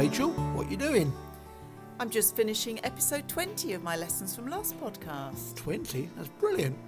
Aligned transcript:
Rachel. 0.00 0.30
What 0.54 0.70
you 0.70 0.78
doing? 0.78 1.12
I'm 1.98 2.08
just 2.08 2.34
finishing 2.34 2.82
episode 2.86 3.28
20 3.28 3.74
of 3.74 3.82
my 3.82 3.96
Lessons 3.96 4.34
from 4.34 4.46
Loss 4.46 4.72
podcast. 4.72 5.56
20? 5.56 6.08
That's 6.16 6.30
brilliant. 6.40 6.78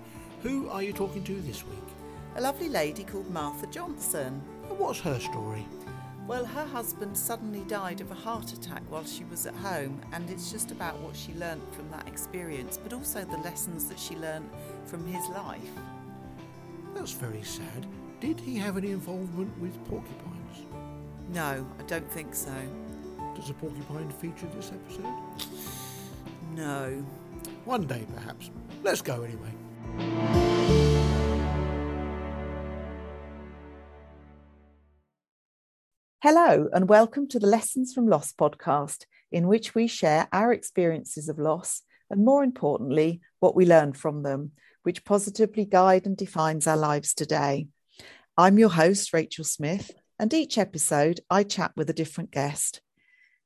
Who 0.43 0.71
are 0.71 0.83
you 0.83 0.95
talking 0.95 1.23
to 1.25 1.35
this 1.43 1.63
week? 1.63 1.89
A 2.37 2.41
lovely 2.41 2.71
lady 2.71 3.05
called 3.05 3.31
Martha 3.31 3.67
Johnson. 3.67 4.41
And 4.67 4.79
what's 4.79 4.99
her 5.01 5.21
story? 5.21 5.67
Well, 6.27 6.47
her 6.47 6.65
husband 6.65 7.15
suddenly 7.15 7.65
died 7.69 8.01
of 8.01 8.11
a 8.11 8.15
heart 8.15 8.55
attack 8.55 8.83
while 8.89 9.05
she 9.05 9.25
was 9.25 9.45
at 9.45 9.57
home, 9.57 10.01
and 10.15 10.31
it's 10.31 10.51
just 10.51 10.71
about 10.71 10.99
what 11.01 11.15
she 11.15 11.35
learnt 11.35 11.75
from 11.75 11.91
that 11.91 12.09
experience, 12.09 12.79
but 12.83 12.95
also 12.95 13.27
the 13.27 13.37
lessons 13.37 13.91
that 13.91 13.99
she 13.99 14.17
learnt 14.17 14.51
from 14.87 15.07
his 15.07 15.29
life. 15.29 15.61
That's 16.95 17.13
very 17.13 17.43
sad. 17.43 17.87
Did 18.21 18.41
he 18.41 18.57
have 18.57 18.79
any 18.79 18.91
involvement 18.91 19.53
with 19.61 19.75
porcupines? 19.91 20.65
No, 21.29 21.67
I 21.79 21.83
don't 21.83 22.11
think 22.11 22.35
so. 22.35 22.55
Does 23.35 23.49
a 23.49 23.55
porcupine 23.55 24.11
feature 24.11 24.47
this 24.55 24.73
episode? 24.73 25.07
No. 26.55 27.03
One 27.65 27.87
day, 27.87 28.05
perhaps. 28.15 28.51
Let's 28.83 29.01
go 29.01 29.23
anyway. 29.23 29.49
Hello, 36.23 36.69
and 36.75 36.91
welcome 36.91 37.27
to 37.29 37.39
the 37.39 37.47
Lessons 37.47 37.95
from 37.95 38.07
Loss 38.07 38.35
podcast, 38.35 39.07
in 39.33 39.49
which 39.49 39.75
we 39.75 39.87
share 39.87 40.29
our 40.31 40.53
experiences 40.53 41.31
of 41.31 41.39
loss 41.39 41.81
and, 42.11 42.23
more 42.27 42.45
importantly, 42.45 43.23
what 43.41 43.57
we 43.57 43.65
learn 43.65 43.95
from 43.95 44.23
them, 44.23 44.53
which 44.83 45.07
positively 45.07 45.65
guide 45.65 46.05
and 46.05 46.19
defines 46.19 46.67
our 46.67 46.77
lives 46.77 47.15
today. 47.15 47.69
I'm 48.37 48.59
your 48.59 48.69
host, 48.69 49.15
Rachel 49.15 49.45
Smith, 49.45 49.91
and 50.19 50.35
each 50.35 50.59
episode 50.59 51.21
I 51.31 51.45
chat 51.45 51.73
with 51.77 51.89
a 51.89 51.95
different 51.95 52.31
guest. 52.31 52.83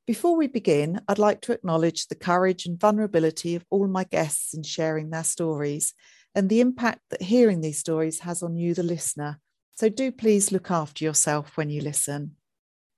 Before 0.07 0.37
we 0.37 0.47
begin, 0.47 1.01
I'd 1.09 1.19
like 1.19 1.41
to 1.43 1.53
acknowledge 1.53 2.07
the 2.07 2.15
courage 2.15 2.65
and 2.65 2.79
vulnerability 2.79 3.57
of 3.57 3.65
all 3.71 3.89
my 3.89 4.05
guests 4.05 4.55
in 4.55 4.63
sharing 4.63 5.11
their 5.11 5.25
stories 5.25 5.95
and 6.33 6.49
the 6.49 6.61
impact 6.61 7.01
that 7.11 7.23
hearing 7.23 7.61
these 7.61 7.81
stories 7.81 8.21
has 8.21 8.41
on 8.41 8.57
you, 8.57 8.73
the 8.73 8.85
listener. 8.85 9.41
So 9.75 9.89
do 9.89 10.13
please 10.13 10.53
look 10.53 10.71
after 10.71 11.05
yourself 11.05 11.57
when 11.57 11.71
you 11.71 11.81
listen. 11.81 12.37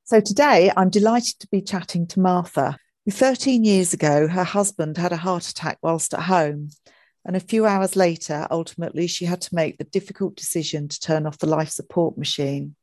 So 0.04 0.20
today 0.20 0.70
I'm 0.76 0.90
delighted 0.90 1.38
to 1.40 1.48
be 1.48 1.62
chatting 1.62 2.06
to 2.08 2.20
Martha, 2.20 2.76
who 3.06 3.10
13 3.10 3.64
years 3.64 3.94
ago, 3.94 4.28
her 4.28 4.44
husband 4.44 4.98
had 4.98 5.12
a 5.12 5.16
heart 5.16 5.48
attack 5.48 5.78
whilst 5.80 6.12
at 6.12 6.24
home. 6.24 6.68
And 7.24 7.36
a 7.36 7.40
few 7.40 7.64
hours 7.64 7.96
later, 7.96 8.46
ultimately, 8.50 9.06
she 9.06 9.24
had 9.24 9.40
to 9.42 9.54
make 9.54 9.78
the 9.78 9.84
difficult 9.84 10.36
decision 10.36 10.88
to 10.88 11.00
turn 11.00 11.26
off 11.26 11.38
the 11.38 11.46
life 11.46 11.70
support 11.70 12.18
machine. 12.18 12.76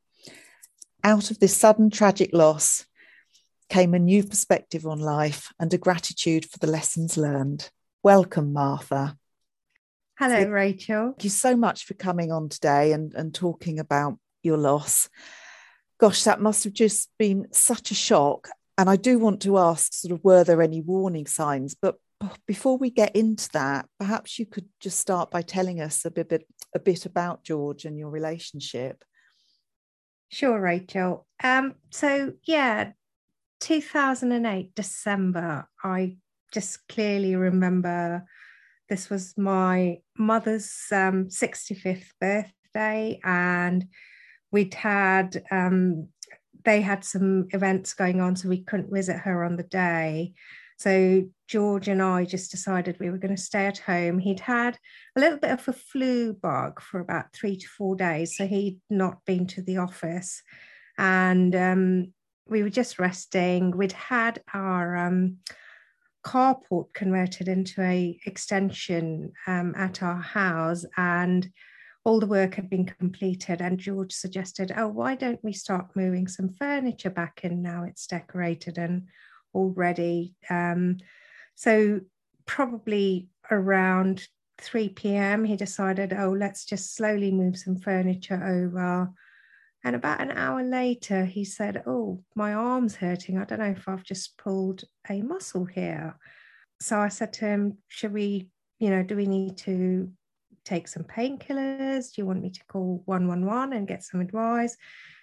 Out 1.04 1.30
of 1.30 1.38
this 1.38 1.56
sudden 1.56 1.92
tragic 1.92 2.32
loss 2.34 2.86
came 3.70 3.94
a 3.94 4.00
new 4.00 4.24
perspective 4.24 4.86
on 4.86 5.00
life 5.00 5.52
and 5.60 5.74
a 5.74 5.78
gratitude 5.78 6.46
for 6.46 6.60
the 6.60 6.68
lessons 6.68 7.18
learned. 7.18 7.70
Welcome, 8.04 8.54
Martha. 8.54 9.18
Hello, 10.18 10.44
so, 10.44 10.50
Rachel. 10.50 11.06
Thank 11.12 11.24
you 11.24 11.30
so 11.30 11.56
much 11.56 11.86
for 11.86 11.94
coming 11.94 12.32
on 12.32 12.50
today 12.50 12.94
and, 12.94 13.14
and 13.16 13.34
talking 13.34 13.80
about 13.80 14.18
your 14.44 14.58
loss 14.58 15.10
gosh, 15.98 16.24
that 16.24 16.42
must 16.42 16.64
have 16.64 16.74
just 16.74 17.10
been 17.18 17.48
such 17.52 17.92
a 17.92 17.96
shock. 17.96 18.50
And 18.78 18.90
I 18.90 18.96
do 18.96 19.18
want 19.18 19.42
to 19.44 19.58
ask, 19.58 19.94
sort 19.94 20.12
of, 20.12 20.24
were 20.24 20.44
there 20.44 20.62
any 20.62 20.82
warning 20.82 21.28
signs? 21.28 21.76
But 21.76 21.96
before 22.46 22.78
we 22.78 22.90
get 22.90 23.16
into 23.16 23.50
that, 23.54 23.88
perhaps 24.00 24.38
you 24.38 24.46
could 24.46 24.68
just 24.80 25.00
start 25.00 25.32
by 25.32 25.42
telling 25.42 25.80
us 25.80 26.04
a 26.06 26.12
bit, 26.12 26.46
a 26.74 26.80
bit 26.80 27.06
about 27.06 27.44
George 27.44 27.86
and 27.86 27.98
your 27.98 28.10
relationship. 28.10 29.04
Sure, 30.30 30.60
Rachel. 30.60 31.26
Um, 31.42 31.76
so 31.92 32.34
yeah, 32.44 32.92
2008 33.66 34.76
December. 34.76 35.68
I 35.84 36.18
just 36.54 36.88
clearly 36.88 37.36
remember 37.36 38.24
this 38.90 39.10
was 39.10 39.36
my 39.38 39.98
mother's 40.16 40.72
um, 40.92 41.30
65th 41.30 42.10
birthday, 42.22 43.20
and 43.24 43.88
we'd 44.52 44.76
had 44.76 45.44
um, 45.50 46.10
they 46.64 46.82
had 46.82 47.04
some 47.04 47.48
events 47.54 47.96
going 47.96 48.22
on, 48.22 48.36
so 48.36 48.50
we 48.50 48.64
couldn't 48.64 48.94
visit 48.94 49.18
her 49.18 49.44
on 49.44 49.56
the 49.56 49.64
day. 49.64 50.34
So 50.78 51.24
George 51.48 51.88
and 51.88 52.04
I 52.04 52.26
just 52.26 52.52
decided 52.52 52.98
we 53.00 53.10
were 53.10 53.18
going 53.18 53.36
to 53.36 53.42
stay 53.42 53.66
at 53.66 53.80
home. 53.80 54.20
He'd 54.20 54.42
had 54.42 54.78
a 55.16 55.20
little 55.20 55.40
bit 55.40 55.50
of 55.50 55.68
a 55.68 55.74
flu 55.74 56.34
bug 56.34 56.82
for 56.82 57.00
about 57.00 57.34
three 57.34 57.58
to 57.58 57.68
four 57.68 57.96
days, 57.96 58.38
so 58.38 58.46
he'd 58.46 58.80
not 58.92 59.26
been 59.26 59.48
to 59.48 59.64
the 59.64 59.78
office, 59.78 60.44
and 61.00 61.56
um, 61.56 62.14
we 62.48 62.64
were 62.64 62.70
just 62.70 63.00
resting. 63.00 63.76
We'd 63.76 63.92
had 63.92 64.42
our 64.54 64.96
um, 64.96 65.38
carport 66.24 66.94
converted 66.94 67.48
into 67.48 67.82
a 67.82 68.20
extension 68.26 69.34
um, 69.48 69.74
at 69.76 70.04
our 70.04 70.22
house, 70.22 70.86
and 70.98 71.50
all 72.06 72.20
the 72.20 72.28
work 72.28 72.54
had 72.54 72.70
been 72.70 72.86
completed 72.86 73.62
and 73.62 73.80
George 73.80 74.14
suggested, 74.14 74.72
oh, 74.78 74.88
why 74.88 75.16
don't 75.16 75.44
we 75.44 75.52
start 75.52 75.96
moving 75.96 76.28
some 76.28 76.54
furniture 76.54 77.10
back 77.10 77.44
in 77.44 77.64
now 77.64 77.84
it's 77.84 78.06
decorated 78.06 78.78
and 78.78 79.08
all 79.54 79.72
ready. 79.72 80.36
Um, 80.48 80.98
so 81.56 82.02
probably 82.46 83.28
around 83.50 84.28
3 84.60 84.90
p.m. 84.90 85.44
he 85.46 85.56
decided, 85.56 86.14
oh, 86.14 86.30
let's 86.30 86.64
just 86.66 86.96
slowly 86.96 87.32
move 87.32 87.58
some 87.58 87.78
furniture 87.78 88.42
over. 88.44 89.12
And 89.86 89.96
about 89.96 90.20
an 90.20 90.32
hour 90.32 90.64
later, 90.64 91.26
he 91.26 91.46
said, 91.46 91.84
oh, 91.86 92.24
my 92.34 92.56
arm's 92.56 92.96
hurting. 92.96 93.38
I 93.38 93.46
don't 93.46 93.60
know 93.60 93.66
if 93.66 93.88
I've 93.88 94.04
just 94.04 94.36
pulled 94.36 94.84
a 95.08 95.22
muscle 95.22 95.66
here. 95.66 96.18
So 96.82 96.98
I 96.98 97.10
said 97.10 97.34
to 97.34 97.46
him, 97.46 97.78
should 97.88 98.12
we, 98.12 98.50
you 98.80 98.90
know, 98.90 99.04
do 99.04 99.16
we 99.16 99.28
need 99.28 99.58
to 99.60 100.12
take 100.66 100.88
some 100.88 101.04
painkillers? 101.04 102.12
Do 102.12 102.22
you 102.22 102.26
want 102.26 102.42
me 102.42 102.50
to 102.50 102.66
call 102.68 103.04
111 103.06 103.74
and 103.78 103.88
get 103.88 104.04
some 104.04 104.22
advice? 104.22 104.76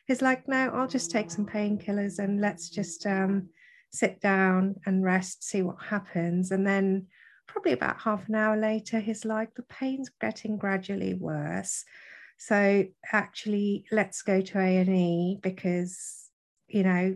He's 0.06 0.22
like, 0.22 0.46
no, 0.46 0.70
I'll 0.72 0.86
just 0.86 1.10
take 1.10 1.32
some 1.32 1.44
painkillers 1.44 2.20
and 2.20 2.40
let's 2.40 2.70
just 2.70 3.04
um, 3.04 3.48
sit 3.92 4.20
down 4.20 4.76
and 4.86 5.02
rest, 5.02 5.42
see 5.42 5.62
what 5.62 5.82
happens. 5.82 6.52
And 6.52 6.64
then 6.64 7.08
probably 7.48 7.72
about 7.72 8.00
half 8.00 8.28
an 8.28 8.36
hour 8.36 8.56
later, 8.56 9.00
he's 9.00 9.24
like, 9.24 9.54
the 9.54 9.64
pain's 9.64 10.08
getting 10.20 10.56
gradually 10.56 11.14
worse. 11.14 11.84
So 12.44 12.86
actually, 13.12 13.84
let's 13.92 14.22
go 14.22 14.41
to 14.41 14.58
A&E 14.58 15.38
because, 15.41 16.28
you 16.66 16.82
know, 16.82 17.14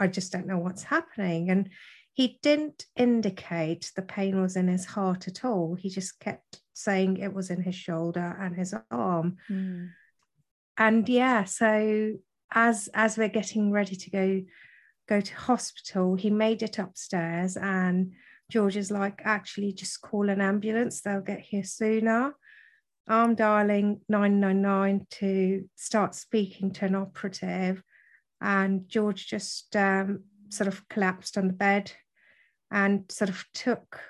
I 0.00 0.08
just 0.08 0.32
don't 0.32 0.48
know 0.48 0.58
what's 0.58 0.82
happening. 0.82 1.50
And 1.50 1.70
he 2.14 2.40
didn't 2.42 2.86
indicate 2.96 3.92
the 3.94 4.02
pain 4.02 4.42
was 4.42 4.56
in 4.56 4.66
his 4.66 4.84
heart 4.84 5.28
at 5.28 5.44
all. 5.44 5.76
He 5.76 5.88
just 5.88 6.18
kept 6.18 6.62
saying 6.74 7.18
it 7.18 7.32
was 7.32 7.48
in 7.48 7.62
his 7.62 7.76
shoulder 7.76 8.36
and 8.40 8.56
his 8.56 8.74
arm. 8.90 9.36
Mm. 9.48 9.90
And 10.76 11.08
yeah, 11.08 11.44
so 11.44 12.14
as 12.52 12.88
as 12.92 13.16
we're 13.16 13.28
getting 13.28 13.70
ready 13.70 13.94
to 13.94 14.10
go 14.10 14.42
go 15.08 15.20
to 15.20 15.34
hospital, 15.36 16.16
he 16.16 16.28
made 16.28 16.64
it 16.64 16.80
upstairs 16.80 17.56
and 17.56 18.14
George 18.50 18.76
is 18.76 18.90
like, 18.90 19.22
actually 19.24 19.72
just 19.72 20.00
call 20.00 20.28
an 20.28 20.40
ambulance, 20.40 21.02
they'll 21.02 21.20
get 21.20 21.40
here 21.40 21.64
sooner. 21.64 22.34
I'm 23.08 23.34
dialing 23.34 24.00
999 24.08 25.06
to 25.12 25.68
start 25.76 26.14
speaking 26.14 26.72
to 26.72 26.86
an 26.86 26.94
operative. 26.94 27.82
And 28.40 28.88
George 28.88 29.26
just 29.26 29.74
um, 29.76 30.24
sort 30.48 30.68
of 30.68 30.88
collapsed 30.88 31.38
on 31.38 31.46
the 31.46 31.52
bed 31.52 31.92
and 32.70 33.04
sort 33.10 33.30
of 33.30 33.44
took 33.54 34.00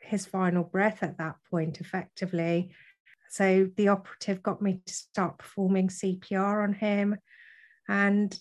his 0.00 0.26
final 0.26 0.64
breath 0.64 1.02
at 1.02 1.18
that 1.18 1.36
point, 1.50 1.80
effectively. 1.80 2.72
So 3.30 3.68
the 3.76 3.88
operative 3.88 4.42
got 4.42 4.62
me 4.62 4.80
to 4.84 4.92
start 4.92 5.38
performing 5.38 5.88
CPR 5.88 6.62
on 6.64 6.72
him. 6.72 7.16
And 7.88 8.36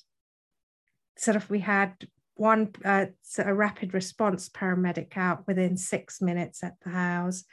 sort 1.17 1.35
of 1.35 1.49
we 1.49 1.59
had 1.59 1.93
one 2.35 2.71
uh, 2.85 3.07
a 3.39 3.53
rapid 3.53 3.93
response 3.93 4.49
paramedic 4.49 5.17
out 5.17 5.45
within 5.47 5.77
six 5.77 6.21
minutes 6.21 6.63
at 6.63 6.75
the 6.83 6.91
house. 6.91 7.43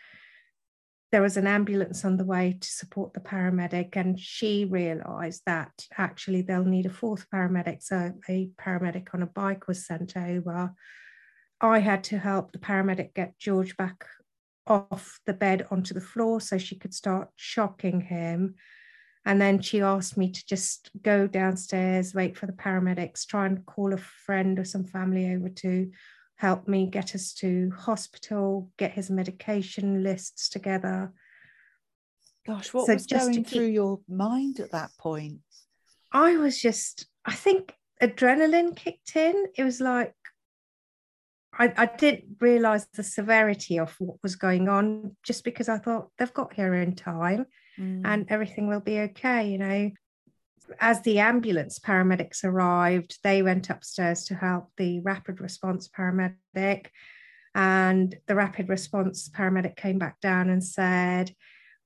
There 1.15 1.23
was 1.23 1.37
an 1.37 1.47
ambulance 1.47 2.05
on 2.05 2.17
the 2.17 2.25
way 2.25 2.59
to 2.61 2.69
support 2.69 3.13
the 3.13 3.21
paramedic, 3.21 3.95
and 3.95 4.19
she 4.19 4.65
realised 4.65 5.43
that 5.47 5.71
actually 5.97 6.43
they'll 6.43 6.65
need 6.65 6.87
a 6.87 6.91
fourth 6.91 7.31
paramedic. 7.33 7.85
So 7.85 8.15
a 8.29 8.51
paramedic 8.61 9.15
on 9.15 9.23
a 9.23 9.27
bike 9.27 9.69
was 9.69 9.87
sent 9.87 10.17
over 10.17 10.75
I 11.61 11.79
had 11.79 12.03
to 12.05 12.19
help 12.19 12.51
the 12.51 12.59
paramedic 12.59 13.15
get 13.15 13.39
George 13.39 13.77
back 13.77 14.05
off 14.67 15.21
the 15.25 15.35
bed 15.35 15.69
onto 15.71 15.95
the 15.95 16.01
floor 16.01 16.41
so 16.41 16.59
she 16.59 16.75
could 16.75 16.93
start 16.93 17.29
shocking 17.37 18.01
him. 18.01 18.57
And 19.25 19.41
then 19.41 19.63
she 19.63 19.83
asked 19.83 20.17
me 20.17 20.33
to 20.33 20.47
just 20.47 20.91
go 21.01 21.29
downstairs, 21.29 22.13
wait 22.13 22.37
for 22.37 22.47
the 22.47 22.53
paramedics, 22.53 23.25
try 23.25 23.47
and 23.47 23.65
call 23.67 23.93
a 23.93 23.99
friend 23.99 24.59
or 24.59 24.65
some 24.65 24.85
family 24.85 25.33
over 25.33 25.49
to 25.49 25.93
help 26.37 26.69
me 26.69 26.87
get 26.87 27.15
us 27.15 27.33
to 27.35 27.71
hospital, 27.77 28.71
get 28.79 28.93
his 28.93 29.11
medication 29.11 30.03
lists 30.03 30.49
together. 30.49 31.13
Gosh, 32.47 32.75
what 32.75 32.87
so 32.87 32.95
was 32.95 33.07
going 33.07 33.35
keep, 33.35 33.49
through 33.49 33.69
your 33.69 34.01
mind 34.09 34.61
at 34.61 34.73
that 34.73 34.91
point? 34.99 35.41
I 36.13 36.37
was 36.37 36.61
just, 36.61 37.07
I 37.25 37.33
think 37.33 37.75
adrenaline 38.03 38.77
kicked 38.77 39.17
in. 39.17 39.47
It 39.57 39.65
was 39.65 39.81
like 39.81 40.15
I, 41.59 41.73
I 41.77 41.87
didn't 41.87 42.37
realize 42.41 42.87
the 42.95 43.03
severity 43.03 43.79
of 43.79 43.95
what 43.99 44.17
was 44.23 44.37
going 44.37 44.69
on 44.69 45.17
just 45.23 45.45
because 45.45 45.69
I 45.69 45.79
thought 45.79 46.09
they've 46.19 46.35
got 46.35 46.53
here 46.53 46.75
in 46.75 46.95
time 46.97 47.47
mm. 47.79 48.03
and 48.05 48.27
everything 48.29 48.67
will 48.67 48.81
be 48.81 49.01
okay, 49.01 49.49
you 49.49 49.59
know. 49.59 49.91
As 50.81 51.03
the 51.03 51.19
ambulance 51.19 51.79
paramedics 51.79 52.45
arrived, 52.45 53.19
they 53.23 53.43
went 53.43 53.71
upstairs 53.71 54.25
to 54.25 54.35
help 54.35 54.71
the 54.77 55.01
rapid 55.01 55.41
response 55.41 55.89
paramedic. 55.89 56.87
And 57.55 58.15
the 58.27 58.35
rapid 58.35 58.69
response 58.69 59.29
paramedic 59.29 59.77
came 59.77 59.99
back 59.99 60.21
down 60.21 60.51
and 60.51 60.65
said, 60.65 61.35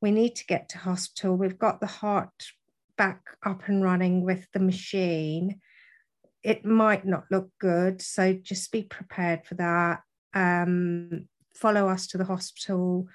We 0.01 0.11
need 0.11 0.37
to 0.37 0.47
get 0.47 0.71
to 0.71 0.79
hospital. 0.79 1.37
We've 1.37 1.59
got 1.59 1.81
the 1.81 1.87
heart 1.87 2.47
back 2.97 3.23
up 3.45 3.69
and 3.69 3.83
running 3.83 4.25
with 4.25 4.47
the 4.53 4.61
machine 4.61 5.61
it 6.43 6.65
might 6.65 7.05
not 7.05 7.25
look 7.31 7.51
good. 7.59 8.01
So 8.01 8.33
just 8.33 8.71
be 8.73 8.83
prepared 8.83 9.45
for 9.45 9.55
that. 9.57 10.01
Um, 10.35 11.29
follow 11.55 11.89
us 11.89 12.07
to 12.09 12.19
the 12.19 12.25
hospital. 12.25 13.09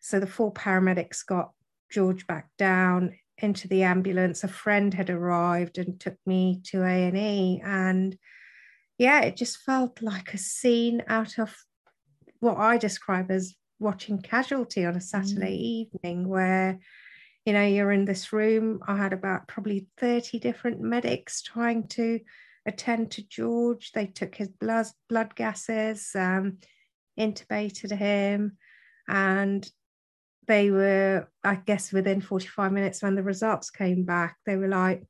So 0.00 0.20
the 0.20 0.26
four 0.26 0.52
paramedics 0.52 1.26
got 1.26 1.50
George 1.90 2.26
back 2.26 2.48
down 2.58 3.14
into 3.38 3.68
the 3.68 3.82
ambulance. 3.82 4.44
A 4.44 4.48
friend 4.48 4.92
had 4.94 5.10
arrived 5.10 5.78
and 5.78 5.98
took 5.98 6.16
me 6.26 6.60
to 6.64 6.82
A 6.82 7.08
and 7.08 7.16
E, 7.16 7.60
and 7.64 8.16
yeah, 8.98 9.22
it 9.22 9.36
just 9.36 9.58
felt 9.58 10.00
like 10.02 10.34
a 10.34 10.38
scene 10.38 11.02
out 11.08 11.38
of 11.38 11.54
what 12.40 12.58
I 12.58 12.78
describe 12.78 13.30
as 13.30 13.54
watching 13.80 14.20
Casualty 14.20 14.84
on 14.84 14.94
a 14.94 15.00
Saturday 15.00 15.56
mm. 15.58 15.98
evening, 16.04 16.28
where 16.28 16.78
you 17.44 17.52
know 17.52 17.66
you're 17.66 17.92
in 17.92 18.04
this 18.04 18.32
room. 18.32 18.80
I 18.86 18.96
had 18.96 19.12
about 19.12 19.48
probably 19.48 19.88
thirty 19.98 20.38
different 20.38 20.80
medics 20.80 21.42
trying 21.42 21.88
to 21.88 22.20
attend 22.66 23.10
to 23.12 23.26
George. 23.26 23.92
They 23.92 24.06
took 24.06 24.34
his 24.34 24.48
blood, 24.48 24.86
blood 25.08 25.34
gases, 25.34 26.10
um, 26.14 26.58
intubated 27.18 27.96
him, 27.96 28.56
and 29.08 29.68
they 30.46 30.70
were, 30.70 31.28
I 31.42 31.56
guess, 31.56 31.92
within 31.92 32.20
45 32.20 32.72
minutes 32.72 33.02
when 33.02 33.14
the 33.14 33.22
results 33.22 33.70
came 33.70 34.04
back, 34.04 34.36
they 34.46 34.56
were 34.56 34.68
like, 34.68 35.02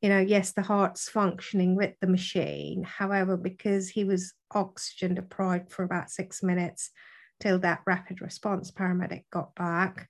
you 0.00 0.08
know, 0.08 0.18
yes, 0.18 0.52
the 0.52 0.62
heart's 0.62 1.08
functioning 1.08 1.76
with 1.76 1.94
the 2.00 2.06
machine. 2.06 2.82
However, 2.82 3.36
because 3.36 3.88
he 3.88 4.04
was 4.04 4.32
oxygen 4.52 5.14
deprived 5.14 5.70
for 5.70 5.82
about 5.82 6.10
six 6.10 6.42
minutes 6.42 6.90
till 7.38 7.58
that 7.60 7.82
rapid 7.86 8.20
response 8.20 8.70
paramedic 8.70 9.24
got 9.30 9.54
back, 9.54 10.08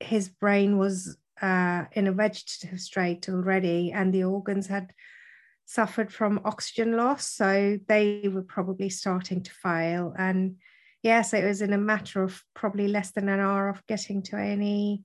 his 0.00 0.28
brain 0.28 0.78
was 0.78 1.16
uh, 1.42 1.84
in 1.92 2.06
a 2.06 2.12
vegetative 2.12 2.80
state 2.80 3.28
already, 3.28 3.92
and 3.92 4.12
the 4.12 4.24
organs 4.24 4.66
had 4.66 4.92
suffered 5.66 6.12
from 6.12 6.40
oxygen 6.44 6.96
loss. 6.96 7.28
So 7.28 7.78
they 7.88 8.28
were 8.32 8.42
probably 8.42 8.88
starting 8.88 9.42
to 9.42 9.50
fail. 9.50 10.14
And 10.16 10.56
yes, 11.02 11.32
it 11.32 11.44
was 11.44 11.62
in 11.62 11.72
a 11.72 11.78
matter 11.78 12.22
of 12.22 12.42
probably 12.54 12.88
less 12.88 13.10
than 13.12 13.28
an 13.28 13.40
hour 13.40 13.68
of 13.68 13.86
getting 13.86 14.22
to 14.24 14.36
A&E 14.36 15.02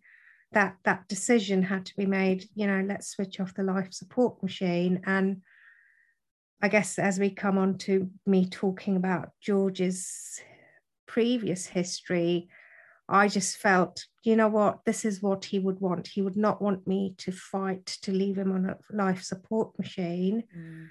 that 0.54 0.78
that 0.84 1.07
decision 1.07 1.63
had 1.63 1.86
to 1.88 1.95
be 1.95 2.06
made, 2.06 2.45
you 2.56 2.68
know, 2.68 2.84
let's 2.88 3.10
switch 3.10 3.40
off 3.40 3.56
the 3.56 3.63
life 3.63 3.92
support 3.92 4.42
machine. 4.42 5.01
And 5.06 5.42
I 6.62 6.68
guess 6.69 6.98
as 7.00 7.19
we 7.19 7.31
come 7.31 7.57
on 7.57 7.78
to 7.80 8.10
me 8.25 8.48
talking 8.48 8.95
about 8.95 9.30
George's 9.42 10.40
previous 11.07 11.66
history, 11.66 12.50
I 13.10 13.28
just 13.28 13.57
felt, 13.57 14.06
you 14.24 14.36
know 14.36 14.48
what, 14.48 14.86
this 14.86 15.04
is 15.06 15.22
what 15.22 15.46
he 15.46 15.60
would 15.60 15.81
want. 15.81 16.07
He 16.07 16.22
would 16.22 16.38
not 16.38 16.62
want 16.62 16.88
me 16.88 17.16
to 17.18 17.31
fight 17.31 17.86
to 18.04 18.12
leave 18.12 18.38
him 18.38 18.51
on 18.51 18.66
a 18.66 18.78
life 18.92 19.24
support 19.24 19.78
machine, 19.78 20.44
mm. 20.56 20.88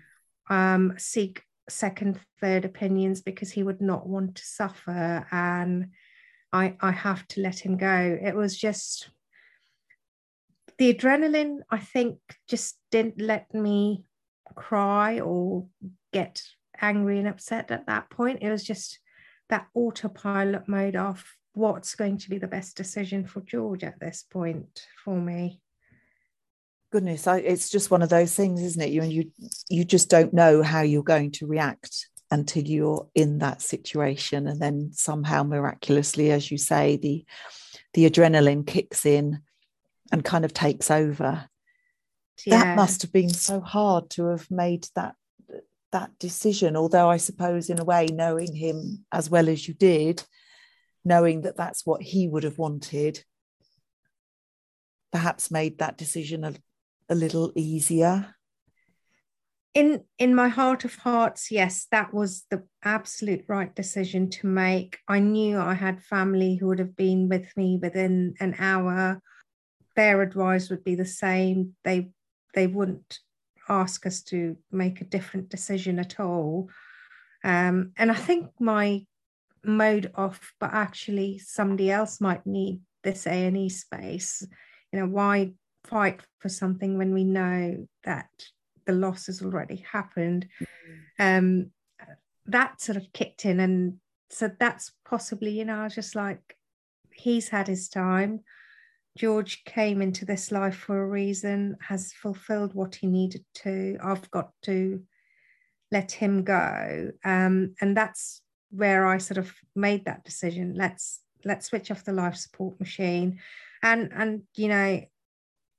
um, 0.55 0.95
seek 0.99 1.43
second, 1.69 2.19
third 2.41 2.65
opinions 2.65 3.21
because 3.21 3.51
he 3.51 3.63
would 3.63 3.81
not 3.81 4.07
want 4.07 4.37
to 4.37 4.45
suffer. 4.45 5.27
And 5.31 5.89
I, 6.53 6.77
I 6.81 6.91
have 6.91 7.27
to 7.29 7.41
let 7.41 7.59
him 7.59 7.77
go. 7.77 8.19
It 8.21 8.35
was 8.35 8.57
just 8.57 9.11
the 10.79 10.93
adrenaline, 10.93 11.59
I 11.71 11.79
think, 11.79 12.19
just 12.49 12.79
didn't 12.91 13.21
let 13.21 13.53
me 13.55 14.05
cry 14.55 15.21
or 15.21 15.67
get 16.13 16.43
angry 16.81 17.19
and 17.19 17.29
upset 17.29 17.71
at 17.71 17.87
that 17.87 18.11
point. 18.11 18.43
It 18.43 18.51
was 18.51 18.65
just 18.65 18.99
that 19.49 19.67
autopilot 19.75 20.69
mode 20.69 20.97
of 20.97 21.25
what's 21.55 21.95
going 21.95 22.19
to 22.19 22.31
be 22.31 22.39
the 22.39 22.47
best 22.47 22.77
decision 22.77 23.27
for 23.27 23.41
George 23.43 23.85
at 23.85 24.01
this 24.01 24.25
point 24.31 24.87
for 25.05 25.21
me. 25.21 25.61
Goodness, 26.93 27.27
I, 27.27 27.39
it's 27.39 27.71
just 27.71 27.91
one 27.91 28.03
of 28.03 28.11
those 28.11 28.35
things, 28.35 28.61
isn't 28.63 28.83
it? 28.83 28.91
You 28.91 29.01
and 29.01 29.11
you, 29.11 29.33
you 29.71 29.83
just 29.83 30.11
don't 30.11 30.35
know 30.35 30.63
how 30.63 30.83
you're 30.83 31.03
going 31.03 31.31
to 31.33 31.47
react 31.47 32.09
until 32.31 32.65
you're 32.65 33.09
in 33.15 33.39
that 33.39 33.63
situation, 33.63 34.47
and 34.47 34.61
then 34.61 34.91
somehow 34.93 35.43
miraculously, 35.43 36.31
as 36.31 36.51
you 36.51 36.59
say, 36.59 36.99
the 36.99 37.25
the 37.95 38.09
adrenaline 38.09 38.67
kicks 38.67 39.07
in 39.07 39.41
and 40.13 40.23
kind 40.23 40.45
of 40.45 40.53
takes 40.53 40.91
over. 40.91 41.49
Yeah. 42.45 42.59
That 42.59 42.77
must 42.77 43.01
have 43.03 43.13
been 43.13 43.31
so 43.31 43.61
hard 43.61 44.11
to 44.11 44.27
have 44.27 44.51
made 44.51 44.87
that 44.95 45.15
that 45.93 46.19
decision. 46.19 46.77
Although 46.77 47.09
I 47.09 47.17
suppose, 47.17 47.71
in 47.71 47.81
a 47.81 47.85
way, 47.85 48.07
knowing 48.13 48.55
him 48.55 49.07
as 49.11 49.31
well 49.31 49.49
as 49.49 49.67
you 49.67 49.73
did, 49.73 50.25
knowing 51.07 51.43
that 51.43 51.57
that's 51.57 51.87
what 51.87 52.03
he 52.03 52.29
would 52.29 52.45
have 52.45 52.59
wanted, 52.59 53.25
perhaps 55.11 55.51
made 55.51 55.79
that 55.79 55.97
decision 55.97 56.45
a, 56.45 56.55
a 57.09 57.15
little 57.15 57.53
easier? 57.55 58.35
In 59.75 60.05
in 60.19 60.35
my 60.35 60.49
heart 60.49 60.85
of 60.85 60.97
hearts, 60.97 61.51
yes, 61.51 61.87
that 61.91 62.13
was 62.13 62.45
the 62.51 62.65
absolute 62.85 63.45
right 63.49 63.75
decision 63.75 64.29
to 64.31 64.47
make. 64.47 64.99
I 65.09 65.19
knew 65.21 65.59
I 65.59 65.75
had 65.75 66.03
family 66.03 66.57
who 66.57 66.67
would 66.67 66.79
have 66.79 66.95
been 66.95 67.29
with 67.29 67.57
me 67.57 67.79
within 67.81 68.35
an 68.39 68.55
hour. 68.59 69.23
Their 69.97 70.21
advice 70.21 70.69
would 70.69 70.85
be 70.85 70.95
the 70.95 71.07
same. 71.07 71.75
They 71.85 72.11
they 72.55 72.67
wouldn't 72.67 73.21
ask 73.69 74.07
us 74.07 74.23
to 74.23 74.57
make 74.71 75.01
a 75.01 75.07
different 75.07 75.49
decision 75.49 75.99
at 75.99 76.21
all. 76.21 76.69
Um, 77.45 77.93
and 77.97 78.11
I 78.11 78.15
think 78.15 78.51
my 78.61 79.07
mode 79.65 80.11
off, 80.15 80.53
but 80.61 80.73
actually 80.73 81.39
somebody 81.39 81.91
else 81.91 82.21
might 82.21 82.47
need 82.47 82.81
this 83.03 83.27
A&E 83.27 83.69
space. 83.69 84.47
You 84.93 85.01
know, 85.01 85.07
why 85.07 85.53
fight 85.85 86.21
for 86.39 86.49
something 86.49 86.99
when 86.99 87.13
we 87.13 87.25
know 87.25 87.87
that 88.05 88.29
the 88.87 88.93
loss 88.93 89.27
has 89.27 89.43
already 89.43 89.85
happened? 89.91 90.49
Mm. 91.19 91.19
Um, 91.19 91.71
that 92.47 92.81
sort 92.81 92.97
of 92.97 93.13
kicked 93.13 93.45
in. 93.45 93.61
And 93.61 93.99
so 94.31 94.51
that's 94.59 94.93
possibly, 95.05 95.51
you 95.51 95.65
know, 95.65 95.81
I 95.81 95.85
was 95.85 95.95
just 95.95 96.15
like, 96.15 96.57
he's 97.13 97.49
had 97.49 97.69
his 97.69 97.89
time. 97.89 98.41
George 99.17 99.65
came 99.65 100.01
into 100.01 100.25
this 100.25 100.51
life 100.51 100.77
for 100.77 101.03
a 101.03 101.09
reason, 101.09 101.77
has 101.89 102.13
fulfilled 102.13 102.75
what 102.75 102.95
he 102.95 103.07
needed 103.07 103.45
to. 103.57 103.99
I've 104.03 104.31
got 104.31 104.51
to 104.63 105.03
let 105.91 106.13
him 106.13 106.43
go. 106.43 107.11
Um, 107.25 107.75
and 107.81 107.97
that's 107.97 108.41
where 108.71 109.07
I 109.07 109.19
sort 109.19 109.39
of 109.39 109.53
made 109.77 110.07
that 110.07 110.25
decision. 110.25 110.75
Let's 110.77 111.21
let's 111.45 111.67
switch 111.67 111.91
off 111.91 112.05
the 112.05 112.13
life 112.13 112.37
support 112.37 112.81
machine, 112.81 113.39
and 113.83 114.11
and 114.15 114.43
you 114.57 114.69
know, 114.69 115.03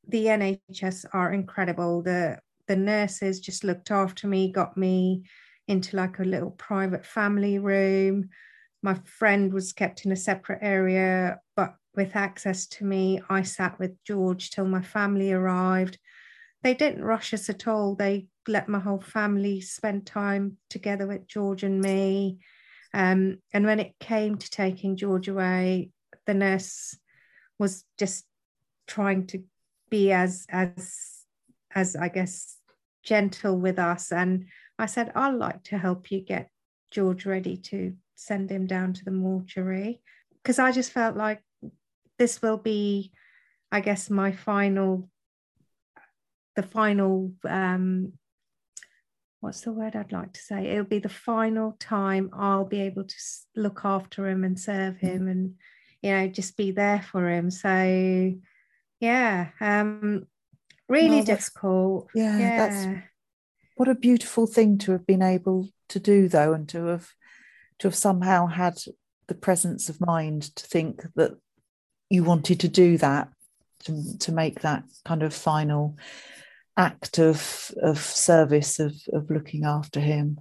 the 0.08 0.26
NHS 0.26 1.06
are 1.14 1.32
incredible. 1.32 2.02
The 2.02 2.40
the 2.68 2.76
nurses 2.76 3.40
just 3.40 3.64
looked 3.64 3.92
after 3.92 4.28
me, 4.28 4.52
got 4.52 4.78
me 4.78 5.24
into 5.68 5.98
like 5.98 6.20
a 6.20 6.24
little 6.24 6.52
private 6.52 7.06
family 7.06 7.60
room. 7.60 8.30
My 8.82 8.96
friend 9.06 9.54
was 9.54 9.74
kept 9.74 10.06
in 10.06 10.12
a 10.12 10.18
separate 10.18 10.60
area, 10.62 11.40
but 11.56 11.76
with 11.96 12.16
access 12.16 12.68
to 12.68 12.86
me, 12.86 13.22
I 13.30 13.44
sat 13.44 13.80
with 13.80 14.02
George 14.04 14.52
till 14.52 14.66
my 14.66 14.82
family 14.82 15.32
arrived. 15.32 15.98
They 16.64 16.74
didn't 16.74 17.04
rush 17.04 17.34
us 17.34 17.50
at 17.50 17.68
all. 17.68 17.96
They 17.96 18.28
let 18.48 18.70
my 18.70 18.80
whole 18.80 19.02
family 19.02 19.62
spend 19.62 20.06
time 20.06 20.58
together 20.70 21.06
with 21.08 21.28
George 21.28 21.64
and 21.64 21.82
me. 21.82 22.40
Um, 22.94 23.40
and 23.54 23.66
when 23.66 23.80
it 23.80 23.96
came 24.00 24.38
to 24.38 24.50
taking 24.50 24.96
George 24.96 25.28
away, 25.28 25.92
the 26.26 26.34
nurse 26.34 26.98
was 27.60 27.84
just 27.98 28.26
trying 28.88 29.28
to 29.28 29.44
be 29.94 30.12
as 30.12 30.48
as 30.50 31.26
as 31.76 31.96
I 31.96 32.08
guess 32.08 32.58
gentle 33.04 33.60
with 33.60 33.78
us. 33.78 34.12
And 34.12 34.46
I 34.80 34.88
said, 34.88 35.12
I'd 35.14 35.36
like 35.36 35.64
to 35.66 35.78
help 35.78 36.10
you 36.12 36.20
get 36.22 36.50
George 36.90 37.28
ready 37.28 37.58
to 37.70 37.94
send 38.16 38.50
him 38.50 38.66
down 38.66 38.94
to 38.94 39.06
the 39.06 39.12
mortuary 39.12 40.02
because 40.42 40.58
I 40.58 40.72
just 40.72 40.92
felt 40.92 41.16
like 41.16 41.42
this 42.18 42.42
will 42.42 42.58
be, 42.58 43.12
I 43.72 43.82
guess, 43.82 44.10
my 44.10 44.32
final, 44.32 45.10
the 46.56 46.64
final 46.64 47.34
um, 47.48 48.14
what's 49.42 49.62
the 49.62 49.74
word 49.74 49.96
I'd 49.96 50.12
like 50.12 50.34
to 50.34 50.42
say? 50.42 50.70
It'll 50.70 50.86
be 50.86 51.00
the 51.00 51.10
final 51.10 51.76
time 51.80 52.32
I'll 52.34 52.66
be 52.66 52.82
able 52.82 53.04
to 53.04 53.16
look 53.56 53.82
after 53.84 54.28
him 54.28 54.44
and 54.44 54.60
serve 54.60 54.98
him 54.98 55.28
and, 55.28 55.56
you 56.02 56.12
know, 56.12 56.28
just 56.30 56.58
be 56.58 56.72
there 56.72 57.02
for 57.12 57.30
him. 57.30 57.52
So, 57.52 58.34
yeah, 59.04 59.50
um, 59.60 60.28
really 60.88 61.18
well, 61.18 61.24
difficult. 61.26 62.08
Yeah, 62.16 62.38
yeah, 62.38 62.58
that's 62.58 63.04
what 63.76 63.90
a 63.90 63.96
beautiful 63.96 64.48
thing 64.48 64.78
to 64.80 64.94
have 64.94 65.06
been 65.06 65.22
able 65.22 65.68
to 65.90 66.00
do 66.00 66.30
though 66.30 66.54
and 66.54 66.70
to 66.70 66.86
have 66.86 67.10
to 67.80 67.88
have 67.88 67.96
somehow 67.96 68.48
had 68.48 68.78
the 69.28 69.36
presence 69.36 69.90
of 69.90 70.00
mind 70.00 70.56
to 70.56 70.66
think 70.66 71.02
that 71.16 71.34
you 72.10 72.24
wanted 72.24 72.62
to 72.62 72.70
do 72.70 72.98
that 73.00 73.28
to, 73.84 74.18
to 74.20 74.32
make 74.32 74.62
that 74.62 74.86
kind 75.04 75.22
of 75.22 75.34
final 75.34 75.98
act 76.78 77.20
of 77.20 77.72
of 77.82 78.00
service 78.00 78.80
of 78.80 78.96
of 79.12 79.30
looking 79.30 79.66
after 79.66 80.00
him. 80.00 80.40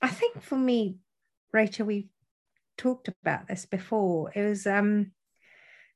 I 0.00 0.08
think 0.08 0.42
for 0.42 0.56
me 0.56 0.96
rachel 1.52 1.86
we've 1.86 2.08
talked 2.78 3.08
about 3.08 3.46
this 3.46 3.66
before. 3.66 4.32
It 4.34 4.42
was 4.42 4.66
um 4.66 5.12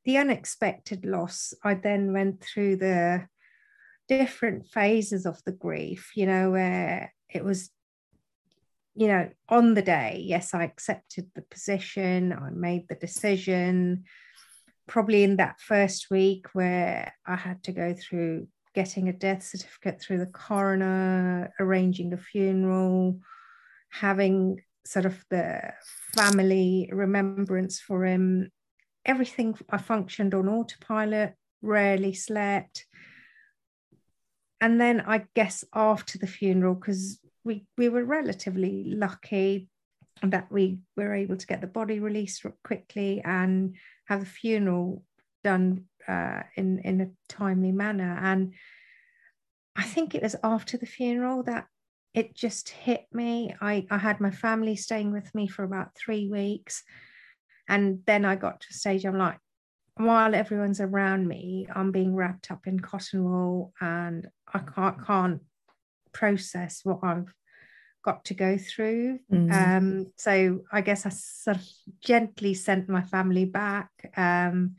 the 0.04 0.16
unexpected 0.16 1.04
loss 1.04 1.54
i 1.64 1.74
then 1.74 2.12
went 2.12 2.42
through 2.42 2.76
the 2.76 3.26
different 4.08 4.66
phases 4.66 5.26
of 5.26 5.40
the 5.44 5.52
grief 5.52 6.10
you 6.14 6.26
know 6.26 6.50
where 6.50 7.12
it 7.28 7.44
was 7.44 7.70
you 8.94 9.06
know 9.06 9.28
on 9.48 9.74
the 9.74 9.82
day 9.82 10.22
yes 10.24 10.52
i 10.52 10.64
accepted 10.64 11.30
the 11.34 11.42
position 11.42 12.32
i 12.32 12.50
made 12.50 12.88
the 12.88 12.96
decision 12.96 14.04
probably 14.88 15.22
in 15.22 15.36
that 15.36 15.60
first 15.60 16.10
week 16.10 16.46
where 16.52 17.14
i 17.26 17.36
had 17.36 17.62
to 17.62 17.70
go 17.70 17.94
through 17.94 18.48
getting 18.74 19.08
a 19.08 19.12
death 19.12 19.42
certificate 19.42 20.00
through 20.00 20.18
the 20.18 20.26
coroner, 20.26 21.52
arranging 21.58 22.10
the 22.10 22.16
funeral, 22.16 23.18
having 23.90 24.60
sort 24.86 25.06
of 25.06 25.24
the 25.30 25.60
family 26.14 26.88
remembrance 26.92 27.80
for 27.80 28.04
him. 28.04 28.50
Everything 29.04 29.58
I 29.70 29.78
functioned 29.78 30.34
on 30.34 30.48
autopilot, 30.48 31.34
rarely 31.62 32.12
slept. 32.12 32.86
And 34.60 34.80
then 34.80 35.00
I 35.00 35.24
guess 35.34 35.64
after 35.74 36.18
the 36.18 36.26
funeral, 36.26 36.74
because 36.74 37.18
we, 37.44 37.64
we 37.78 37.88
were 37.88 38.04
relatively 38.04 38.84
lucky 38.94 39.68
that 40.22 40.52
we 40.52 40.78
were 40.96 41.14
able 41.14 41.36
to 41.36 41.46
get 41.46 41.60
the 41.60 41.66
body 41.66 41.98
released 41.98 42.44
quickly 42.62 43.22
and 43.24 43.76
have 44.06 44.20
the 44.20 44.26
funeral 44.26 45.02
done 45.42 45.86
uh, 46.06 46.42
in 46.56 46.80
in 46.80 47.00
a 47.00 47.10
timely 47.28 47.72
manner. 47.72 48.18
And 48.22 48.54
I 49.76 49.84
think 49.84 50.14
it 50.14 50.22
was 50.22 50.36
after 50.42 50.76
the 50.76 50.86
funeral 50.86 51.42
that 51.44 51.66
it 52.12 52.34
just 52.34 52.68
hit 52.68 53.06
me. 53.12 53.54
I, 53.60 53.86
I 53.90 53.98
had 53.98 54.20
my 54.20 54.30
family 54.30 54.76
staying 54.76 55.12
with 55.12 55.34
me 55.34 55.46
for 55.46 55.62
about 55.64 55.96
three 55.96 56.28
weeks. 56.28 56.82
And 57.68 58.00
then 58.06 58.24
I 58.24 58.36
got 58.36 58.60
to 58.60 58.66
a 58.70 58.74
stage, 58.74 59.04
I'm 59.04 59.18
like, 59.18 59.38
while 59.96 60.34
everyone's 60.34 60.80
around 60.80 61.28
me, 61.28 61.66
I'm 61.74 61.92
being 61.92 62.14
wrapped 62.14 62.50
up 62.50 62.66
in 62.66 62.80
cotton 62.80 63.24
wool 63.24 63.72
and 63.80 64.28
I 64.52 64.60
can't, 64.60 65.06
can't 65.06 65.40
process 66.12 66.80
what 66.84 67.00
I've 67.02 67.32
got 68.02 68.24
to 68.26 68.34
go 68.34 68.56
through. 68.56 69.18
Mm. 69.32 69.52
Um, 69.52 70.12
so 70.16 70.60
I 70.72 70.80
guess 70.80 71.06
I 71.06 71.10
sort 71.10 71.58
of 71.58 71.68
gently 72.00 72.54
sent 72.54 72.88
my 72.88 73.02
family 73.02 73.44
back. 73.44 73.90
Um, 74.16 74.76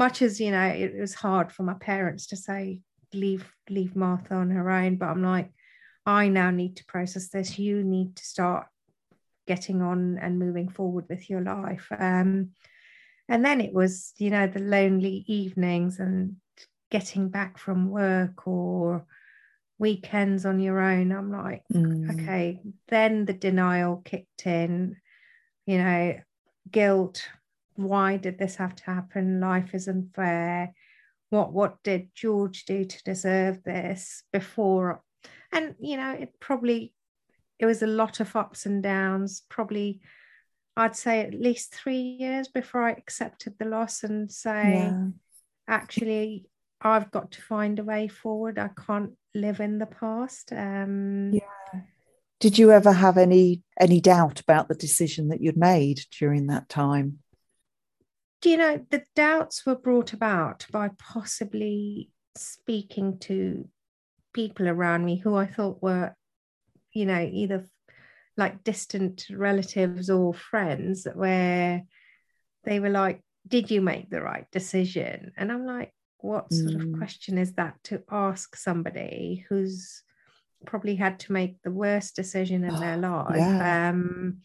much 0.00 0.22
as 0.22 0.40
you 0.40 0.50
know 0.50 0.66
it 0.66 0.98
was 0.98 1.14
hard 1.14 1.52
for 1.52 1.62
my 1.62 1.74
parents 1.74 2.26
to 2.28 2.36
say 2.36 2.80
leave 3.12 3.52
leave 3.68 3.94
martha 3.94 4.34
on 4.34 4.50
her 4.50 4.70
own 4.70 4.96
but 4.96 5.10
i'm 5.10 5.22
like 5.22 5.50
i 6.06 6.26
now 6.26 6.50
need 6.50 6.74
to 6.76 6.84
process 6.86 7.28
this 7.28 7.58
you 7.58 7.84
need 7.84 8.16
to 8.16 8.24
start 8.24 8.66
getting 9.46 9.82
on 9.82 10.18
and 10.18 10.38
moving 10.38 10.68
forward 10.68 11.04
with 11.08 11.28
your 11.28 11.40
life 11.40 11.88
um, 11.98 12.50
and 13.28 13.44
then 13.44 13.60
it 13.60 13.72
was 13.72 14.12
you 14.18 14.30
know 14.30 14.46
the 14.46 14.60
lonely 14.60 15.24
evenings 15.26 15.98
and 15.98 16.36
getting 16.90 17.28
back 17.28 17.58
from 17.58 17.90
work 17.90 18.46
or 18.46 19.04
weekends 19.78 20.44
on 20.44 20.60
your 20.60 20.80
own 20.80 21.10
i'm 21.10 21.32
like 21.32 21.62
mm. 21.72 22.12
okay 22.12 22.60
then 22.88 23.24
the 23.24 23.32
denial 23.32 24.02
kicked 24.04 24.46
in 24.46 24.96
you 25.66 25.78
know 25.78 26.14
guilt 26.70 27.26
why 27.80 28.16
did 28.16 28.38
this 28.38 28.56
have 28.56 28.74
to 28.76 28.84
happen? 28.84 29.40
Life 29.40 29.74
isn't 29.74 30.14
fair. 30.14 30.72
What 31.30 31.52
what 31.52 31.82
did 31.82 32.10
George 32.14 32.64
do 32.64 32.84
to 32.84 33.02
deserve 33.04 33.62
this 33.62 34.22
before? 34.32 35.02
And 35.52 35.74
you 35.80 35.96
know, 35.96 36.12
it 36.12 36.34
probably 36.40 36.92
it 37.60 37.66
was 37.66 37.82
a 37.82 37.86
lot 37.86 38.20
of 38.20 38.34
ups 38.34 38.66
and 38.66 38.82
downs, 38.82 39.42
probably 39.48 40.00
I'd 40.76 40.96
say 40.96 41.20
at 41.20 41.34
least 41.34 41.74
three 41.74 42.16
years 42.18 42.48
before 42.48 42.84
I 42.84 42.92
accepted 42.92 43.54
the 43.58 43.66
loss 43.66 44.02
and 44.02 44.32
say, 44.32 44.72
yeah. 44.74 45.08
actually, 45.68 46.46
I've 46.80 47.10
got 47.10 47.32
to 47.32 47.42
find 47.42 47.78
a 47.78 47.84
way 47.84 48.08
forward. 48.08 48.58
I 48.58 48.70
can't 48.86 49.12
live 49.34 49.60
in 49.60 49.78
the 49.78 49.86
past. 49.86 50.52
Um, 50.52 51.32
yeah. 51.34 51.80
Did 52.38 52.56
you 52.56 52.72
ever 52.72 52.92
have 52.92 53.18
any 53.18 53.62
any 53.78 54.00
doubt 54.00 54.40
about 54.40 54.68
the 54.68 54.74
decision 54.74 55.28
that 55.28 55.42
you'd 55.42 55.58
made 55.58 56.00
during 56.18 56.46
that 56.46 56.70
time? 56.70 57.18
do 58.40 58.50
you 58.50 58.56
know 58.56 58.84
the 58.90 59.02
doubts 59.14 59.66
were 59.66 59.76
brought 59.76 60.12
about 60.12 60.66
by 60.72 60.90
possibly 60.98 62.10
speaking 62.36 63.18
to 63.18 63.68
people 64.32 64.68
around 64.68 65.04
me 65.04 65.16
who 65.16 65.34
I 65.34 65.46
thought 65.46 65.82
were, 65.82 66.14
you 66.92 67.06
know, 67.06 67.28
either 67.32 67.66
like 68.36 68.64
distant 68.64 69.26
relatives 69.30 70.10
or 70.10 70.34
friends 70.34 71.06
where 71.14 71.84
they 72.64 72.80
were 72.80 72.90
like, 72.90 73.22
Did 73.46 73.70
you 73.70 73.80
make 73.80 74.10
the 74.10 74.22
right 74.22 74.46
decision? 74.50 75.32
And 75.36 75.50
I'm 75.52 75.66
like, 75.66 75.92
What 76.18 76.52
sort 76.52 76.72
mm. 76.72 76.92
of 76.92 76.98
question 76.98 77.38
is 77.38 77.54
that 77.54 77.74
to 77.84 78.02
ask 78.10 78.56
somebody 78.56 79.44
who's 79.48 80.02
probably 80.66 80.94
had 80.94 81.20
to 81.20 81.32
make 81.32 81.60
the 81.62 81.70
worst 81.70 82.16
decision 82.16 82.64
in 82.64 82.74
their 82.78 82.96
life? 83.10 83.36
Yeah. 83.36 83.90
Um, 83.90 84.38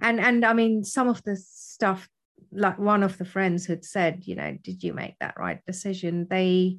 and 0.00 0.20
and 0.20 0.44
I 0.44 0.52
mean, 0.52 0.84
some 0.84 1.08
of 1.08 1.22
the 1.24 1.36
stuff 1.36 2.08
like 2.52 2.78
one 2.78 3.02
of 3.02 3.18
the 3.18 3.24
friends 3.24 3.66
had 3.66 3.84
said, 3.84 4.22
you 4.24 4.36
know, 4.36 4.56
did 4.62 4.82
you 4.82 4.94
make 4.94 5.16
that 5.20 5.38
right 5.38 5.60
decision? 5.66 6.26
They 6.30 6.78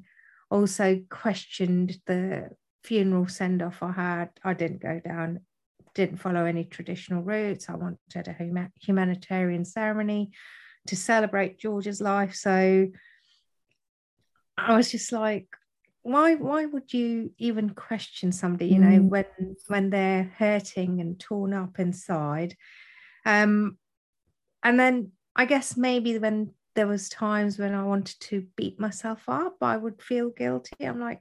also 0.50 1.00
questioned 1.08 1.96
the 2.06 2.50
funeral 2.82 3.28
send 3.28 3.62
off 3.62 3.82
I 3.82 3.92
had. 3.92 4.30
I 4.44 4.54
didn't 4.54 4.82
go 4.82 5.00
down, 5.00 5.40
didn't 5.94 6.18
follow 6.18 6.44
any 6.44 6.64
traditional 6.64 7.22
routes. 7.22 7.68
I 7.68 7.74
wanted 7.74 8.28
a 8.28 8.70
humanitarian 8.80 9.64
ceremony 9.64 10.32
to 10.86 10.96
celebrate 10.96 11.58
George's 11.58 12.00
life. 12.00 12.34
So 12.34 12.88
I 14.56 14.76
was 14.76 14.90
just 14.90 15.12
like, 15.12 15.46
why 16.02 16.34
why 16.34 16.64
would 16.64 16.92
you 16.94 17.30
even 17.36 17.68
question 17.68 18.32
somebody 18.32 18.68
you 18.68 18.78
know 18.78 19.00
mm. 19.00 19.08
when 19.10 19.26
when 19.66 19.90
they're 19.90 20.32
hurting 20.38 20.98
and 20.98 21.20
torn 21.20 21.52
up 21.52 21.78
inside 21.78 22.56
um 23.26 23.76
and 24.62 24.80
then 24.80 25.12
I 25.36 25.44
guess 25.44 25.76
maybe 25.76 26.18
when 26.18 26.52
there 26.74 26.86
was 26.86 27.08
times 27.08 27.58
when 27.58 27.74
I 27.74 27.84
wanted 27.84 28.18
to 28.20 28.46
beat 28.56 28.78
myself 28.78 29.22
up, 29.28 29.56
I 29.60 29.76
would 29.76 30.02
feel 30.02 30.30
guilty. 30.30 30.86
I'm 30.86 31.00
like, 31.00 31.20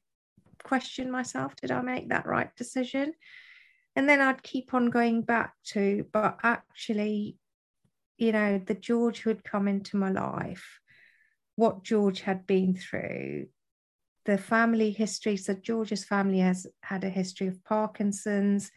question 0.64 1.12
myself, 1.12 1.56
did 1.56 1.72
I 1.72 1.82
make 1.82 2.10
that 2.10 2.26
right 2.26 2.56
decision? 2.56 3.14
And 3.96 4.08
then 4.08 4.22
I'd 4.22 4.44
keep 4.44 4.74
on 4.74 4.90
going 4.90 5.24
back 5.24 5.54
to, 5.70 6.06
but 6.12 6.38
actually, 6.44 7.38
you 8.18 8.32
know, 8.32 8.60
the 8.60 8.76
George 8.76 9.20
who 9.20 9.30
had 9.30 9.44
come 9.44 9.68
into 9.68 9.98
my 9.98 10.12
life, 10.12 10.80
what 11.56 11.84
George 11.84 12.22
had 12.22 12.46
been 12.48 12.76
through, 12.76 13.48
the 14.26 14.38
family 14.38 14.92
history. 14.92 15.38
So 15.38 15.54
George's 15.54 16.06
family 16.06 16.40
has 16.40 16.68
had 16.82 17.04
a 17.04 17.10
history 17.10 17.48
of 17.48 17.64
Parkinson's, 17.64 18.72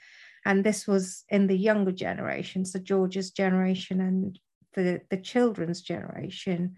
and 0.45 0.65
this 0.65 0.87
was 0.87 1.25
in 1.29 1.47
the 1.47 1.57
younger 1.57 1.93
generation, 1.93 2.65
so 2.65 2.79
George's 2.79 3.31
generation 3.31 4.01
and 4.01 4.39
the, 4.75 5.03
the 5.11 5.19
children's 5.19 5.83
generation. 5.83 6.77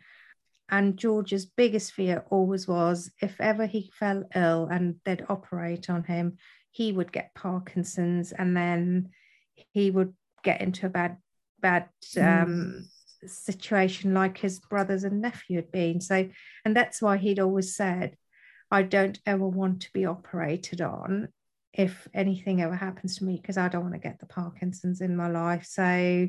And 0.70 0.96
George's 0.96 1.46
biggest 1.46 1.92
fear 1.92 2.24
always 2.30 2.66
was 2.66 3.10
if 3.20 3.40
ever 3.40 3.66
he 3.66 3.92
fell 3.98 4.24
ill 4.34 4.68
and 4.70 4.96
they'd 5.04 5.24
operate 5.28 5.90
on 5.90 6.04
him, 6.04 6.38
he 6.70 6.90
would 6.92 7.12
get 7.12 7.34
Parkinson's 7.34 8.32
and 8.32 8.56
then 8.56 9.10
he 9.72 9.90
would 9.90 10.14
get 10.42 10.60
into 10.60 10.86
a 10.86 10.90
bad, 10.90 11.18
bad 11.60 11.88
um, 12.16 12.86
mm. 13.22 13.30
situation 13.30 14.14
like 14.14 14.38
his 14.38 14.58
brothers 14.58 15.04
and 15.04 15.20
nephew 15.20 15.56
had 15.56 15.70
been. 15.70 16.00
So, 16.00 16.28
and 16.64 16.76
that's 16.76 17.00
why 17.02 17.18
he'd 17.18 17.38
always 17.38 17.76
said, 17.76 18.16
I 18.70 18.82
don't 18.82 19.18
ever 19.26 19.46
want 19.46 19.82
to 19.82 19.92
be 19.92 20.06
operated 20.06 20.80
on 20.80 21.28
if 21.72 22.08
anything 22.14 22.62
ever 22.62 22.74
happens 22.74 23.18
to 23.18 23.24
me 23.24 23.36
because 23.36 23.58
I 23.58 23.68
don't 23.68 23.82
want 23.82 23.94
to 23.94 24.00
get 24.00 24.18
the 24.18 24.26
Parkinson's 24.26 25.00
in 25.00 25.16
my 25.16 25.28
life. 25.28 25.66
So 25.66 26.28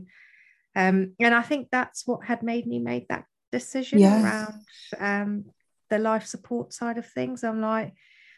um, 0.76 1.14
and 1.20 1.34
I 1.34 1.42
think 1.42 1.70
that's 1.72 2.06
what 2.06 2.26
had 2.26 2.44
made 2.44 2.68
me 2.68 2.80
make 2.80 3.08
that 3.08 3.26
decision 3.60 4.00
yeah. 4.00 4.22
around 4.22 4.62
um, 5.00 5.46
the 5.90 5.98
life 5.98 6.26
support 6.26 6.74
side 6.74 6.98
of 6.98 7.08
things. 7.08 7.44
I'm 7.44 7.62
like, 7.62 7.94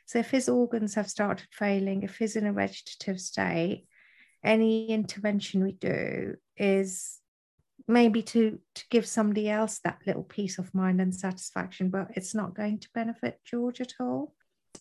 so 0.05 0.19
if 0.19 0.29
his 0.29 0.47
organs 0.47 0.95
have 0.95 1.09
started 1.09 1.47
failing, 1.51 2.03
if 2.03 2.17
he's 2.17 2.35
in 2.35 2.45
a 2.45 2.53
vegetative 2.53 3.19
state, 3.19 3.87
any 4.43 4.89
intervention 4.89 5.63
we 5.63 5.73
do 5.73 6.35
is 6.55 7.19
maybe 7.87 8.21
to 8.21 8.59
to 8.75 8.83
give 8.89 9.05
somebody 9.05 9.49
else 9.49 9.79
that 9.79 9.99
little 10.05 10.23
peace 10.23 10.59
of 10.59 10.73
mind 10.73 11.01
and 11.01 11.15
satisfaction, 11.15 11.89
but 11.89 12.07
it's 12.15 12.35
not 12.35 12.55
going 12.55 12.79
to 12.79 12.89
benefit 12.93 13.39
George 13.43 13.81
at 13.81 13.93
all. 13.99 14.33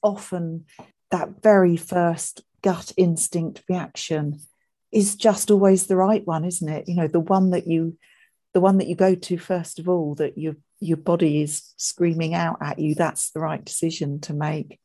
Often 0.03 0.67
that 1.11 1.43
very 1.43 1.77
first 1.77 2.43
gut 2.63 2.93
instinct 2.97 3.63
reaction 3.69 4.39
is 4.93 5.17
just 5.17 5.51
always 5.51 5.87
the 5.87 5.97
right 5.97 6.27
one, 6.27 6.45
isn't 6.45 6.69
it? 6.69 6.89
You 6.89 6.97
know, 6.97 7.09
the 7.09 7.21
one 7.21 7.51
that 7.51 7.67
you 7.67 7.97
the 8.57 8.61
one 8.63 8.79
that 8.79 8.87
you 8.87 8.97
go 8.97 9.15
to 9.15 9.37
first 9.37 9.79
of 9.79 9.87
all, 9.87 10.15
that 10.15 10.39
your 10.39 10.57
your 10.81 10.97
body 10.97 11.43
is 11.43 11.75
screaming 11.77 12.33
out 12.33 12.57
at 12.63 12.79
you, 12.79 12.95
that's 12.95 13.31
the 13.33 13.41
right 13.41 13.63
decision 13.63 14.19
to 14.19 14.33
make. 14.33 14.81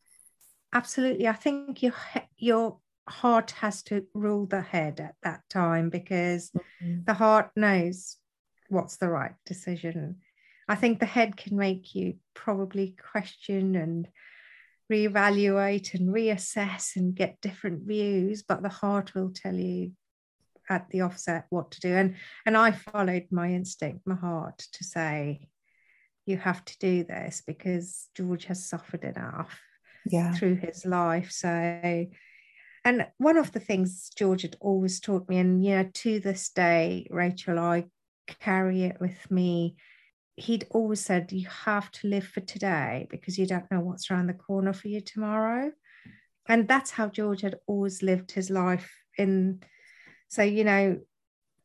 Absolutely. 0.73 1.25
I 1.25 1.31
think 1.31 1.81
your 1.81 1.93
your 2.37 2.79
heart 3.07 3.51
has 3.51 3.81
to 3.83 4.05
rule 4.13 4.45
the 4.45 4.59
head 4.59 4.99
at 4.99 5.15
that 5.23 5.43
time 5.49 5.89
because 5.89 6.51
mm-hmm. 6.51 7.05
the 7.05 7.13
heart 7.13 7.51
knows 7.55 8.17
what's 8.67 8.97
the 8.97 9.07
right 9.07 9.35
decision. 9.45 10.17
I 10.67 10.75
think 10.75 10.99
the 10.99 11.05
head 11.05 11.37
can 11.37 11.55
make 11.55 11.95
you 11.95 12.15
probably 12.33 12.93
question 13.13 13.77
and 13.77 14.05
reevaluate 14.91 15.93
and 15.93 16.13
reassess 16.13 16.97
and 16.97 17.15
get 17.15 17.39
different 17.39 17.87
views, 17.87 18.43
but 18.43 18.61
the 18.63 18.67
heart 18.67 19.15
will 19.15 19.31
tell 19.33 19.55
you 19.55 19.93
at 20.71 20.89
the 20.89 21.01
offset 21.01 21.45
what 21.49 21.71
to 21.71 21.79
do. 21.79 21.93
And 21.93 22.15
and 22.45 22.57
I 22.57 22.71
followed 22.71 23.27
my 23.31 23.51
instinct, 23.51 24.07
my 24.07 24.15
heart, 24.15 24.57
to 24.73 24.83
say, 24.83 25.47
you 26.25 26.37
have 26.37 26.63
to 26.65 26.77
do 26.79 27.03
this 27.03 27.43
because 27.45 28.07
George 28.15 28.45
has 28.45 28.67
suffered 28.67 29.03
enough 29.03 29.59
yeah. 30.05 30.33
through 30.33 30.55
his 30.55 30.85
life. 30.85 31.31
So 31.31 32.07
and 32.83 33.07
one 33.17 33.37
of 33.37 33.51
the 33.51 33.59
things 33.59 34.09
George 34.17 34.41
had 34.41 34.55
always 34.59 34.99
taught 34.99 35.29
me, 35.29 35.37
and 35.37 35.63
you 35.63 35.75
know, 35.75 35.89
to 35.93 36.19
this 36.19 36.49
day, 36.49 37.07
Rachel, 37.11 37.59
I 37.59 37.85
carry 38.39 38.83
it 38.83 38.99
with 38.99 39.29
me 39.29 39.75
he'd 40.41 40.65
always 40.71 40.99
said 40.99 41.31
you 41.31 41.47
have 41.47 41.91
to 41.91 42.07
live 42.07 42.25
for 42.25 42.41
today 42.41 43.07
because 43.09 43.37
you 43.37 43.45
don't 43.45 43.69
know 43.71 43.79
what's 43.79 44.09
around 44.09 44.27
the 44.27 44.33
corner 44.33 44.73
for 44.73 44.87
you 44.87 45.01
tomorrow 45.01 45.71
and 46.47 46.67
that's 46.67 46.91
how 46.91 47.07
george 47.07 47.41
had 47.41 47.55
always 47.67 48.01
lived 48.01 48.31
his 48.31 48.49
life 48.49 48.91
in 49.17 49.61
so 50.31 50.41
you 50.41 50.63
know 50.63 50.97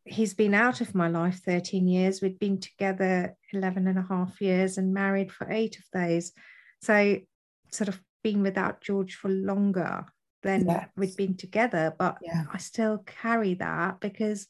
he's 0.04 0.34
been 0.34 0.54
out 0.54 0.80
of 0.80 0.94
my 0.94 1.08
life 1.08 1.40
13 1.44 1.88
years 1.88 2.20
we'd 2.20 2.38
been 2.38 2.60
together 2.60 3.34
11 3.52 3.86
and 3.86 3.98
a 3.98 4.06
half 4.08 4.40
years 4.40 4.76
and 4.76 4.92
married 4.92 5.32
for 5.32 5.50
eight 5.50 5.78
of 5.78 5.84
those 5.92 6.32
so 6.82 7.16
sort 7.72 7.88
of 7.88 8.00
been 8.22 8.42
without 8.42 8.80
george 8.80 9.14
for 9.14 9.28
longer 9.28 10.04
than 10.42 10.66
yes. 10.66 10.88
we'd 10.96 11.16
been 11.16 11.36
together 11.36 11.94
but 11.98 12.18
yeah. 12.22 12.44
i 12.52 12.58
still 12.58 12.98
carry 13.06 13.54
that 13.54 13.98
because 14.00 14.46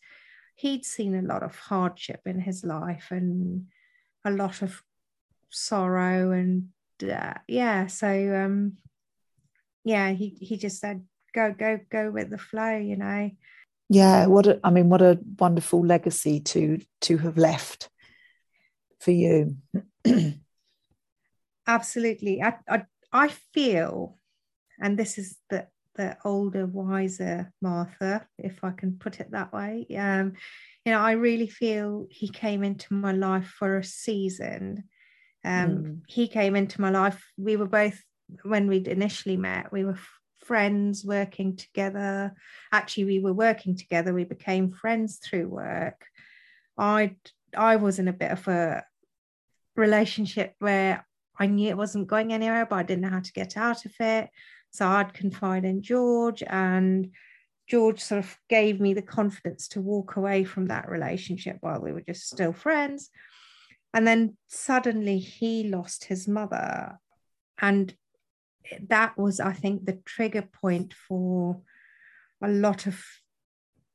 he'd 0.56 0.84
seen 0.84 1.14
a 1.14 1.22
lot 1.22 1.42
of 1.42 1.56
hardship 1.56 2.20
in 2.26 2.40
his 2.40 2.64
life 2.64 3.08
and 3.10 3.66
a 4.24 4.30
lot 4.30 4.62
of 4.62 4.82
sorrow 5.50 6.32
and 6.32 6.68
uh, 7.02 7.34
yeah 7.46 7.86
so 7.86 8.08
um 8.34 8.72
yeah 9.84 10.10
he 10.10 10.36
he 10.40 10.56
just 10.56 10.80
said 10.80 11.02
go 11.34 11.54
go 11.56 11.78
go 11.90 12.10
with 12.10 12.30
the 12.30 12.38
flow 12.38 12.76
you 12.76 12.96
know 12.96 13.30
yeah 13.88 14.26
what 14.26 14.46
a, 14.46 14.60
i 14.64 14.70
mean 14.70 14.88
what 14.88 15.02
a 15.02 15.18
wonderful 15.38 15.84
legacy 15.84 16.40
to 16.40 16.78
to 17.00 17.18
have 17.18 17.36
left 17.36 17.88
for 19.00 19.10
you 19.10 19.56
absolutely 21.66 22.42
I, 22.42 22.54
I 22.68 22.82
i 23.12 23.28
feel 23.52 24.18
and 24.80 24.98
this 24.98 25.18
is 25.18 25.36
the 25.50 25.66
the 25.94 26.16
older 26.24 26.66
wiser 26.66 27.52
martha 27.62 28.26
if 28.38 28.62
i 28.62 28.70
can 28.70 28.98
put 28.98 29.20
it 29.20 29.30
that 29.30 29.52
way 29.52 29.86
um 29.96 30.34
you 30.86 30.92
know, 30.92 31.00
I 31.00 31.12
really 31.12 31.48
feel 31.48 32.06
he 32.10 32.28
came 32.28 32.62
into 32.62 32.94
my 32.94 33.10
life 33.10 33.48
for 33.58 33.76
a 33.76 33.84
season. 33.84 34.84
Um, 35.44 35.68
mm. 35.68 36.00
He 36.06 36.28
came 36.28 36.54
into 36.54 36.80
my 36.80 36.90
life. 36.90 37.20
We 37.36 37.56
were 37.56 37.66
both, 37.66 38.00
when 38.44 38.68
we'd 38.68 38.86
initially 38.86 39.36
met, 39.36 39.72
we 39.72 39.84
were 39.84 39.98
friends 40.46 41.04
working 41.04 41.56
together. 41.56 42.34
Actually, 42.72 43.04
we 43.04 43.20
were 43.20 43.32
working 43.32 43.76
together. 43.76 44.14
We 44.14 44.24
became 44.24 44.70
friends 44.70 45.18
through 45.18 45.48
work. 45.48 46.06
I 46.78 47.16
I 47.56 47.76
was 47.76 47.98
in 47.98 48.08
a 48.08 48.12
bit 48.12 48.30
of 48.30 48.46
a 48.48 48.84
relationship 49.76 50.54
where 50.58 51.06
I 51.38 51.46
knew 51.46 51.68
it 51.68 51.76
wasn't 51.76 52.08
going 52.08 52.32
anywhere, 52.32 52.66
but 52.66 52.76
I 52.76 52.82
didn't 52.82 53.02
know 53.02 53.10
how 53.10 53.20
to 53.20 53.32
get 53.32 53.56
out 53.56 53.84
of 53.84 53.92
it. 54.00 54.30
So 54.70 54.86
I'd 54.86 55.14
confide 55.14 55.64
in 55.64 55.82
George, 55.82 56.42
and 56.42 57.12
George 57.66 58.00
sort 58.00 58.24
of 58.24 58.36
gave 58.48 58.80
me 58.80 58.94
the 58.94 59.02
confidence 59.02 59.68
to 59.68 59.80
walk 59.80 60.16
away 60.16 60.44
from 60.44 60.66
that 60.66 60.88
relationship 60.88 61.58
while 61.60 61.80
we 61.80 61.92
were 61.92 62.02
just 62.02 62.28
still 62.28 62.52
friends. 62.52 63.10
And 63.92 64.06
then 64.06 64.36
suddenly 64.48 65.18
he 65.18 65.68
lost 65.68 66.04
his 66.04 66.28
mother. 66.28 66.98
And 67.58 67.94
that 68.88 69.16
was, 69.18 69.40
I 69.40 69.52
think, 69.52 69.84
the 69.84 70.00
trigger 70.04 70.42
point 70.42 70.94
for 70.94 71.60
a 72.42 72.48
lot 72.48 72.86
of 72.86 73.04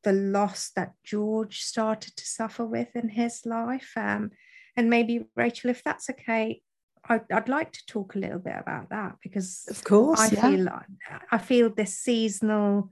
the 0.03 0.13
loss 0.13 0.71
that 0.75 0.93
George 1.03 1.61
started 1.61 2.15
to 2.15 2.25
suffer 2.25 2.65
with 2.65 2.95
in 2.95 3.09
his 3.09 3.45
life. 3.45 3.91
Um, 3.95 4.31
and 4.75 4.89
maybe, 4.89 5.25
Rachel, 5.35 5.69
if 5.69 5.83
that's 5.83 6.09
okay, 6.09 6.61
I'd, 7.07 7.31
I'd, 7.31 7.49
like 7.49 7.71
to 7.73 7.85
talk 7.87 8.15
a 8.15 8.19
little 8.19 8.39
bit 8.39 8.55
about 8.57 8.89
that 8.89 9.15
because, 9.23 9.67
of 9.69 9.83
course, 9.83 10.19
I 10.19 10.27
yeah. 10.27 10.41
feel 10.41 10.69
I 11.31 11.37
feel 11.37 11.69
this 11.69 11.97
seasonal 11.97 12.89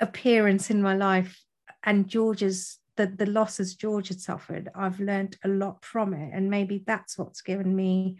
appearance 0.00 0.70
in 0.70 0.82
my 0.82 0.94
life 0.94 1.42
and 1.84 2.08
George's 2.08 2.78
the, 2.96 3.06
the 3.06 3.26
losses 3.26 3.74
George 3.74 4.08
had 4.08 4.20
suffered, 4.20 4.70
I've 4.74 5.00
learned 5.00 5.36
a 5.44 5.48
lot 5.48 5.84
from 5.84 6.14
it. 6.14 6.30
And 6.32 6.50
maybe 6.50 6.82
that's 6.86 7.16
what's 7.16 7.42
given 7.42 7.74
me 7.76 8.18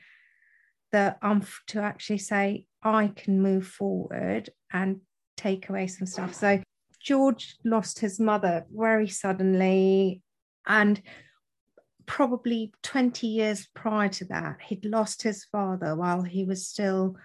the 0.92 1.16
umph 1.22 1.60
to 1.68 1.80
actually 1.80 2.18
say, 2.18 2.66
I 2.82 3.12
can 3.14 3.40
move 3.40 3.66
forward 3.66 4.50
and 4.72 5.00
take 5.36 5.68
away 5.68 5.86
some 5.86 6.06
stuff. 6.06 6.34
So 6.34 6.62
George 7.00 7.56
lost 7.64 7.98
his 7.98 8.18
mother 8.18 8.64
very 8.70 9.08
suddenly. 9.08 10.22
And 10.66 11.00
probably 12.06 12.72
20 12.82 13.26
years 13.26 13.68
prior 13.74 14.08
to 14.08 14.24
that, 14.26 14.58
he'd 14.62 14.84
lost 14.84 15.22
his 15.22 15.44
father 15.44 15.94
while 15.96 16.22
he 16.22 16.44
was 16.44 16.66
still 16.66 17.16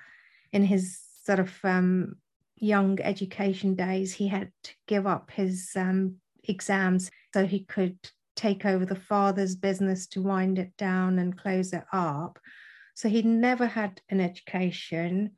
in 0.52 0.63
his 0.63 1.00
sort 1.24 1.39
of 1.39 1.54
um, 1.63 2.15
young 2.62 3.00
education 3.02 3.76
days, 3.76 4.13
he 4.13 4.28
had 4.28 4.52
to 4.63 4.74
give 4.88 5.08
up 5.08 5.32
his 5.32 5.71
um, 5.76 6.15
exams 6.43 7.10
so 7.34 7.45
he 7.45 7.62
could 7.62 7.97
take 8.36 8.65
over 8.65 8.86
the 8.86 8.95
father's 8.95 9.56
business 9.56 10.08
to 10.08 10.21
wind 10.21 10.58
it 10.60 10.71
down 10.78 11.19
and 11.19 11.38
close 11.38 11.74
it 11.74 11.84
up. 11.91 12.39
So 13.01 13.09
he 13.09 13.23
never 13.23 13.65
had 13.65 13.99
an 14.09 14.21
education, 14.21 15.31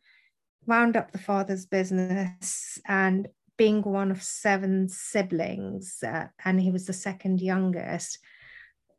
wound 0.66 0.98
up 0.98 1.14
the 1.14 1.18
father's 1.18 1.66
business, 1.66 2.78
and 2.86 3.30
being 3.58 3.82
one 3.84 4.12
of 4.12 4.22
seven 4.22 4.90
siblings, 4.90 6.04
uh, 6.06 6.28
and 6.44 6.60
he 6.60 6.72
was 6.72 6.88
the 6.88 6.92
second 6.92 7.40
youngest, 7.40 8.20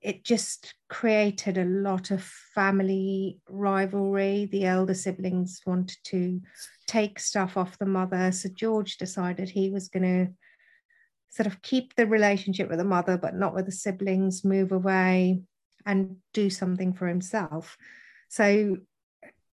it 0.01 0.25
just 0.25 0.73
created 0.89 1.59
a 1.59 1.67
lot 1.67 2.11
of 2.11 2.23
family 2.23 3.39
rivalry. 3.51 4.49
The 4.51 4.65
elder 4.65 4.95
siblings 4.95 5.61
wanted 5.67 5.99
to 6.05 6.41
take 6.87 7.19
stuff 7.19 7.59
off 7.59 7.77
the 7.77 7.85
mother. 7.85 8.33
So 8.33 8.49
George 8.49 8.97
decided 8.97 9.51
he 9.51 9.69
was 9.69 9.91
going 9.91 10.05
to 10.05 10.33
sort 11.29 11.49
of 11.49 11.61
keep 11.61 11.97
the 11.97 12.07
relationship 12.07 12.71
with 12.71 12.79
the 12.79 12.85
mother, 12.85 13.19
but 13.19 13.35
not 13.35 13.55
with 13.55 13.67
the 13.67 13.73
siblings, 13.73 14.43
move 14.43 14.73
away 14.73 15.43
and 15.85 16.17
do 16.33 16.49
something 16.49 16.95
for 16.95 17.07
himself. 17.07 17.77
So 18.35 18.79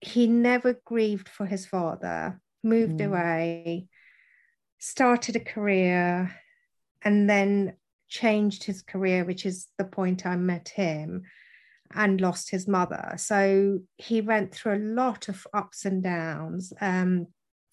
he 0.01 0.27
never 0.27 0.79
grieved 0.85 1.29
for 1.29 1.47
his 1.47 1.65
father, 1.65 2.39
moved 2.63 2.99
mm. 2.99 3.07
away, 3.07 3.87
started 4.77 5.35
a 5.35 5.39
career, 5.39 6.35
and 7.01 7.27
then 7.27 7.73
changed 8.07 8.65
his 8.65 8.83
career, 8.83 9.25
which 9.25 9.47
is 9.47 9.65
the 9.79 9.83
point 9.83 10.27
I 10.27 10.35
met 10.35 10.69
him, 10.69 11.23
and 11.95 12.21
lost 12.21 12.51
his 12.51 12.67
mother. 12.67 13.15
So 13.17 13.79
he 13.97 14.21
went 14.21 14.53
through 14.53 14.75
a 14.75 14.89
lot 14.93 15.27
of 15.27 15.47
ups 15.55 15.83
and 15.85 16.03
downs. 16.03 16.71
Um, 16.79 17.25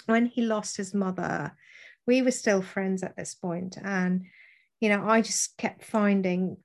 when 0.06 0.24
he 0.24 0.40
lost 0.40 0.78
his 0.78 0.94
mother, 0.94 1.52
we 2.06 2.22
were 2.22 2.30
still 2.30 2.62
friends 2.62 3.02
at 3.02 3.14
this 3.14 3.34
point, 3.34 3.76
and 3.84 4.22
you 4.80 4.88
know, 4.88 5.06
I 5.06 5.20
just 5.20 5.58
kept 5.58 5.84
finding 5.84 6.56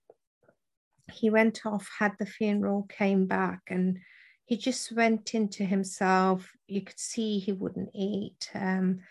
he 1.12 1.30
went 1.30 1.65
off, 1.65 1.89
had 1.99 2.13
the 2.19 2.25
funeral, 2.25 2.84
came 2.84 3.25
back, 3.25 3.63
and 3.67 3.99
he 4.50 4.58
just 4.58 4.92
went 4.92 5.36
into 5.36 5.64
himself. 5.64 6.52
You 6.68 6.82
could 6.82 7.00
see 7.00 7.38
he 7.38 7.52
wouldn't 7.52 7.92
eat. 7.94 8.50
Um, 8.56 9.02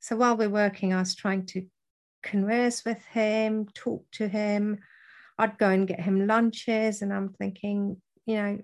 so 0.00 0.16
while 0.16 0.36
we're 0.36 0.48
working, 0.48 0.92
I 0.92 0.98
was 0.98 1.14
trying 1.14 1.46
to 1.46 1.64
converse 2.24 2.84
with 2.84 3.00
him, 3.04 3.68
talk 3.74 4.04
to 4.14 4.26
him. 4.26 4.80
I'd 5.38 5.56
go 5.56 5.68
and 5.68 5.86
get 5.86 6.00
him 6.00 6.26
lunches, 6.26 7.00
and 7.00 7.12
I'm 7.12 7.28
thinking, 7.28 8.02
you 8.26 8.34
know, 8.34 8.58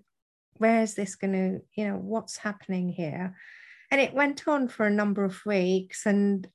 where 0.56 0.82
is 0.82 0.96
this 0.96 1.14
going 1.14 1.34
to, 1.34 1.60
you 1.80 1.86
know, 1.86 1.98
what's 1.98 2.36
happening 2.36 2.88
here? 2.88 3.36
And 3.92 4.00
it 4.00 4.12
went 4.12 4.48
on 4.48 4.66
for 4.66 4.86
a 4.86 4.90
number 4.90 5.24
of 5.24 5.46
weeks, 5.46 6.04
and 6.04 6.48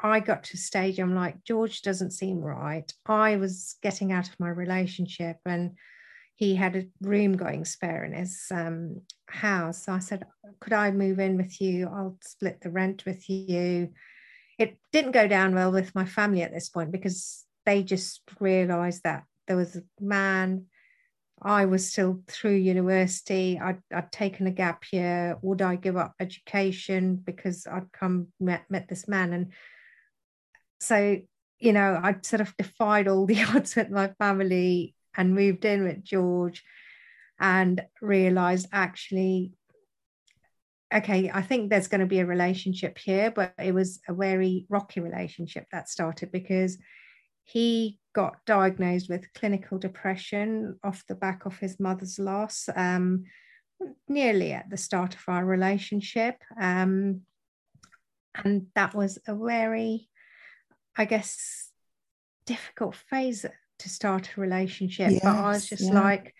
I 0.00 0.18
got 0.18 0.42
to 0.42 0.54
a 0.54 0.58
stage, 0.58 0.98
I'm 0.98 1.14
like, 1.14 1.44
George 1.44 1.82
doesn't 1.82 2.10
seem 2.10 2.40
right. 2.40 2.92
I 3.06 3.36
was 3.36 3.76
getting 3.80 4.10
out 4.10 4.28
of 4.28 4.40
my 4.40 4.48
relationship, 4.48 5.36
and 5.46 5.76
he 6.40 6.54
had 6.54 6.74
a 6.74 6.86
room 7.02 7.36
going 7.36 7.66
spare 7.66 8.02
in 8.02 8.14
his 8.14 8.46
um, 8.50 9.02
house. 9.28 9.84
So 9.84 9.92
I 9.92 9.98
said, 9.98 10.24
Could 10.58 10.72
I 10.72 10.90
move 10.90 11.20
in 11.20 11.36
with 11.36 11.60
you? 11.60 11.86
I'll 11.86 12.16
split 12.22 12.62
the 12.62 12.70
rent 12.70 13.04
with 13.04 13.28
you. 13.28 13.90
It 14.58 14.78
didn't 14.90 15.12
go 15.12 15.28
down 15.28 15.54
well 15.54 15.70
with 15.70 15.94
my 15.94 16.06
family 16.06 16.40
at 16.40 16.50
this 16.50 16.70
point 16.70 16.92
because 16.92 17.44
they 17.66 17.82
just 17.82 18.22
realized 18.40 19.02
that 19.04 19.24
there 19.48 19.58
was 19.58 19.76
a 19.76 19.82
man. 20.00 20.64
I 21.42 21.66
was 21.66 21.92
still 21.92 22.22
through 22.26 22.54
university. 22.56 23.60
I'd, 23.62 23.82
I'd 23.94 24.10
taken 24.10 24.46
a 24.46 24.50
gap 24.50 24.84
year. 24.92 25.36
Would 25.42 25.60
I 25.60 25.76
give 25.76 25.98
up 25.98 26.14
education 26.18 27.16
because 27.16 27.66
I'd 27.66 27.92
come 27.92 28.28
met, 28.40 28.64
met 28.70 28.88
this 28.88 29.06
man? 29.06 29.34
And 29.34 29.52
so, 30.80 31.18
you 31.58 31.74
know, 31.74 32.00
I'd 32.02 32.24
sort 32.24 32.40
of 32.40 32.56
defied 32.56 33.08
all 33.08 33.26
the 33.26 33.42
odds 33.54 33.76
with 33.76 33.90
my 33.90 34.08
family 34.18 34.94
and 35.16 35.34
moved 35.34 35.64
in 35.64 35.84
with 35.84 36.04
George 36.04 36.62
and 37.38 37.82
realized 38.00 38.68
actually, 38.72 39.52
okay, 40.94 41.30
I 41.32 41.42
think 41.42 41.70
there's 41.70 41.88
going 41.88 42.00
to 42.00 42.06
be 42.06 42.20
a 42.20 42.26
relationship 42.26 42.98
here, 42.98 43.30
but 43.30 43.54
it 43.58 43.72
was 43.72 44.00
a 44.08 44.14
very 44.14 44.66
rocky 44.68 45.00
relationship 45.00 45.66
that 45.72 45.88
started 45.88 46.30
because 46.30 46.78
he 47.44 47.98
got 48.14 48.36
diagnosed 48.44 49.08
with 49.08 49.32
clinical 49.34 49.78
depression 49.78 50.78
off 50.84 51.04
the 51.08 51.14
back 51.14 51.46
of 51.46 51.58
his 51.58 51.80
mother's 51.80 52.18
loss, 52.18 52.68
um, 52.76 53.24
nearly 54.08 54.52
at 54.52 54.68
the 54.68 54.76
start 54.76 55.14
of 55.14 55.22
our 55.28 55.44
relationship. 55.44 56.36
Um, 56.60 57.22
and 58.34 58.66
that 58.74 58.94
was 58.94 59.18
a 59.26 59.34
very, 59.34 60.08
I 60.96 61.04
guess, 61.04 61.70
difficult 62.46 62.94
phase 62.94 63.46
to 63.80 63.88
start 63.88 64.30
a 64.36 64.40
relationship. 64.40 65.10
Yes, 65.10 65.20
but 65.22 65.36
I 65.36 65.48
was 65.48 65.66
just 65.66 65.84
yeah. 65.84 66.00
like, 66.00 66.34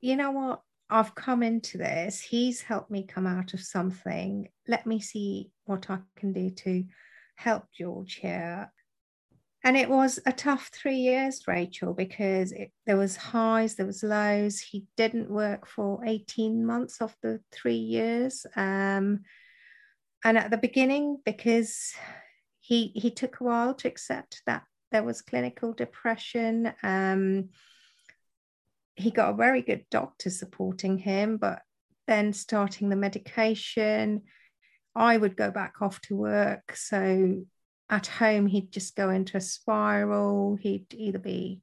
you 0.00 0.16
know 0.16 0.30
what? 0.30 0.60
I've 0.90 1.14
come 1.14 1.42
into 1.42 1.76
this. 1.76 2.20
He's 2.20 2.62
helped 2.62 2.90
me 2.90 3.04
come 3.06 3.26
out 3.26 3.52
of 3.52 3.60
something. 3.60 4.48
Let 4.66 4.86
me 4.86 5.00
see 5.00 5.50
what 5.64 5.90
I 5.90 5.98
can 6.16 6.32
do 6.32 6.50
to 6.50 6.84
help 7.36 7.64
George 7.76 8.14
here. 8.14 8.72
And 9.64 9.76
it 9.76 9.90
was 9.90 10.18
a 10.24 10.32
tough 10.32 10.70
three 10.72 10.96
years, 10.96 11.42
Rachel, 11.46 11.92
because 11.92 12.52
it, 12.52 12.70
there 12.86 12.96
was 12.96 13.16
highs, 13.16 13.74
there 13.74 13.86
was 13.86 14.02
lows. 14.02 14.60
He 14.60 14.86
didn't 14.96 15.30
work 15.30 15.66
for 15.66 16.04
18 16.06 16.64
months 16.64 17.00
of 17.00 17.14
the 17.22 17.40
three 17.52 17.74
years. 17.74 18.46
Um, 18.56 19.24
and 20.24 20.38
at 20.38 20.50
the 20.50 20.58
beginning, 20.58 21.18
because 21.24 21.92
he 22.60 22.92
he 22.94 23.10
took 23.10 23.40
a 23.40 23.44
while 23.44 23.74
to 23.74 23.88
accept 23.88 24.42
that 24.46 24.62
there 24.90 25.02
was 25.02 25.22
clinical 25.22 25.72
depression. 25.72 26.72
Um, 26.82 27.50
he 28.96 29.10
got 29.10 29.30
a 29.30 29.36
very 29.36 29.62
good 29.62 29.84
doctor 29.90 30.30
supporting 30.30 30.98
him, 30.98 31.36
but 31.36 31.62
then 32.06 32.32
starting 32.32 32.88
the 32.88 32.96
medication, 32.96 34.22
I 34.94 35.16
would 35.16 35.36
go 35.36 35.50
back 35.50 35.74
off 35.80 36.00
to 36.02 36.16
work. 36.16 36.74
So 36.74 37.44
at 37.90 38.06
home, 38.06 38.46
he'd 38.46 38.72
just 38.72 38.96
go 38.96 39.10
into 39.10 39.36
a 39.36 39.40
spiral. 39.40 40.56
He'd 40.60 40.86
either 40.92 41.18
be 41.18 41.60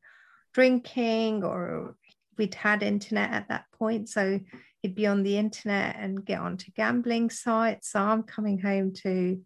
drinking 0.53 1.43
or 1.43 1.95
we'd 2.37 2.55
had 2.55 2.83
internet 2.83 3.31
at 3.31 3.49
that 3.49 3.65
point. 3.77 4.07
So 4.07 4.39
he'd 4.81 4.95
be 4.95 5.07
on 5.07 5.23
the 5.23 5.37
internet 5.37 5.97
and 5.99 6.25
get 6.25 6.39
onto 6.39 6.71
gambling 6.71 7.29
sites. 7.29 7.91
So 7.91 7.99
I'm 7.99 8.23
coming 8.23 8.59
home 8.59 8.93
to 9.03 9.41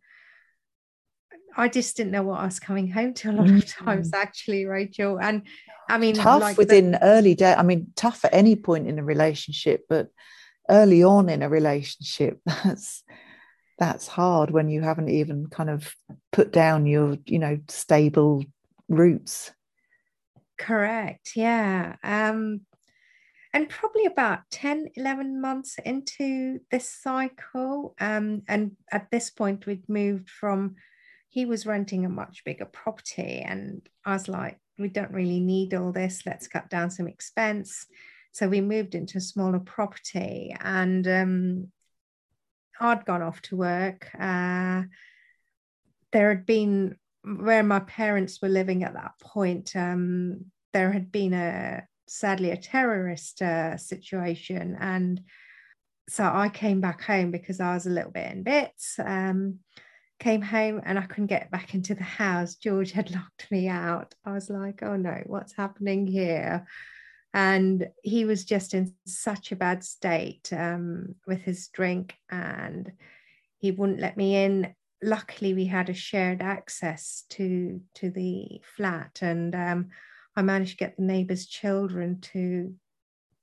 I 1.55 1.67
just 1.67 1.97
didn't 1.97 2.11
know 2.11 2.23
what 2.23 2.39
I 2.39 2.45
was 2.45 2.59
coming 2.59 2.89
home 2.89 3.13
to 3.15 3.31
a 3.31 3.33
lot 3.33 3.49
of 3.49 3.65
times, 3.65 4.11
mm. 4.11 4.17
actually, 4.17 4.65
Rachel. 4.65 5.19
And 5.19 5.43
I 5.89 5.97
mean, 5.97 6.15
tough 6.15 6.41
like 6.41 6.57
within 6.57 6.91
the, 6.91 7.03
early 7.03 7.35
day. 7.35 7.53
I 7.53 7.63
mean, 7.63 7.91
tough 7.95 8.23
at 8.25 8.33
any 8.33 8.55
point 8.55 8.87
in 8.87 8.99
a 8.99 9.03
relationship, 9.03 9.85
but 9.89 10.09
early 10.69 11.03
on 11.03 11.29
in 11.29 11.41
a 11.41 11.49
relationship, 11.49 12.39
that's 12.45 13.03
that's 13.77 14.07
hard 14.07 14.51
when 14.51 14.69
you 14.69 14.81
haven't 14.81 15.09
even 15.09 15.47
kind 15.47 15.69
of 15.69 15.95
put 16.31 16.51
down 16.51 16.85
your, 16.85 17.17
you 17.25 17.39
know, 17.39 17.59
stable 17.69 18.43
roots. 18.87 19.51
Correct. 20.57 21.31
Yeah. 21.35 21.95
Um, 22.03 22.61
and 23.53 23.69
probably 23.69 24.05
about 24.05 24.41
10 24.51 24.89
11 24.95 25.41
months 25.41 25.77
into 25.83 26.59
this 26.69 26.87
cycle 26.89 27.95
um, 27.99 28.43
and 28.47 28.75
at 28.91 29.09
this 29.09 29.29
point 29.29 29.65
we'd 29.65 29.87
moved 29.89 30.29
from 30.29 30.75
he 31.29 31.45
was 31.45 31.65
renting 31.65 32.05
a 32.05 32.09
much 32.09 32.43
bigger 32.43 32.65
property. 32.65 33.45
And 33.47 33.87
I 34.03 34.13
was 34.13 34.27
like, 34.27 34.59
we 34.77 34.89
don't 34.89 35.11
really 35.11 35.39
need 35.39 35.73
all 35.73 35.91
this. 35.91 36.23
Let's 36.25 36.47
cut 36.47 36.69
down 36.69 36.89
some 36.89 37.07
expense. 37.07 37.85
So 38.31 38.47
we 38.47 38.61
moved 38.61 38.95
into 38.95 39.19
a 39.19 39.21
smaller 39.21 39.59
property 39.59 40.55
and 40.59 41.07
um, 41.07 41.71
I'd 42.79 43.05
gone 43.05 43.21
off 43.21 43.41
to 43.43 43.57
work. 43.57 44.09
Uh, 44.19 44.83
there 46.11 46.29
had 46.29 46.45
been, 46.45 46.95
where 47.23 47.63
my 47.63 47.79
parents 47.79 48.41
were 48.41 48.49
living 48.49 48.83
at 48.83 48.93
that 48.93 49.13
point, 49.21 49.75
um, 49.75 50.45
there 50.73 50.91
had 50.91 51.11
been 51.11 51.33
a 51.33 51.83
sadly 52.07 52.49
a 52.51 52.57
terrorist 52.57 53.41
uh, 53.41 53.77
situation. 53.77 54.75
And 54.79 55.21
so 56.07 56.23
I 56.23 56.49
came 56.49 56.81
back 56.81 57.01
home 57.01 57.29
because 57.29 57.59
I 57.59 57.75
was 57.75 57.85
a 57.85 57.91
little 57.91 58.11
bit 58.11 58.31
in 58.31 58.43
bits. 58.43 58.97
Um, 58.97 59.59
came 60.19 60.41
home 60.41 60.81
and 60.85 60.99
I 60.99 61.03
couldn't 61.03 61.27
get 61.27 61.49
back 61.49 61.73
into 61.73 61.95
the 61.95 62.03
house. 62.03 62.55
George 62.55 62.91
had 62.91 63.11
locked 63.15 63.49
me 63.49 63.67
out. 63.67 64.13
I 64.25 64.33
was 64.33 64.49
like, 64.49 64.83
oh 64.83 64.95
no, 64.95 65.23
what's 65.25 65.53
happening 65.53 66.05
here? 66.05 66.67
And 67.33 67.87
he 68.03 68.25
was 68.25 68.43
just 68.43 68.73
in 68.73 68.93
such 69.05 69.51
a 69.51 69.55
bad 69.55 69.83
state 69.83 70.49
um, 70.51 71.15
with 71.27 71.41
his 71.41 71.67
drink 71.67 72.15
and 72.29 72.91
he 73.57 73.71
wouldn't 73.71 73.99
let 73.99 74.17
me 74.17 74.35
in. 74.35 74.73
Luckily, 75.01 75.53
we 75.53 75.65
had 75.65 75.89
a 75.89 75.93
shared 75.93 76.41
access 76.41 77.23
to, 77.29 77.79
to 77.95 78.09
the 78.09 78.61
flat 78.75 79.19
and 79.21 79.55
um, 79.55 79.89
I 80.35 80.41
managed 80.41 80.71
to 80.71 80.77
get 80.77 80.97
the 80.97 81.03
neighbours' 81.03 81.45
children 81.45 82.19
to 82.33 82.73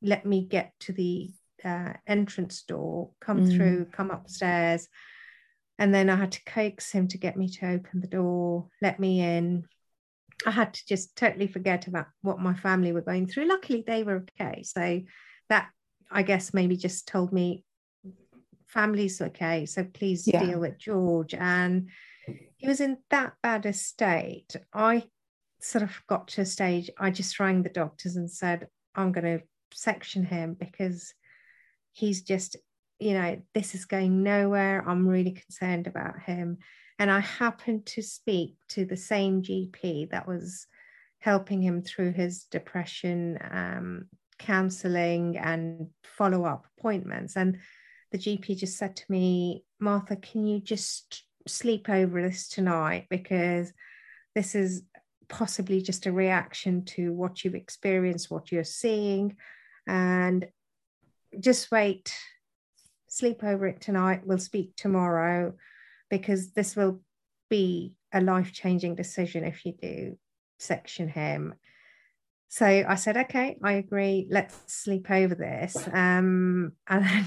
let 0.02 0.26
me 0.26 0.44
get 0.44 0.72
to 0.80 0.92
the 0.92 1.30
uh, 1.64 1.94
entrance 2.06 2.62
door, 2.62 3.10
come 3.20 3.46
mm. 3.46 3.56
through, 3.56 3.86
come 3.86 4.10
upstairs 4.10 4.88
and 5.78 5.94
then 5.94 6.08
I 6.08 6.16
had 6.16 6.32
to 6.32 6.44
coax 6.44 6.90
him 6.90 7.08
to 7.08 7.18
get 7.18 7.36
me 7.36 7.48
to 7.48 7.66
open 7.66 8.00
the 8.00 8.06
door, 8.06 8.68
let 8.80 8.98
me 8.98 9.20
in. 9.20 9.64
I 10.46 10.50
had 10.50 10.74
to 10.74 10.86
just 10.86 11.16
totally 11.16 11.46
forget 11.46 11.86
about 11.86 12.06
what 12.22 12.38
my 12.38 12.54
family 12.54 12.92
were 12.92 13.02
going 13.02 13.26
through. 13.26 13.48
Luckily, 13.48 13.84
they 13.86 14.02
were 14.02 14.24
okay. 14.40 14.62
So 14.62 15.00
that, 15.48 15.68
I 16.10 16.22
guess, 16.22 16.54
maybe 16.54 16.76
just 16.76 17.08
told 17.08 17.32
me 17.32 17.64
family's 18.66 19.20
okay. 19.20 19.66
So 19.66 19.84
please 19.84 20.26
yeah. 20.26 20.44
deal 20.44 20.60
with 20.60 20.78
George. 20.78 21.34
And 21.34 21.88
he 22.56 22.68
was 22.68 22.80
in 22.80 22.98
that 23.10 23.34
bad 23.42 23.66
a 23.66 23.72
state. 23.72 24.56
I 24.74 25.04
sort 25.60 25.82
of 25.84 26.00
got 26.06 26.28
to 26.28 26.42
a 26.42 26.46
stage, 26.46 26.90
I 26.98 27.10
just 27.10 27.38
rang 27.40 27.62
the 27.62 27.68
doctors 27.68 28.16
and 28.16 28.30
said, 28.30 28.68
I'm 28.94 29.12
going 29.12 29.38
to 29.38 29.44
section 29.72 30.24
him 30.24 30.54
because 30.58 31.12
he's 31.92 32.22
just 32.22 32.56
you 32.98 33.14
know, 33.14 33.40
this 33.54 33.74
is 33.74 33.84
going 33.84 34.22
nowhere. 34.22 34.84
I'm 34.86 35.06
really 35.06 35.32
concerned 35.32 35.86
about 35.86 36.20
him. 36.20 36.58
And 36.98 37.10
I 37.10 37.20
happened 37.20 37.86
to 37.86 38.02
speak 38.02 38.56
to 38.70 38.84
the 38.84 38.96
same 38.96 39.42
GP 39.42 40.10
that 40.10 40.26
was 40.26 40.66
helping 41.18 41.60
him 41.60 41.82
through 41.82 42.12
his 42.12 42.44
depression, 42.44 43.38
um, 43.50 44.06
counseling, 44.38 45.36
and 45.36 45.88
follow 46.04 46.44
up 46.44 46.66
appointments. 46.78 47.36
And 47.36 47.58
the 48.12 48.18
GP 48.18 48.56
just 48.56 48.78
said 48.78 48.96
to 48.96 49.04
me, 49.08 49.64
Martha, 49.78 50.16
can 50.16 50.46
you 50.46 50.60
just 50.60 51.24
sleep 51.46 51.88
over 51.88 52.22
this 52.22 52.48
tonight? 52.48 53.06
Because 53.10 53.72
this 54.34 54.54
is 54.54 54.82
possibly 55.28 55.82
just 55.82 56.06
a 56.06 56.12
reaction 56.12 56.84
to 56.84 57.12
what 57.12 57.44
you've 57.44 57.54
experienced, 57.54 58.30
what 58.30 58.52
you're 58.52 58.64
seeing. 58.64 59.36
And 59.86 60.46
just 61.38 61.70
wait 61.70 62.14
sleep 63.08 63.42
over 63.44 63.66
it 63.66 63.80
tonight. 63.80 64.22
We'll 64.24 64.38
speak 64.38 64.76
tomorrow 64.76 65.54
because 66.10 66.52
this 66.52 66.76
will 66.76 67.00
be 67.48 67.94
a 68.12 68.20
life 68.20 68.52
changing 68.52 68.94
decision 68.94 69.44
if 69.44 69.64
you 69.64 69.72
do 69.80 70.18
section 70.58 71.08
him. 71.08 71.54
So 72.48 72.66
I 72.66 72.94
said, 72.94 73.16
okay, 73.16 73.56
I 73.62 73.72
agree. 73.74 74.26
Let's 74.30 74.56
sleep 74.66 75.10
over 75.10 75.34
this. 75.34 75.76
Um, 75.92 76.72
and 76.88 77.04
then, 77.04 77.26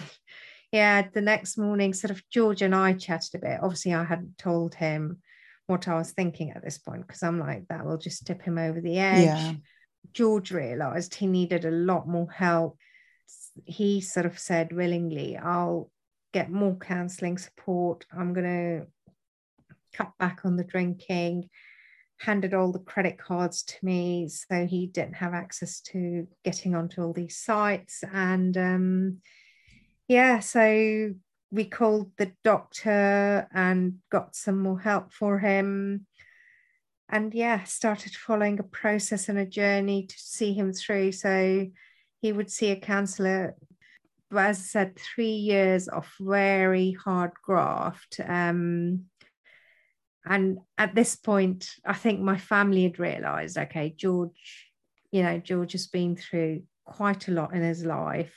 yeah, 0.71 1.07
the 1.13 1.21
next 1.21 1.57
morning, 1.57 1.93
sort 1.93 2.11
of 2.11 2.23
George 2.29 2.61
and 2.61 2.73
I 2.73 2.93
chatted 2.93 3.35
a 3.35 3.39
bit. 3.39 3.59
Obviously, 3.61 3.93
I 3.93 4.03
hadn't 4.03 4.37
told 4.37 4.75
him 4.75 5.17
what 5.67 5.87
I 5.87 5.95
was 5.95 6.11
thinking 6.11 6.51
at 6.51 6.63
this 6.63 6.77
point 6.77 7.05
because 7.05 7.21
I'm 7.21 7.39
like, 7.39 7.67
that 7.67 7.85
will 7.85 7.97
just 7.97 8.25
tip 8.25 8.41
him 8.41 8.57
over 8.57 8.81
the 8.81 8.97
edge. 8.97 9.25
Yeah. 9.25 9.53
George 10.13 10.51
realized 10.51 11.13
he 11.13 11.27
needed 11.27 11.65
a 11.65 11.71
lot 11.71 12.07
more 12.07 12.29
help 12.31 12.77
he 13.65 14.01
sort 14.01 14.25
of 14.25 14.37
said 14.39 14.71
willingly, 14.73 15.37
I'll 15.37 15.91
get 16.33 16.51
more 16.51 16.75
counseling 16.77 17.37
support. 17.37 18.05
I'm 18.11 18.33
going 18.33 18.45
to 18.45 18.87
cut 19.93 20.11
back 20.19 20.41
on 20.45 20.55
the 20.57 20.63
drinking. 20.63 21.49
handed 22.19 22.53
all 22.53 22.71
the 22.71 22.79
credit 22.79 23.17
cards 23.17 23.63
to 23.63 23.75
me 23.81 24.27
so 24.27 24.65
he 24.65 24.87
didn't 24.87 25.15
have 25.15 25.33
access 25.33 25.79
to 25.79 26.27
getting 26.43 26.75
onto 26.75 27.01
all 27.01 27.13
these 27.13 27.37
sites 27.37 28.03
and 28.13 28.57
um, 28.57 29.17
yeah 30.07 30.39
so 30.39 31.11
we 31.51 31.65
called 31.65 32.11
the 32.17 32.31
doctor 32.43 33.47
and 33.53 33.95
got 34.11 34.35
some 34.35 34.59
more 34.61 34.79
help 34.79 35.13
for 35.13 35.39
him 35.39 36.05
and 37.07 37.33
yeah 37.33 37.63
started 37.63 38.13
following 38.13 38.59
a 38.59 38.63
process 38.63 39.29
and 39.29 39.39
a 39.39 39.45
journey 39.45 40.05
to 40.05 40.15
see 40.17 40.53
him 40.53 40.73
through 40.73 41.11
so 41.11 41.65
he 42.21 42.31
would 42.31 42.51
see 42.51 42.71
a 42.71 42.75
counselor 42.75 43.55
as 44.31 44.59
i 44.59 44.61
said 44.61 44.97
three 44.97 45.31
years 45.31 45.87
of 45.87 46.07
very 46.19 46.91
hard 46.91 47.31
graft 47.43 48.19
um, 48.27 49.05
and 50.25 50.59
at 50.77 50.93
this 50.93 51.15
point 51.15 51.69
i 51.85 51.93
think 51.93 52.19
my 52.19 52.37
family 52.37 52.83
had 52.83 52.99
realized 52.99 53.57
okay 53.57 53.93
george 53.97 54.67
you 55.11 55.23
know 55.23 55.39
george 55.39 55.71
has 55.71 55.87
been 55.87 56.15
through 56.15 56.61
quite 56.89 57.27
a 57.27 57.31
lot 57.31 57.53
in 57.53 57.61
his 57.61 57.85
life. 57.85 58.33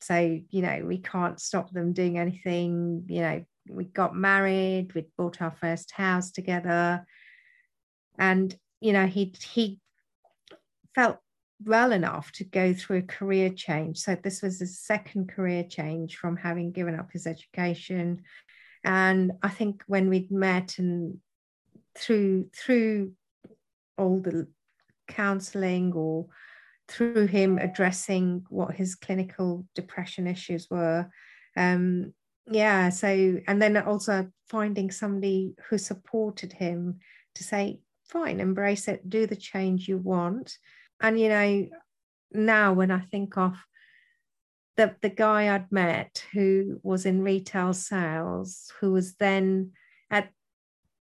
So 0.00 0.40
you 0.50 0.62
know 0.62 0.84
we 0.84 0.98
can't 0.98 1.40
stop 1.40 1.72
them 1.72 1.92
doing 1.92 2.18
anything 2.18 3.04
you 3.08 3.20
know 3.20 3.44
we 3.68 3.84
got 3.84 4.14
married 4.14 4.92
we 4.94 5.06
bought 5.16 5.42
our 5.42 5.50
first 5.50 5.90
house 5.92 6.30
together. 6.30 7.04
And 8.18 8.54
you 8.80 8.92
know 8.92 9.06
he 9.06 9.34
he 9.42 9.80
felt 10.94 11.18
well 11.64 11.92
enough 11.92 12.30
to 12.32 12.44
go 12.44 12.72
through 12.72 12.98
a 12.98 13.02
career 13.02 13.50
change. 13.50 13.98
So 13.98 14.14
this 14.14 14.42
was 14.42 14.60
his 14.60 14.78
second 14.78 15.28
career 15.28 15.64
change 15.64 16.16
from 16.16 16.36
having 16.36 16.72
given 16.72 16.98
up 16.98 17.10
his 17.12 17.26
education. 17.26 18.22
And 18.84 19.32
i 19.42 19.48
think 19.48 19.82
when 19.86 20.08
we'd 20.08 20.30
met 20.30 20.78
and 20.78 21.18
through 21.96 22.48
through 22.54 23.12
all 23.96 24.20
the 24.20 24.46
counseling 25.08 25.92
or 25.94 26.26
through 26.86 27.26
him 27.26 27.58
addressing 27.58 28.44
what 28.48 28.74
his 28.74 28.94
clinical 28.94 29.66
depression 29.74 30.26
issues 30.26 30.68
were 30.70 31.08
um 31.56 32.12
yeah 32.50 32.88
so 32.88 33.38
and 33.46 33.60
then 33.60 33.76
also 33.76 34.30
finding 34.48 34.90
somebody 34.90 35.54
who 35.68 35.76
supported 35.76 36.52
him 36.52 36.98
to 37.34 37.42
say 37.42 37.80
fine 38.06 38.40
embrace 38.40 38.88
it 38.88 39.08
do 39.08 39.26
the 39.26 39.36
change 39.36 39.88
you 39.88 39.98
want 39.98 40.58
and 41.00 41.18
you 41.18 41.28
know 41.28 41.68
now 42.32 42.72
when 42.72 42.90
i 42.90 43.00
think 43.00 43.36
of 43.36 43.54
the 44.78 44.94
the 45.02 45.10
guy 45.10 45.52
I'd 45.54 45.70
met 45.70 46.24
who 46.32 46.80
was 46.82 47.04
in 47.04 47.22
retail 47.22 47.74
sales, 47.74 48.72
who 48.80 48.92
was 48.92 49.16
then 49.16 49.72
at 50.10 50.30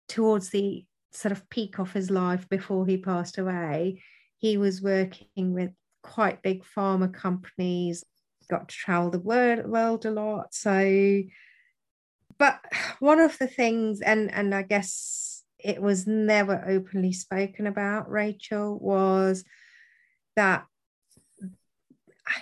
towards 0.09 0.49
the 0.49 0.85
sort 1.13 1.31
of 1.31 1.49
peak 1.51 1.79
of 1.79 1.93
his 1.93 2.11
life 2.11 2.49
before 2.49 2.87
he 2.87 2.97
passed 2.97 3.39
away, 3.39 4.03
he 4.39 4.57
was 4.57 4.83
working 4.83 5.53
with 5.53 5.71
quite 6.03 6.43
big 6.43 6.65
pharma 6.65 7.13
companies, 7.13 8.03
got 8.51 8.69
to 8.69 8.75
travel 8.75 9.11
the 9.11 9.19
world, 9.19 9.67
world 9.67 10.07
a 10.07 10.11
lot. 10.11 10.55
So, 10.55 11.23
but 12.39 12.59
one 12.99 13.21
of 13.21 13.37
the 13.37 13.47
things, 13.47 14.01
and 14.01 14.33
and 14.33 14.55
I 14.55 14.63
guess 14.63 15.45
it 15.59 15.83
was 15.83 16.07
never 16.07 16.65
openly 16.67 17.13
spoken 17.13 17.67
about, 17.67 18.11
Rachel, 18.11 18.79
was 18.79 19.45
that 20.37 20.67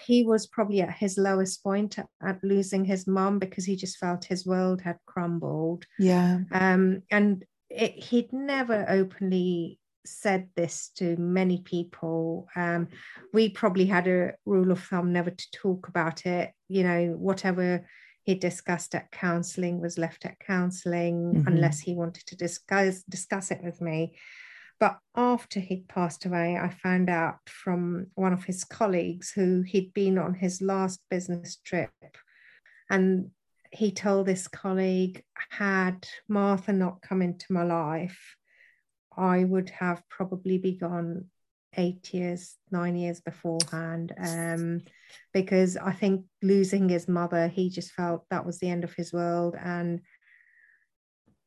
he 0.06 0.24
was 0.24 0.46
probably 0.46 0.80
at 0.80 0.94
his 0.94 1.18
lowest 1.18 1.62
point 1.62 1.98
at, 1.98 2.08
at 2.22 2.42
losing 2.42 2.84
his 2.84 3.06
mom 3.06 3.38
because 3.38 3.64
he 3.64 3.76
just 3.76 3.98
felt 3.98 4.24
his 4.24 4.46
world 4.46 4.80
had 4.80 4.98
crumbled. 5.06 5.84
Yeah. 5.98 6.40
Um, 6.52 7.02
and 7.10 7.44
it, 7.70 7.92
he'd 7.92 8.32
never 8.32 8.86
openly 8.88 9.78
said 10.06 10.48
this 10.54 10.90
to 10.96 11.16
many 11.16 11.58
people. 11.58 12.48
Um, 12.56 12.88
we 13.32 13.48
probably 13.48 13.86
had 13.86 14.06
a 14.06 14.32
rule 14.44 14.70
of 14.70 14.80
thumb 14.80 15.12
never 15.12 15.30
to 15.30 15.50
talk 15.52 15.88
about 15.88 16.26
it. 16.26 16.52
You 16.68 16.84
know, 16.84 17.14
whatever 17.18 17.86
he 18.22 18.34
discussed 18.34 18.94
at 18.94 19.10
counselling 19.12 19.80
was 19.80 19.98
left 19.98 20.24
at 20.24 20.38
counselling 20.40 21.34
mm-hmm. 21.34 21.48
unless 21.48 21.80
he 21.80 21.94
wanted 21.94 22.26
to 22.26 22.36
discuss 22.36 23.02
discuss 23.02 23.50
it 23.50 23.62
with 23.62 23.80
me. 23.80 24.16
But 24.84 24.98
after 25.16 25.60
he'd 25.60 25.88
passed 25.88 26.26
away, 26.26 26.58
I 26.58 26.68
found 26.68 27.08
out 27.08 27.38
from 27.46 28.08
one 28.16 28.34
of 28.34 28.44
his 28.44 28.64
colleagues 28.64 29.30
who 29.30 29.62
he'd 29.62 29.94
been 29.94 30.18
on 30.18 30.34
his 30.34 30.60
last 30.60 31.00
business 31.08 31.56
trip. 31.64 31.88
And 32.90 33.30
he 33.72 33.92
told 33.92 34.26
this 34.26 34.46
colleague, 34.46 35.24
had 35.48 36.06
Martha 36.28 36.74
not 36.74 37.00
come 37.00 37.22
into 37.22 37.50
my 37.50 37.62
life, 37.62 38.36
I 39.16 39.44
would 39.44 39.70
have 39.70 40.02
probably 40.10 40.58
be 40.58 40.72
gone 40.76 41.30
eight 41.78 42.12
years, 42.12 42.58
nine 42.70 42.94
years 42.94 43.22
beforehand. 43.22 44.12
Um, 44.18 44.82
because 45.32 45.78
I 45.78 45.92
think 45.92 46.26
losing 46.42 46.90
his 46.90 47.08
mother, 47.08 47.48
he 47.48 47.70
just 47.70 47.92
felt 47.92 48.26
that 48.28 48.44
was 48.44 48.58
the 48.58 48.68
end 48.68 48.84
of 48.84 48.92
his 48.92 49.14
world. 49.14 49.56
And 49.58 50.02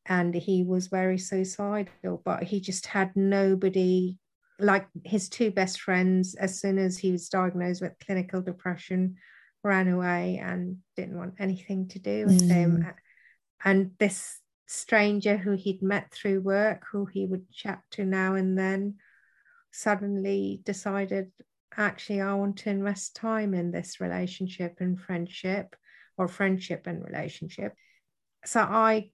and 0.08 0.34
he 0.34 0.63
was 0.63 0.88
very 0.88 1.17
suicidal, 1.17 2.22
but 2.24 2.43
he 2.43 2.60
just 2.60 2.88
had 2.88 3.15
nobody 3.15 4.17
like 4.60 4.88
his 5.04 5.30
two 5.30 5.52
best 5.52 5.82
friends 5.82 6.34
as 6.36 6.60
soon 6.60 6.80
as 6.80 6.98
he 6.98 7.12
was 7.12 7.30
diagnosed 7.30 7.82
with 7.82 8.00
clinical 8.04 8.41
depression 8.41 9.15
ran 9.63 9.88
away 9.88 10.41
and 10.43 10.78
didn't 10.96 11.17
want 11.17 11.36
anything 11.39 11.88
to 11.88 12.00
do 12.00 12.26
with 12.26 12.41
mm. 12.41 12.50
him 12.50 12.93
and 13.63 13.91
this 14.00 14.39
stranger 14.65 15.38
who 15.38 15.52
he'd 15.52 15.82
met 15.82 16.12
through 16.12 16.41
work 16.41 16.84
who 16.91 17.06
he 17.06 17.26
would 17.26 17.50
chat 17.52 17.82
to 17.91 18.04
now 18.04 18.36
and 18.36 18.58
then 18.58 18.96
suddenly 19.72 20.62
decided 20.63 21.32
actually 21.76 22.22
i 22.22 22.34
want 22.34 22.58
to 22.58 22.70
invest 22.70 23.15
time 23.15 23.54
in 23.54 23.72
this 23.72 24.00
relationship 24.00 24.78
and 24.80 25.00
friendship 25.00 25.76
or 26.17 26.28
friendship 26.28 26.88
and 26.88 27.04
relationship 27.04 27.74
so 28.43 28.60
i 28.60 29.10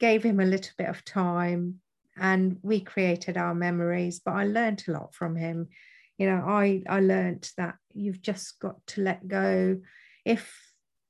gave 0.00 0.22
him 0.22 0.40
a 0.40 0.46
little 0.46 0.72
bit 0.76 0.88
of 0.88 1.04
time 1.04 1.80
and 2.18 2.58
we 2.62 2.80
created 2.80 3.36
our 3.36 3.54
memories 3.54 4.20
but 4.24 4.32
i 4.32 4.44
learned 4.44 4.82
a 4.88 4.92
lot 4.92 5.14
from 5.14 5.36
him. 5.36 5.68
You 6.18 6.26
know 6.26 6.44
i 6.46 6.82
i 6.88 7.00
learned 7.00 7.48
that 7.56 7.76
you've 7.94 8.20
just 8.20 8.58
got 8.58 8.84
to 8.88 9.02
let 9.02 9.26
go. 9.26 9.80
If 10.24 10.54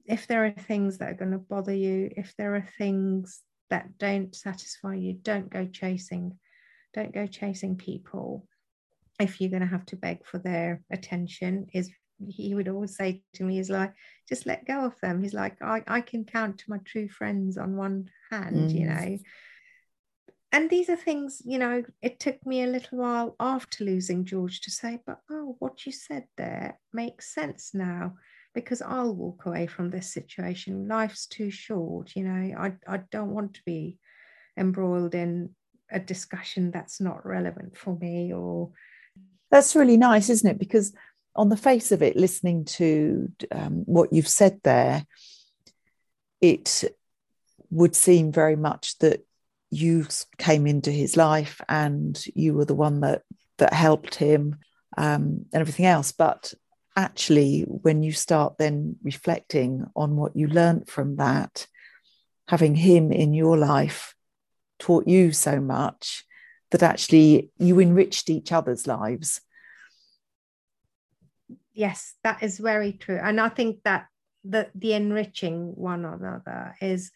if 0.04 0.26
there 0.26 0.44
are 0.44 0.50
things 0.50 0.98
that 0.98 1.10
are 1.10 1.14
going 1.14 1.32
to 1.32 1.38
bother 1.38 1.74
you 1.74 2.10
if 2.16 2.34
there 2.36 2.54
are 2.54 2.66
things 2.78 3.40
that 3.70 3.98
don't 3.98 4.34
satisfy 4.34 4.94
you 4.94 5.14
don't 5.14 5.50
go 5.50 5.66
chasing 5.66 6.38
don't 6.92 7.14
go 7.14 7.26
chasing 7.26 7.76
people. 7.76 8.46
If 9.20 9.40
you're 9.40 9.50
going 9.50 9.60
to 9.62 9.68
have 9.68 9.86
to 9.86 9.96
beg 9.96 10.24
for 10.24 10.38
their 10.38 10.82
attention 10.90 11.66
is 11.72 11.90
he 12.28 12.54
would 12.54 12.68
always 12.68 12.96
say 12.96 13.22
to 13.34 13.44
me, 13.44 13.56
he's 13.56 13.70
like, 13.70 13.92
just 14.28 14.46
let 14.46 14.66
go 14.66 14.84
of 14.84 14.98
them. 15.00 15.22
He's 15.22 15.34
like, 15.34 15.60
I, 15.62 15.82
I 15.86 16.00
can 16.00 16.24
count 16.24 16.64
my 16.68 16.78
true 16.84 17.08
friends 17.08 17.56
on 17.56 17.76
one 17.76 18.10
hand, 18.30 18.70
mm. 18.70 18.74
you 18.74 18.86
know. 18.86 19.18
And 20.52 20.68
these 20.68 20.88
are 20.88 20.96
things, 20.96 21.40
you 21.44 21.58
know, 21.58 21.84
it 22.02 22.18
took 22.18 22.44
me 22.44 22.62
a 22.62 22.66
little 22.66 22.98
while 22.98 23.36
after 23.38 23.84
losing 23.84 24.24
George 24.24 24.60
to 24.62 24.70
say, 24.70 24.98
but 25.06 25.20
oh, 25.30 25.56
what 25.60 25.86
you 25.86 25.92
said 25.92 26.24
there 26.36 26.78
makes 26.92 27.32
sense 27.32 27.70
now 27.72 28.14
because 28.52 28.82
I'll 28.82 29.14
walk 29.14 29.46
away 29.46 29.68
from 29.68 29.90
this 29.90 30.12
situation. 30.12 30.88
Life's 30.88 31.26
too 31.26 31.52
short, 31.52 32.16
you 32.16 32.24
know. 32.24 32.56
I, 32.58 32.72
I 32.86 33.02
don't 33.12 33.30
want 33.30 33.54
to 33.54 33.60
be 33.64 33.98
embroiled 34.56 35.14
in 35.14 35.54
a 35.90 36.00
discussion 36.00 36.70
that's 36.70 37.00
not 37.00 37.26
relevant 37.26 37.76
for 37.76 37.96
me 37.96 38.32
or 38.32 38.70
that's 39.50 39.74
really 39.74 39.96
nice 39.96 40.28
isn't 40.30 40.50
it 40.50 40.58
because 40.58 40.92
on 41.34 41.48
the 41.48 41.56
face 41.56 41.92
of 41.92 42.02
it, 42.02 42.16
listening 42.16 42.64
to 42.64 43.30
um, 43.52 43.82
what 43.86 44.12
you've 44.12 44.28
said 44.28 44.60
there, 44.62 45.04
it 46.40 46.84
would 47.70 47.94
seem 47.94 48.32
very 48.32 48.56
much 48.56 48.98
that 48.98 49.24
you 49.70 50.06
came 50.38 50.66
into 50.66 50.90
his 50.90 51.16
life 51.16 51.60
and 51.68 52.22
you 52.34 52.54
were 52.54 52.64
the 52.64 52.74
one 52.74 53.00
that 53.00 53.22
that 53.58 53.72
helped 53.72 54.16
him 54.16 54.56
um, 54.96 55.44
and 55.52 55.60
everything 55.60 55.86
else. 55.86 56.12
But 56.12 56.52
actually, 56.96 57.62
when 57.62 58.02
you 58.02 58.12
start 58.12 58.58
then 58.58 58.96
reflecting 59.02 59.86
on 59.94 60.16
what 60.16 60.34
you 60.34 60.48
learned 60.48 60.88
from 60.88 61.16
that, 61.16 61.66
having 62.48 62.74
him 62.74 63.12
in 63.12 63.32
your 63.32 63.56
life 63.56 64.14
taught 64.78 65.06
you 65.06 65.30
so 65.30 65.60
much 65.60 66.24
that 66.70 66.82
actually 66.82 67.50
you 67.58 67.78
enriched 67.78 68.30
each 68.30 68.50
other's 68.50 68.86
lives 68.86 69.40
yes 71.72 72.14
that 72.24 72.42
is 72.42 72.58
very 72.58 72.92
true. 72.92 73.18
And 73.22 73.40
i 73.40 73.48
think 73.48 73.82
that 73.84 74.06
the 74.44 74.70
the 74.74 74.94
enriching 74.94 75.72
one 75.76 76.04
another 76.04 76.74
is 76.80 77.10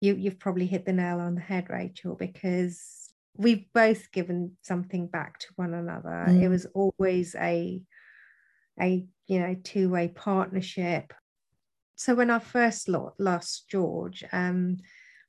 you 0.00 0.14
you've 0.14 0.38
probably 0.38 0.66
hit 0.66 0.84
the 0.84 0.92
nail 0.92 1.20
on 1.20 1.34
the 1.34 1.40
head 1.40 1.68
rachel 1.70 2.14
because 2.14 3.12
we've 3.36 3.64
both 3.72 4.10
given 4.10 4.56
something 4.62 5.06
back 5.06 5.38
to 5.38 5.46
one 5.56 5.72
another. 5.72 6.26
Mm. 6.28 6.42
it 6.42 6.48
was 6.48 6.66
always 6.74 7.34
a 7.36 7.80
a 8.80 9.06
you 9.26 9.40
know 9.40 9.56
two-way 9.62 10.08
partnership. 10.08 11.12
So 11.96 12.14
when 12.14 12.30
i 12.30 12.38
first 12.38 12.88
lost 12.88 13.68
george 13.68 14.24
um 14.32 14.78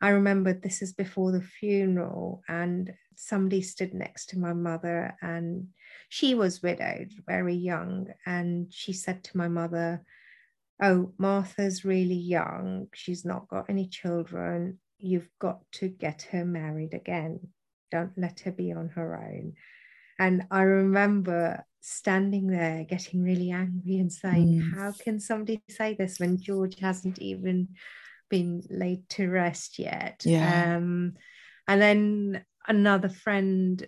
I 0.02 0.10
remember 0.10 0.54
this 0.54 0.82
is 0.82 0.94
before 0.94 1.32
the 1.32 1.42
funeral, 1.42 2.42
and 2.48 2.94
somebody 3.16 3.62
stood 3.62 3.94
next 3.94 4.30
to 4.30 4.40
my 4.40 4.54
mother, 4.54 5.16
and 5.22 5.68
she 6.08 6.36
was 6.36 6.64
widowed, 6.64 7.12
very 7.28 7.56
young. 7.56 8.08
And 8.26 8.74
she 8.74 8.94
said 8.94 9.24
to 9.26 9.38
my 9.38 9.48
mother, 9.48 10.04
Oh, 10.82 11.12
Martha's 11.18 11.84
really 11.84 12.16
young. 12.16 12.88
She's 12.94 13.26
not 13.26 13.50
got 13.50 13.70
any 13.70 13.88
children. 13.88 14.80
You've 14.98 15.30
got 15.38 15.60
to 15.74 15.90
get 15.90 16.22
her 16.32 16.46
married 16.46 16.94
again. 16.94 17.50
Don't 17.92 18.18
let 18.18 18.40
her 18.42 18.52
be 18.52 18.72
on 18.72 18.90
her 18.90 19.18
own. 19.18 19.54
And 20.18 20.46
I 20.52 20.62
remember 20.62 21.66
standing 21.82 22.48
there 22.48 22.84
getting 22.84 23.24
really 23.24 23.52
angry 23.52 23.98
and 23.98 24.12
saying, 24.12 24.62
mm. 24.62 24.76
How 24.76 24.92
can 24.92 25.20
somebody 25.20 25.62
say 25.70 25.96
this 25.96 26.20
when 26.20 26.42
George 26.42 26.80
hasn't 26.80 27.20
even 27.20 27.70
been 28.30 28.63
laid 28.70 29.08
to 29.10 29.30
rest 29.30 29.80
yet? 29.80 30.22
Yeah. 30.26 30.78
Um, 30.78 31.13
and 31.68 31.82
then 31.82 32.46
another 32.68 33.10
friend, 33.10 33.86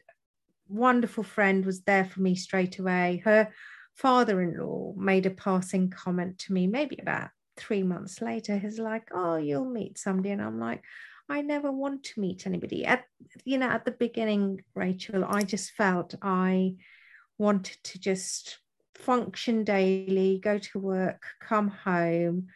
wonderful 0.68 1.24
friend, 1.24 1.66
was 1.66 1.82
there 1.82 2.06
for 2.06 2.22
me 2.22 2.36
straight 2.36 2.80
away. 2.80 3.22
Her 3.24 3.52
father 3.96 4.42
in 4.42 4.58
law 4.58 4.94
made 4.98 5.26
a 5.26 5.32
passing 5.32 5.90
comment 5.90 6.40
to 6.40 6.54
me, 6.54 6.68
maybe 6.68 6.98
about 7.02 7.30
three 7.58 7.84
months 7.84 8.22
later. 8.22 8.58
He's 8.58 8.80
like, 8.80 9.08
Oh, 9.14 9.38
you'll 9.38 9.66
meet 9.66 9.98
somebody. 9.98 10.32
And 10.32 10.42
I'm 10.42 10.60
like, 10.60 10.84
I 11.30 11.42
never 11.42 11.72
want 11.72 12.04
to 12.04 12.20
meet 12.20 12.46
anybody. 12.46 12.86
At 12.86 13.06
you 13.46 13.58
know, 13.58 13.70
at 13.70 13.86
the 13.86 13.92
beginning, 13.92 14.64
Rachel, 14.76 15.24
I 15.24 15.44
just 15.44 15.72
felt 15.72 16.16
I 16.22 16.76
wanted 17.38 17.78
to 17.84 18.00
just 18.00 18.60
function 18.96 19.64
daily, 19.64 20.40
go 20.44 20.58
to 20.58 20.80
work, 20.80 21.24
come 21.42 21.70
home, 21.70 22.48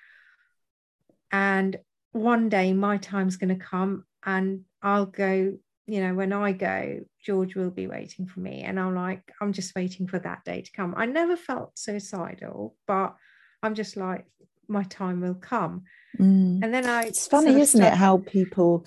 and 1.35 1.77
one 2.13 2.47
day 2.47 2.71
my 2.71 2.95
time's 2.97 3.35
going 3.35 3.57
to 3.57 3.63
come 3.63 4.05
and 4.25 4.61
I'll 4.81 5.05
go, 5.05 5.57
you 5.85 6.01
know, 6.01 6.13
when 6.13 6.31
I 6.31 6.53
go, 6.53 7.01
George 7.21 7.55
will 7.55 7.71
be 7.71 7.87
waiting 7.87 8.25
for 8.25 8.39
me. 8.39 8.61
And 8.61 8.79
I'm 8.79 8.95
like, 8.95 9.21
I'm 9.41 9.51
just 9.51 9.75
waiting 9.75 10.07
for 10.07 10.17
that 10.19 10.45
day 10.45 10.61
to 10.61 10.71
come. 10.71 10.93
I 10.95 11.05
never 11.05 11.35
felt 11.35 11.77
suicidal, 11.77 12.75
but 12.87 13.15
I'm 13.61 13.75
just 13.75 13.97
like, 13.97 14.25
my 14.69 14.83
time 14.83 15.19
will 15.19 15.35
come. 15.35 15.83
Mm. 16.17 16.63
And 16.63 16.73
then 16.73 16.85
I. 16.87 17.03
It's 17.03 17.27
funny, 17.27 17.47
sort 17.47 17.55
of 17.57 17.61
isn't 17.61 17.83
it, 17.83 17.93
how 17.93 18.19
people 18.19 18.85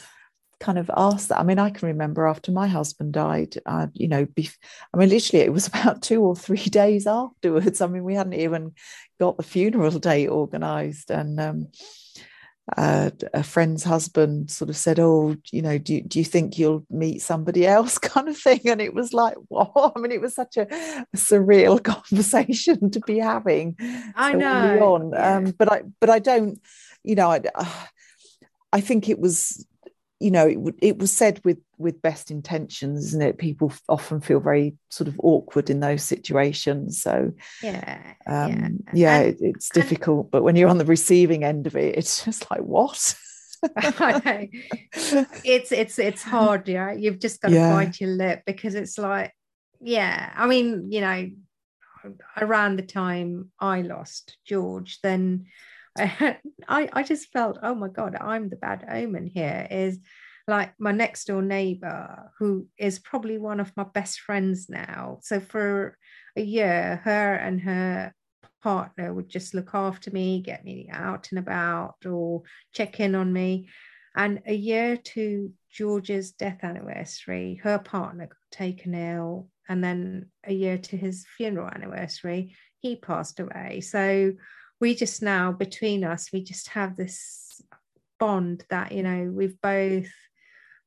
kind 0.59 0.79
of 0.79 0.91
ask 0.97 1.29
that. 1.29 1.39
I 1.39 1.43
mean, 1.43 1.59
I 1.59 1.69
can 1.69 1.89
remember 1.89 2.27
after 2.27 2.51
my 2.51 2.67
husband 2.67 3.13
died, 3.13 3.57
uh, 3.67 3.89
you 3.93 4.09
know, 4.09 4.25
bef- 4.25 4.57
I 4.93 4.97
mean, 4.97 5.11
literally, 5.11 5.45
it 5.45 5.53
was 5.53 5.67
about 5.69 6.01
two 6.01 6.23
or 6.23 6.35
three 6.35 6.65
days 6.65 7.07
afterwards. 7.07 7.83
I 7.83 7.89
mean, 7.89 8.05
we 8.05 8.15
hadn't 8.15 8.41
even 8.41 8.73
got 9.21 9.37
the 9.37 9.43
funeral 9.43 9.91
date 9.99 10.31
organised, 10.31 11.11
and 11.11 11.39
um, 11.39 11.67
uh, 12.77 13.11
a 13.33 13.43
friend's 13.43 13.85
husband 13.85 14.51
sort 14.51 14.69
of 14.69 14.77
said, 14.77 14.99
"Oh, 15.01 15.37
you 15.53 15.63
know, 15.63 15.79
do 15.79 16.01
do 16.03 16.19
you 16.19 16.25
think 16.25 16.59
you'll 16.59 16.85
meet 16.91 17.21
somebody 17.23 17.67
else?" 17.67 17.99
kind 17.99 18.29
of 18.29 18.37
thing, 18.37 18.61
and 18.67 18.81
it 18.81 18.95
was 18.95 19.13
like, 19.13 19.37
"What?" 19.49 19.93
I 19.97 20.01
mean, 20.01 20.13
it 20.13 20.21
was 20.21 20.35
such 20.35 20.57
a, 20.57 20.63
a 20.63 21.17
surreal 21.17 21.83
conversation 21.83 22.91
to 22.91 23.01
be 23.01 23.19
having. 23.19 23.77
I 24.15 24.35
know, 24.35 24.95
on. 24.95 25.17
Um, 25.17 25.55
but 25.59 25.73
I, 25.73 25.83
but 26.01 26.11
I 26.11 26.19
don't, 26.19 26.61
you 27.03 27.15
know, 27.15 27.31
I, 27.31 27.43
I 28.73 28.81
think 28.81 29.09
it 29.09 29.19
was 29.19 29.67
you 30.21 30.31
know 30.31 30.47
it, 30.47 30.75
it 30.81 30.99
was 30.99 31.13
said 31.13 31.41
with 31.45 31.59
with 31.77 32.03
best 32.03 32.31
intentions 32.31 33.07
isn't 33.07 33.23
it? 33.23 33.39
People 33.39 33.73
often 33.89 34.21
feel 34.21 34.41
very 34.41 34.77
sort 34.89 35.09
of 35.09 35.19
awkward 35.23 35.71
in 35.71 35.81
those 35.81 36.03
situations 36.03 37.01
so 37.01 37.33
yeah 37.63 38.15
um, 38.27 38.51
yeah, 38.51 38.69
yeah 38.95 39.19
and, 39.19 39.29
it, 39.29 39.37
it's 39.41 39.69
difficult 39.69 40.25
and, 40.25 40.31
but 40.31 40.43
when 40.43 40.57
you're 40.57 40.69
on 40.69 40.79
the 40.79 40.85
receiving 40.85 41.45
end 41.45 41.67
of 41.67 41.77
it 41.77 41.97
it's 41.97 42.25
just 42.25 42.51
like 42.51 42.61
what? 42.61 43.15
It's 45.45 45.73
it's 45.73 45.99
it's 45.99 46.23
hard 46.23 46.69
yeah 46.69 46.93
you've 46.93 47.19
just 47.19 47.41
got 47.41 47.49
to 47.49 47.55
yeah. 47.55 47.73
bite 47.73 48.01
your 48.01 48.11
lip 48.11 48.43
because 48.47 48.77
it's 48.77 48.99
like 48.99 49.33
yeah 49.81 50.33
i 50.37 50.47
mean 50.47 50.93
you 50.93 51.01
know 51.01 51.29
around 52.37 52.77
the 52.77 52.83
time 52.83 53.51
i 53.59 53.83
lost 53.83 54.37
george 54.47 55.01
then 55.03 55.47
I, 56.69 56.89
I 56.93 57.03
just 57.03 57.31
felt, 57.33 57.59
oh 57.63 57.75
my 57.75 57.89
God, 57.89 58.17
I'm 58.21 58.49
the 58.49 58.57
bad 58.57 58.85
omen 58.91 59.27
here. 59.27 59.67
Is 59.71 59.99
like 60.47 60.73
my 60.79 60.93
next 60.93 61.27
door 61.27 61.43
neighbor, 61.43 62.33
who 62.39 62.67
is 62.79 62.99
probably 62.99 63.39
one 63.39 63.61
of 63.61 63.77
my 63.77 63.85
best 63.85 64.21
friends 64.21 64.69
now. 64.69 65.19
So 65.23 65.41
for 65.41 65.97
a 66.37 66.43
year, 66.43 67.01
her 67.05 67.35
and 67.35 67.61
her 67.61 68.15
partner 68.63 69.13
would 69.13 69.29
just 69.29 69.55
look 69.55 69.75
after 69.75 70.11
me, 70.11 70.41
get 70.41 70.65
me 70.65 70.89
out 70.91 71.29
and 71.31 71.39
about, 71.39 71.97
or 72.07 72.43
check 72.73 72.99
in 72.99 73.15
on 73.15 73.33
me. 73.33 73.69
And 74.17 74.43
a 74.47 74.55
year 74.55 74.97
to 74.97 75.53
George's 75.71 76.33
death 76.33 76.65
anniversary, 76.65 77.61
her 77.63 77.79
partner 77.79 78.27
got 78.27 78.37
taken 78.51 78.95
ill. 78.95 79.49
And 79.69 79.85
then 79.85 80.31
a 80.45 80.53
year 80.53 80.79
to 80.79 80.97
his 80.97 81.27
funeral 81.37 81.69
anniversary, 81.69 82.57
he 82.81 82.97
passed 82.97 83.39
away. 83.39 83.81
So 83.81 84.33
we 84.81 84.95
just 84.95 85.23
now 85.23 85.53
between 85.53 86.05
us 86.05 86.31
we 86.33 86.43
just 86.43 86.69
have 86.69 86.97
this 86.97 87.61
bond 88.19 88.65
that 88.71 88.93
you 88.93 89.03
know 89.03 89.31
we've 89.33 89.61
both 89.61 90.09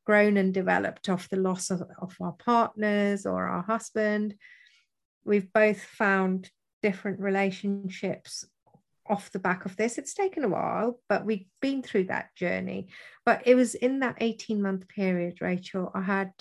grown 0.05 0.37
and 0.37 0.53
developed 0.53 1.09
off 1.09 1.29
the 1.29 1.37
loss 1.37 1.69
of, 1.69 1.83
of 2.01 2.15
our 2.19 2.33
partners 2.33 3.25
or 3.25 3.47
our 3.47 3.61
husband. 3.61 4.35
We've 5.23 5.51
both 5.53 5.81
found 5.81 6.49
different 6.81 7.19
relationships 7.19 8.45
off 9.07 9.31
the 9.31 9.39
back 9.39 9.65
of 9.65 9.75
this. 9.75 9.97
It's 9.97 10.13
taken 10.13 10.43
a 10.43 10.49
while 10.49 10.99
but 11.07 11.25
we've 11.25 11.45
been 11.61 11.83
through 11.83 12.05
that 12.05 12.35
journey. 12.35 12.89
But 13.25 13.43
it 13.45 13.55
was 13.55 13.75
in 13.75 13.99
that 13.99 14.17
18 14.19 14.61
month 14.61 14.87
period 14.87 15.37
rachel 15.41 15.91
i 15.93 16.01
had 16.01 16.31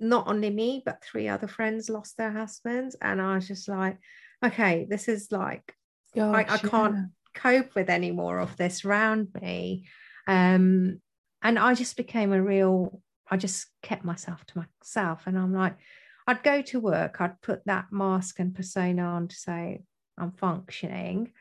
not 0.00 0.26
only 0.26 0.48
me 0.48 0.82
but 0.84 1.04
three 1.04 1.28
other 1.28 1.48
friends 1.48 1.90
lost 1.90 2.16
their 2.16 2.32
husbands. 2.32 2.96
And 3.00 3.20
i 3.20 3.34
was 3.34 3.48
just 3.48 3.68
like 3.68 3.98
okay 4.44 4.86
this 4.88 5.08
is 5.08 5.30
like 5.30 5.74
I, 6.16 6.46
I 6.48 6.58
can't 6.58 6.94
yeah. 6.94 7.04
cope 7.34 7.74
with 7.74 7.90
any 7.90 8.10
more 8.10 8.38
of 8.38 8.56
this 8.56 8.84
around 8.84 9.28
me. 9.40 9.86
Um, 10.26 11.00
and 11.42 11.58
I 11.58 11.74
just 11.74 11.96
became 11.96 12.32
a 12.32 12.42
real, 12.42 13.00
I 13.30 13.36
just 13.36 13.66
kept 13.82 14.04
myself 14.04 14.44
to 14.46 14.64
myself. 14.82 15.22
And 15.26 15.38
I'm 15.38 15.52
like, 15.54 15.76
I'd 16.26 16.42
go 16.42 16.62
to 16.62 16.80
work, 16.80 17.20
I'd 17.20 17.40
put 17.40 17.64
that 17.66 17.86
mask 17.92 18.40
and 18.40 18.54
persona 18.54 19.02
on 19.02 19.28
to 19.28 19.36
say 19.36 19.82
I'm 20.18 20.32
functioning. 20.32 21.32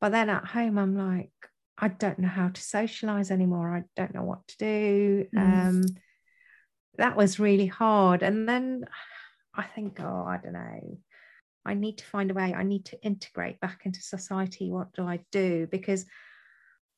But 0.00 0.12
then 0.12 0.30
at 0.30 0.44
home, 0.44 0.78
I'm 0.78 0.96
like, 0.96 1.32
I 1.76 1.88
don't 1.88 2.18
know 2.18 2.28
how 2.28 2.48
to 2.48 2.60
socialize 2.60 3.30
anymore. 3.30 3.74
I 3.74 3.84
don't 3.96 4.14
know 4.14 4.22
what 4.22 4.46
to 4.48 4.56
do. 4.58 5.26
Mm. 5.34 5.68
Um, 5.68 5.84
that 6.98 7.16
was 7.16 7.40
really 7.40 7.66
hard. 7.66 8.22
And 8.22 8.48
then 8.48 8.84
I 9.54 9.64
think, 9.64 9.98
oh, 10.00 10.24
I 10.28 10.38
don't 10.42 10.52
know. 10.52 10.98
I 11.64 11.74
need 11.74 11.98
to 11.98 12.04
find 12.04 12.30
a 12.30 12.34
way, 12.34 12.54
I 12.54 12.62
need 12.62 12.86
to 12.86 13.02
integrate 13.02 13.60
back 13.60 13.82
into 13.84 14.00
society. 14.00 14.70
What 14.70 14.92
do 14.92 15.06
I 15.06 15.20
do? 15.30 15.66
Because, 15.70 16.06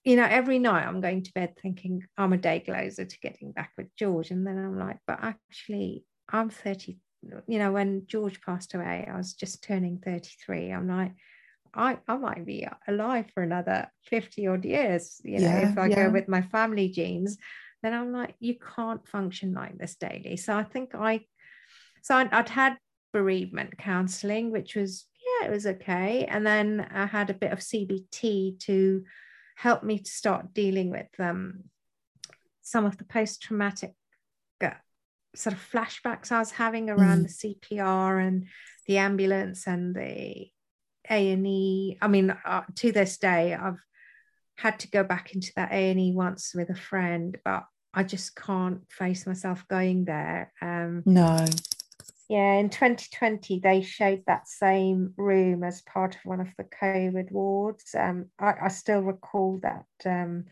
you 0.05 0.17
know, 0.17 0.27
every 0.29 0.59
night 0.59 0.87
I'm 0.87 1.01
going 1.01 1.23
to 1.25 1.33
bed 1.33 1.55
thinking 1.61 2.05
I'm 2.17 2.33
a 2.33 2.39
day 2.39 2.61
closer 2.61 3.05
to 3.05 3.21
getting 3.21 3.53
back 3.53 3.73
with 3.77 3.95
George. 3.97 4.31
And 4.31 4.47
then 4.47 4.59
I'm 4.59 4.79
like, 4.79 4.99
but 5.07 5.19
actually, 5.23 6.05
I'm 6.29 6.51
30. 6.51 6.99
You 7.47 7.59
know, 7.59 7.73
when 7.73 8.07
George 8.07 8.41
passed 8.41 8.75
away, 8.75 9.09
I 9.13 9.17
was 9.17 9.35
just 9.35 9.63
turning 9.63 9.99
33. 10.05 10.73
I'm 10.73 10.89
like, 10.89 11.13
I, 11.75 11.99
I 12.07 12.17
might 12.17 12.45
be 12.45 12.67
alive 12.87 13.27
for 13.33 13.43
another 13.43 13.89
50 14.05 14.47
odd 14.47 14.65
years, 14.65 15.21
you 15.25 15.39
know, 15.39 15.47
yeah, 15.47 15.71
if 15.71 15.79
I 15.79 15.87
yeah. 15.87 16.05
go 16.05 16.11
with 16.11 16.29
my 16.29 16.43
family 16.43 16.89
genes, 16.89 17.39
then 17.83 17.95
I'm 17.95 18.13
like, 18.13 18.35
you 18.41 18.57
can't 18.59 19.07
function 19.09 19.55
like 19.55 19.79
this 19.79 19.97
daily. 19.97 20.37
So 20.37 20.55
I 20.55 20.65
think 20.65 20.95
I, 20.95 21.21
so 22.03 22.17
I'd, 22.17 22.33
I'd 22.33 22.49
had 22.49 22.77
bereavement 23.13 23.79
counseling, 23.79 24.51
which 24.51 24.75
was, 24.75 25.07
yeah, 25.41 25.49
it 25.49 25.51
was 25.51 25.67
okay. 25.67 26.25
And 26.25 26.47
then 26.47 26.87
I 26.93 27.07
had 27.07 27.31
a 27.31 27.35
bit 27.35 27.53
of 27.53 27.61
CBT 27.61 28.59
to 28.61 29.05
help 29.57 29.83
me 29.83 29.99
to 29.99 30.11
start 30.11 30.55
dealing 30.55 30.91
with 30.91 31.09
um, 31.19 31.65
some 32.63 32.85
of 32.85 32.97
the 32.97 33.05
post 33.05 33.43
traumatic 33.43 33.93
uh, 34.63 34.71
sort 35.35 35.55
of 35.55 35.71
flashbacks 35.73 36.33
I 36.33 36.39
was 36.39 36.53
having 36.53 36.91
around 36.91 37.27
mm. 37.27 37.41
the 37.41 37.57
CPR 37.77 38.27
and 38.27 38.47
the 38.87 38.99
ambulance 38.99 39.67
and 39.67 39.95
the 39.95 40.49
A&E. 41.11 41.99
I 42.01 42.09
mean, 42.09 42.31
uh, 42.31 42.63
to 42.77 42.93
this 42.93 43.19
day, 43.19 43.55
I've 43.55 43.81
had 44.57 44.79
to 44.81 44.91
go 44.91 45.03
back 45.05 45.35
into 45.35 45.53
that 45.57 45.73
A&E 45.73 46.13
once 46.13 46.53
with 46.55 46.71
a 46.71 46.75
friend, 46.75 47.37
but 47.45 47.65
I 47.95 48.05
just 48.05 48.35
can't 48.35 48.81
face 48.91 49.27
myself 49.27 49.67
going 49.69 50.05
there. 50.05 50.53
Um, 50.61 51.03
no 51.05 51.47
yeah, 52.33 52.55
in 52.55 52.71
2020, 52.71 53.61
they 53.61 53.83
showed 53.83 54.23
that 54.27 54.49
same 54.49 55.13
room 55.19 55.63
as 55.63 55.83
part 55.83 56.15
of 56.15 56.23
one 56.25 56.41
of 56.41 56.49
the 56.57 56.65
COVID 56.65 57.31
wards. 57.31 57.95
Um, 57.95 58.31
I, 58.39 58.55
I 58.63 58.69
still 58.69 59.01
recall 59.01 59.61
that 59.63 59.85
um, 60.07 60.47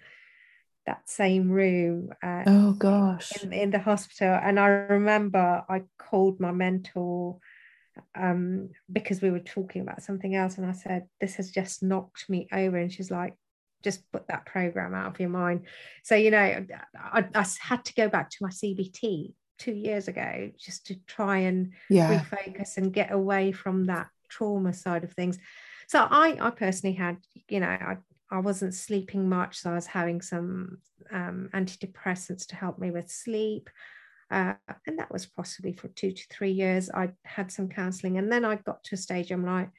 that 0.84 1.08
same 1.08 1.50
room. 1.50 2.10
Uh, 2.22 2.42
oh 2.46 2.72
gosh! 2.72 3.32
In, 3.42 3.54
in, 3.54 3.70
the 3.70 3.78
hospital, 3.78 4.38
and 4.42 4.60
I 4.60 4.66
remember 4.66 5.64
I 5.70 5.84
called 5.98 6.38
my 6.38 6.52
mentor 6.52 7.38
um, 8.14 8.68
because 8.92 9.22
we 9.22 9.30
were 9.30 9.40
talking 9.40 9.80
about 9.80 10.02
something 10.02 10.34
else, 10.34 10.58
and 10.58 10.66
I 10.66 10.72
said, 10.72 11.06
"This 11.18 11.36
has 11.36 11.50
just 11.50 11.82
knocked 11.82 12.28
me 12.28 12.46
over," 12.52 12.76
and 12.76 12.92
she's 12.92 13.10
like, 13.10 13.36
just 13.82 14.02
put 14.12 14.28
that 14.28 14.44
program 14.44 14.92
out 14.92 15.14
of 15.14 15.18
your 15.18 15.30
mind. 15.30 15.62
So, 16.04 16.14
you 16.14 16.30
know, 16.30 16.66
I, 16.94 17.24
I 17.34 17.46
had 17.58 17.86
to 17.86 17.94
go 17.94 18.10
back 18.10 18.28
to 18.28 18.36
my 18.42 18.50
CBT 18.50 19.32
two 19.61 19.72
years 19.72 20.08
ago 20.08 20.50
just 20.58 20.86
to 20.86 20.96
try 21.06 21.38
and 21.38 21.72
yeah. 21.88 22.18
refocus 22.18 22.78
and 22.78 22.92
get 22.92 23.12
away 23.12 23.52
from 23.52 23.84
that 23.84 24.08
trauma 24.28 24.72
side 24.72 25.04
of 25.04 25.12
things. 25.12 25.38
So 25.86 26.06
I, 26.11 26.36
I 26.40 26.50
personally 26.50 26.96
had, 26.96 27.18
you 27.48 27.61
know, 27.61 27.68
I, 27.68 27.96
I 28.30 28.38
wasn't 28.38 28.74
sleeping 28.74 29.28
much, 29.28 29.58
so 29.58 29.70
I 29.70 29.74
was 29.74 29.86
having 29.86 30.20
some 30.22 30.78
um, 31.12 31.50
antidepressants 31.52 32.46
to 32.48 32.56
help 32.56 32.78
me 32.78 32.90
with 32.90 33.11
sleep. 33.11 33.68
Uh, 34.30 34.54
and 34.86 34.98
that 34.98 35.12
was 35.12 35.26
possibly 35.26 35.72
for 35.72 35.88
two 35.88 36.12
to 36.12 36.22
three 36.30 36.52
years. 36.52 36.88
I 36.90 37.11
had 37.24 37.50
some 37.50 37.68
counseling, 37.68 38.18
and 38.18 38.32
then 38.32 38.44
I 38.44 38.54
got 38.56 38.84
to 38.84 38.94
a 38.94 38.98
stage 38.98 39.30
I'm 39.30 39.44
like, 39.44 39.70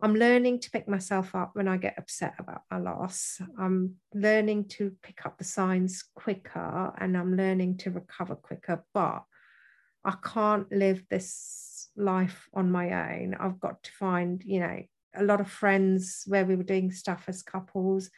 I'm 0.00 0.14
learning 0.14 0.60
to 0.60 0.70
pick 0.70 0.88
myself 0.88 1.34
up 1.34 1.50
when 1.54 1.66
I 1.66 1.76
get 1.76 1.98
upset 1.98 2.34
about 2.38 2.62
a 2.70 2.78
loss. 2.78 3.40
I'm 3.58 3.96
learning 4.14 4.68
to 4.68 4.92
pick 5.02 5.26
up 5.26 5.38
the 5.38 5.44
signs 5.44 6.04
quicker 6.14 6.92
and 6.98 7.16
I'm 7.16 7.36
learning 7.36 7.78
to 7.78 7.90
recover 7.90 8.36
quicker. 8.36 8.84
But 8.94 9.24
I 10.04 10.14
can't 10.22 10.70
live 10.70 11.02
this 11.10 11.88
life 11.96 12.48
on 12.54 12.70
my 12.70 13.16
own. 13.16 13.34
I've 13.34 13.58
got 13.58 13.82
to 13.82 13.92
find, 13.92 14.42
you 14.44 14.60
know, 14.60 14.82
a 15.16 15.24
lot 15.24 15.40
of 15.40 15.50
friends 15.50 16.22
where 16.26 16.44
we 16.44 16.54
were 16.54 16.62
doing 16.62 16.92
stuff 16.92 17.24
as 17.26 17.42
couples 17.42 18.10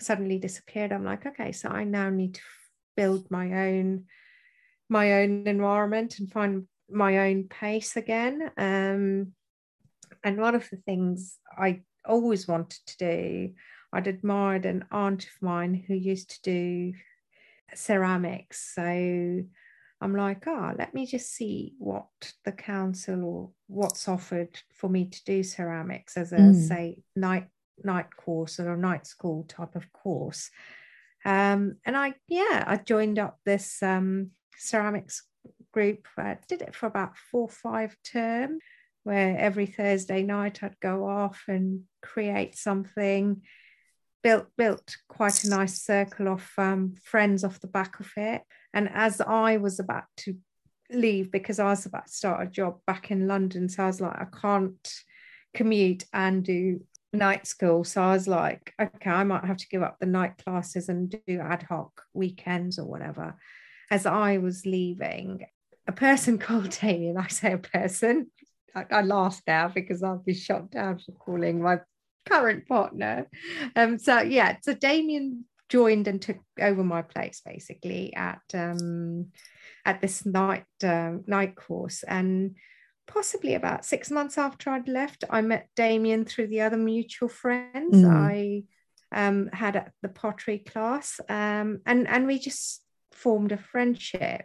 suddenly 0.00 0.38
disappeared. 0.38 0.92
I'm 0.92 1.04
like, 1.04 1.26
okay, 1.26 1.52
so 1.52 1.68
I 1.68 1.84
now 1.84 2.08
need 2.08 2.34
to 2.34 2.40
build 2.96 3.30
my 3.30 3.68
own 3.68 4.04
my 4.88 5.20
own 5.20 5.46
environment 5.46 6.18
and 6.18 6.32
find 6.32 6.66
my 6.88 7.28
own 7.28 7.44
pace 7.44 7.96
again. 7.96 8.50
Um, 8.56 9.34
and 10.24 10.38
one 10.38 10.54
of 10.54 10.68
the 10.70 10.76
things 10.76 11.38
I 11.56 11.82
always 12.04 12.48
wanted 12.48 12.80
to 12.86 12.96
do, 12.98 13.52
I'd 13.92 14.06
admired 14.06 14.66
an 14.66 14.84
aunt 14.90 15.24
of 15.24 15.42
mine 15.42 15.74
who 15.74 15.94
used 15.94 16.30
to 16.30 16.42
do 16.42 16.92
ceramics. 17.74 18.74
So 18.74 18.82
I'm 20.00 20.16
like, 20.16 20.44
ah, 20.46 20.70
oh, 20.72 20.76
let 20.78 20.94
me 20.94 21.06
just 21.06 21.34
see 21.34 21.74
what 21.78 22.06
the 22.44 22.52
council 22.52 23.24
or 23.24 23.50
what's 23.66 24.08
offered 24.08 24.58
for 24.72 24.88
me 24.88 25.06
to 25.06 25.24
do 25.24 25.42
ceramics 25.42 26.16
as 26.16 26.32
a 26.32 26.36
mm. 26.36 26.68
say 26.68 27.02
night 27.16 27.48
night 27.84 28.14
course 28.16 28.58
or 28.58 28.72
a 28.72 28.76
night 28.76 29.06
school 29.06 29.44
type 29.48 29.76
of 29.76 29.92
course. 29.92 30.50
Um, 31.24 31.76
and 31.84 31.96
I 31.96 32.14
yeah, 32.28 32.64
I 32.66 32.76
joined 32.76 33.18
up 33.18 33.38
this 33.44 33.82
um, 33.82 34.30
ceramics 34.56 35.24
group. 35.72 36.06
I 36.16 36.38
did 36.48 36.62
it 36.62 36.74
for 36.74 36.86
about 36.86 37.16
four 37.16 37.42
or 37.42 37.48
five 37.48 37.96
term 38.04 38.58
where 39.08 39.38
every 39.38 39.64
Thursday 39.64 40.22
night 40.22 40.62
I'd 40.62 40.78
go 40.80 41.08
off 41.08 41.44
and 41.48 41.84
create 42.02 42.58
something. 42.58 43.40
Built 44.22 44.48
built 44.58 44.98
quite 45.08 45.44
a 45.44 45.48
nice 45.48 45.80
circle 45.80 46.28
of 46.28 46.46
um, 46.58 46.94
friends 47.02 47.42
off 47.42 47.58
the 47.58 47.68
back 47.68 48.00
of 48.00 48.12
it. 48.18 48.42
And 48.74 48.86
as 48.92 49.22
I 49.22 49.56
was 49.56 49.80
about 49.80 50.04
to 50.18 50.36
leave 50.90 51.32
because 51.32 51.58
I 51.58 51.70
was 51.70 51.86
about 51.86 52.08
to 52.08 52.12
start 52.12 52.46
a 52.46 52.50
job 52.50 52.80
back 52.86 53.10
in 53.10 53.26
London, 53.26 53.70
so 53.70 53.84
I 53.84 53.86
was 53.86 54.02
like, 54.02 54.20
I 54.20 54.26
can't 54.26 54.94
commute 55.54 56.04
and 56.12 56.44
do 56.44 56.82
night 57.14 57.46
school. 57.46 57.84
So 57.84 58.02
I 58.02 58.12
was 58.12 58.28
like, 58.28 58.74
okay, 58.78 59.08
I 59.08 59.24
might 59.24 59.46
have 59.46 59.56
to 59.56 59.68
give 59.68 59.82
up 59.82 59.96
the 59.98 60.06
night 60.06 60.36
classes 60.44 60.90
and 60.90 61.08
do 61.26 61.40
ad 61.40 61.62
hoc 61.62 62.02
weekends 62.12 62.78
or 62.78 62.84
whatever. 62.84 63.36
As 63.90 64.04
I 64.04 64.36
was 64.36 64.66
leaving, 64.66 65.46
a 65.86 65.92
person 65.92 66.36
called 66.46 66.68
Damien, 66.78 67.16
I 67.16 67.28
say 67.28 67.54
a 67.54 67.58
person, 67.58 68.30
I, 68.74 68.84
I 68.90 69.02
laugh 69.02 69.40
now 69.46 69.68
because 69.68 70.02
I'll 70.02 70.22
be 70.24 70.34
shot 70.34 70.70
down 70.70 70.98
for 70.98 71.12
calling 71.12 71.62
my 71.62 71.80
current 72.26 72.66
partner. 72.66 73.28
Um, 73.74 73.98
so 73.98 74.20
yeah, 74.20 74.56
so 74.62 74.74
Damien 74.74 75.44
joined 75.68 76.08
and 76.08 76.20
took 76.20 76.38
over 76.60 76.82
my 76.82 77.02
place 77.02 77.42
basically 77.44 78.14
at 78.14 78.40
um, 78.54 79.28
at 79.84 80.00
this 80.00 80.24
night 80.24 80.64
um, 80.82 81.24
night 81.26 81.56
course 81.56 82.02
and 82.02 82.56
possibly 83.08 83.54
about 83.54 83.84
six 83.84 84.10
months 84.10 84.38
after 84.38 84.70
I'd 84.70 84.86
left, 84.86 85.24
I 85.28 85.40
met 85.40 85.68
Damien 85.74 86.24
through 86.24 86.48
the 86.48 86.60
other 86.60 86.76
mutual 86.76 87.28
friends 87.28 87.96
mm. 87.96 88.08
I 88.08 88.64
um, 89.10 89.48
had 89.52 89.74
at 89.74 89.92
the 90.02 90.10
pottery 90.10 90.58
class, 90.58 91.18
um, 91.28 91.80
and 91.86 92.06
and 92.06 92.26
we 92.26 92.38
just 92.38 92.82
formed 93.10 93.50
a 93.50 93.56
friendship. 93.56 94.44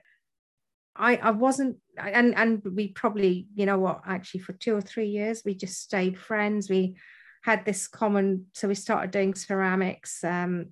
I, 0.95 1.15
I 1.17 1.31
wasn't 1.31 1.77
and 1.97 2.35
and 2.35 2.61
we 2.63 2.89
probably 2.89 3.47
you 3.55 3.65
know 3.65 3.79
what 3.79 4.01
actually 4.05 4.41
for 4.41 4.53
two 4.53 4.75
or 4.75 4.81
three 4.81 5.07
years 5.07 5.41
we 5.45 5.55
just 5.55 5.81
stayed 5.81 6.17
friends. 6.17 6.69
We 6.69 6.95
had 7.43 7.65
this 7.65 7.87
common 7.87 8.47
so 8.53 8.67
we 8.67 8.75
started 8.75 9.11
doing 9.11 9.33
ceramics 9.33 10.23
um, 10.23 10.67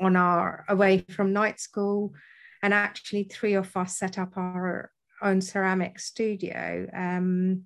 on 0.00 0.16
our 0.16 0.64
away 0.68 1.04
from 1.10 1.32
night 1.32 1.60
school. 1.60 2.14
And 2.62 2.72
actually 2.72 3.24
three 3.24 3.54
of 3.54 3.76
us 3.76 3.98
set 3.98 4.18
up 4.18 4.36
our 4.36 4.90
own 5.20 5.42
ceramic 5.42 5.98
studio 5.98 6.88
um, 6.94 7.64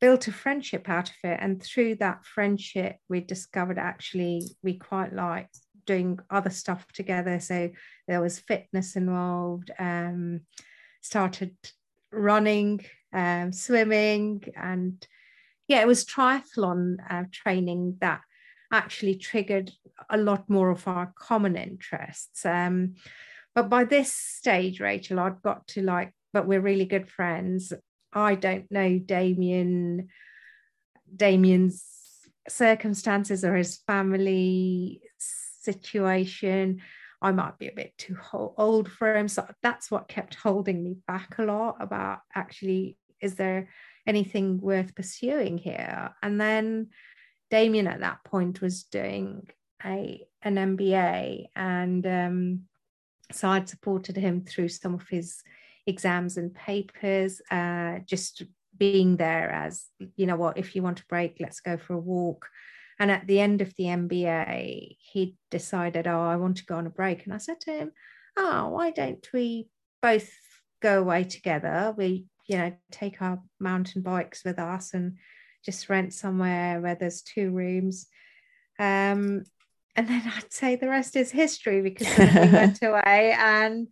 built 0.00 0.28
a 0.28 0.32
friendship 0.32 0.88
out 0.88 1.10
of 1.10 1.16
it. 1.24 1.38
And 1.42 1.62
through 1.62 1.96
that 1.96 2.24
friendship 2.24 2.96
we 3.08 3.20
discovered 3.20 3.78
actually 3.78 4.42
we 4.62 4.78
quite 4.78 5.12
like 5.12 5.50
doing 5.88 6.18
other 6.30 6.50
stuff 6.50 6.86
together 6.92 7.40
so 7.40 7.70
there 8.06 8.20
was 8.20 8.38
fitness 8.38 8.94
involved 8.94 9.70
um, 9.78 10.42
started 11.00 11.56
running, 12.12 12.84
um, 13.12 13.52
swimming, 13.52 14.44
and 14.56 15.06
yeah, 15.66 15.80
it 15.80 15.86
was 15.86 16.04
triathlon 16.04 16.96
uh, 17.08 17.24
training 17.32 17.96
that 18.00 18.20
actually 18.72 19.16
triggered 19.16 19.72
a 20.10 20.16
lot 20.16 20.48
more 20.48 20.70
of 20.70 20.86
our 20.86 21.12
common 21.16 21.56
interests. 21.56 22.44
Um, 22.44 22.94
but 23.54 23.68
by 23.68 23.84
this 23.84 24.12
stage, 24.12 24.80
Rachel, 24.80 25.18
I'd 25.18 25.42
got 25.42 25.66
to 25.68 25.82
like, 25.82 26.12
but 26.32 26.46
we're 26.46 26.60
really 26.60 26.84
good 26.84 27.08
friends. 27.08 27.72
I 28.12 28.34
don't 28.34 28.70
know 28.70 28.98
Damien, 28.98 30.08
Damien's 31.14 31.84
circumstances 32.48 33.44
or 33.44 33.56
his 33.56 33.78
family 33.86 35.02
situation. 35.72 36.80
I 37.20 37.32
might 37.32 37.58
be 37.58 37.68
a 37.68 37.72
bit 37.72 37.92
too 37.98 38.16
old 38.32 38.90
for 38.90 39.16
him. 39.16 39.28
So 39.28 39.46
that's 39.62 39.90
what 39.90 40.08
kept 40.08 40.34
holding 40.36 40.82
me 40.82 40.96
back 41.06 41.38
a 41.38 41.42
lot 41.42 41.76
about 41.80 42.20
actually, 42.34 42.96
is 43.20 43.34
there 43.34 43.68
anything 44.06 44.60
worth 44.60 44.94
pursuing 44.94 45.58
here? 45.58 46.10
And 46.22 46.40
then 46.40 46.88
Damien 47.50 47.88
at 47.88 48.00
that 48.00 48.24
point 48.24 48.60
was 48.60 48.84
doing 48.84 49.48
a 49.84 50.24
an 50.42 50.56
MBA, 50.56 51.46
and 51.56 52.06
um, 52.06 52.60
so 53.32 53.48
I'd 53.48 53.68
supported 53.68 54.16
him 54.16 54.44
through 54.44 54.68
some 54.68 54.94
of 54.94 55.08
his 55.08 55.42
exams 55.86 56.36
and 56.36 56.54
papers, 56.54 57.40
uh, 57.50 58.00
just 58.04 58.42
being 58.78 59.16
there 59.16 59.50
as 59.50 59.86
you 60.16 60.26
know 60.26 60.36
what 60.36 60.56
if 60.56 60.76
you 60.76 60.82
want 60.82 61.00
a 61.00 61.06
break 61.06 61.36
let's 61.40 61.60
go 61.60 61.76
for 61.76 61.94
a 61.94 61.98
walk 61.98 62.46
and 62.98 63.10
at 63.10 63.26
the 63.26 63.40
end 63.40 63.60
of 63.60 63.74
the 63.76 63.84
MBA, 63.84 64.96
he 64.98 65.36
decided, 65.50 66.06
oh, 66.06 66.20
I 66.20 66.36
want 66.36 66.56
to 66.58 66.66
go 66.66 66.76
on 66.76 66.86
a 66.86 66.90
break. 66.90 67.24
And 67.24 67.32
I 67.32 67.38
said 67.38 67.60
to 67.62 67.72
him, 67.72 67.92
oh, 68.36 68.68
why 68.68 68.90
don't 68.90 69.26
we 69.32 69.68
both 70.02 70.30
go 70.80 71.00
away 71.00 71.24
together? 71.24 71.94
We, 71.96 72.26
you 72.46 72.58
know, 72.58 72.72
take 72.90 73.22
our 73.22 73.40
mountain 73.60 74.02
bikes 74.02 74.44
with 74.44 74.58
us 74.58 74.94
and 74.94 75.18
just 75.64 75.88
rent 75.88 76.12
somewhere 76.12 76.80
where 76.80 76.96
there's 76.96 77.22
two 77.22 77.50
rooms. 77.50 78.06
Um, 78.78 79.44
and 79.94 80.08
then 80.08 80.22
I'd 80.36 80.52
say 80.52 80.76
the 80.76 80.88
rest 80.88 81.14
is 81.14 81.30
history 81.30 81.80
because 81.82 82.08
we 82.18 82.24
went 82.24 82.78
away 82.82 83.36
and 83.38 83.88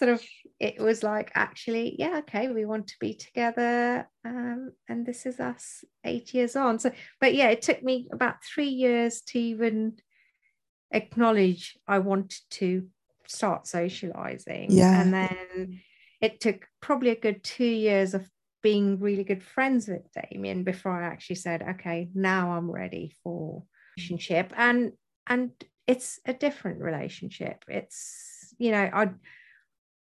sort 0.00 0.12
of 0.12 0.22
it 0.58 0.80
was 0.80 1.02
like 1.02 1.30
actually 1.34 1.94
yeah 1.98 2.20
okay 2.20 2.48
we 2.48 2.64
want 2.64 2.86
to 2.86 2.94
be 3.00 3.12
together 3.12 4.08
um, 4.24 4.72
and 4.88 5.04
this 5.04 5.26
is 5.26 5.38
us 5.38 5.84
eight 6.04 6.32
years 6.32 6.56
on. 6.56 6.78
So 6.78 6.90
but 7.20 7.34
yeah 7.34 7.50
it 7.50 7.60
took 7.60 7.82
me 7.82 8.08
about 8.10 8.36
three 8.42 8.70
years 8.70 9.20
to 9.28 9.38
even 9.38 9.96
acknowledge 10.90 11.78
i 11.86 11.98
wanted 11.98 12.40
to 12.50 12.88
start 13.26 13.66
socializing. 13.66 14.68
Yeah. 14.70 15.00
And 15.00 15.14
then 15.14 15.80
it 16.20 16.40
took 16.40 16.66
probably 16.80 17.10
a 17.10 17.20
good 17.26 17.44
two 17.44 17.64
years 17.64 18.14
of 18.14 18.26
being 18.62 18.98
really 18.98 19.22
good 19.22 19.42
friends 19.42 19.86
with 19.86 20.02
damien 20.12 20.64
before 20.64 20.92
i 20.92 21.06
actually 21.06 21.36
said 21.36 21.62
okay 21.62 22.10
now 22.14 22.52
i'm 22.52 22.70
ready 22.70 23.12
for 23.22 23.62
relationship. 23.96 24.52
And 24.56 24.92
and 25.26 25.50
it's 25.86 26.20
a 26.24 26.32
different 26.32 26.80
relationship. 26.80 27.64
It's 27.68 28.54
you 28.58 28.70
know 28.70 28.88
i 28.92 29.10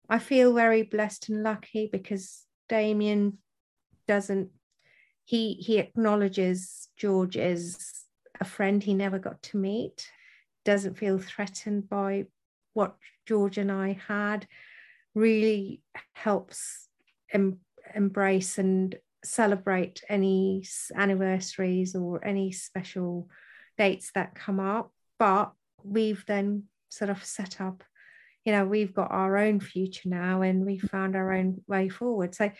I 0.09 0.19
feel 0.19 0.55
very 0.55 0.83
blessed 0.83 1.29
and 1.29 1.43
lucky 1.43 1.89
because 1.91 2.45
Damien 2.69 3.39
doesn't 4.07 4.51
he 5.25 5.55
he 5.55 5.79
acknowledges 5.79 6.89
George 6.97 7.37
as 7.37 8.05
a 8.41 8.45
friend 8.45 8.83
he 8.83 8.95
never 8.95 9.19
got 9.19 9.43
to 9.43 9.57
meet, 9.57 10.11
doesn't 10.65 10.99
feel 10.99 11.19
threatened 11.19 11.89
by 11.89 12.27
what 12.75 12.97
George 13.27 13.59
and 13.59 13.73
I 13.73 13.99
had, 14.07 14.47
really 15.15 15.83
helps 16.13 16.89
em- 17.33 17.61
embrace 17.95 18.59
and 18.59 18.97
celebrate 19.25 20.03
any 20.09 20.65
anniversaries 20.95 21.95
or 21.95 22.23
any 22.25 22.53
special 22.53 23.29
dates 23.79 24.11
that 24.15 24.35
come 24.35 24.61
up. 24.61 24.93
but 25.19 25.53
we've 25.83 26.25
then 26.27 26.65
sort 26.89 27.11
of 27.11 27.25
set 27.25 27.61
up 27.61 27.85
you 28.45 28.53
know 28.53 28.65
we've 28.65 28.95
got 28.95 29.11
our 29.11 29.37
own 29.37 29.61
future 29.61 30.09
now 30.09 30.43
and 30.43 30.65
we 30.65 30.79
mm. 30.79 30.91
found 30.91 31.17
our 31.17 31.33
own 31.33 31.63
way 31.67 31.89
forward. 31.89 32.35
So 32.35 32.51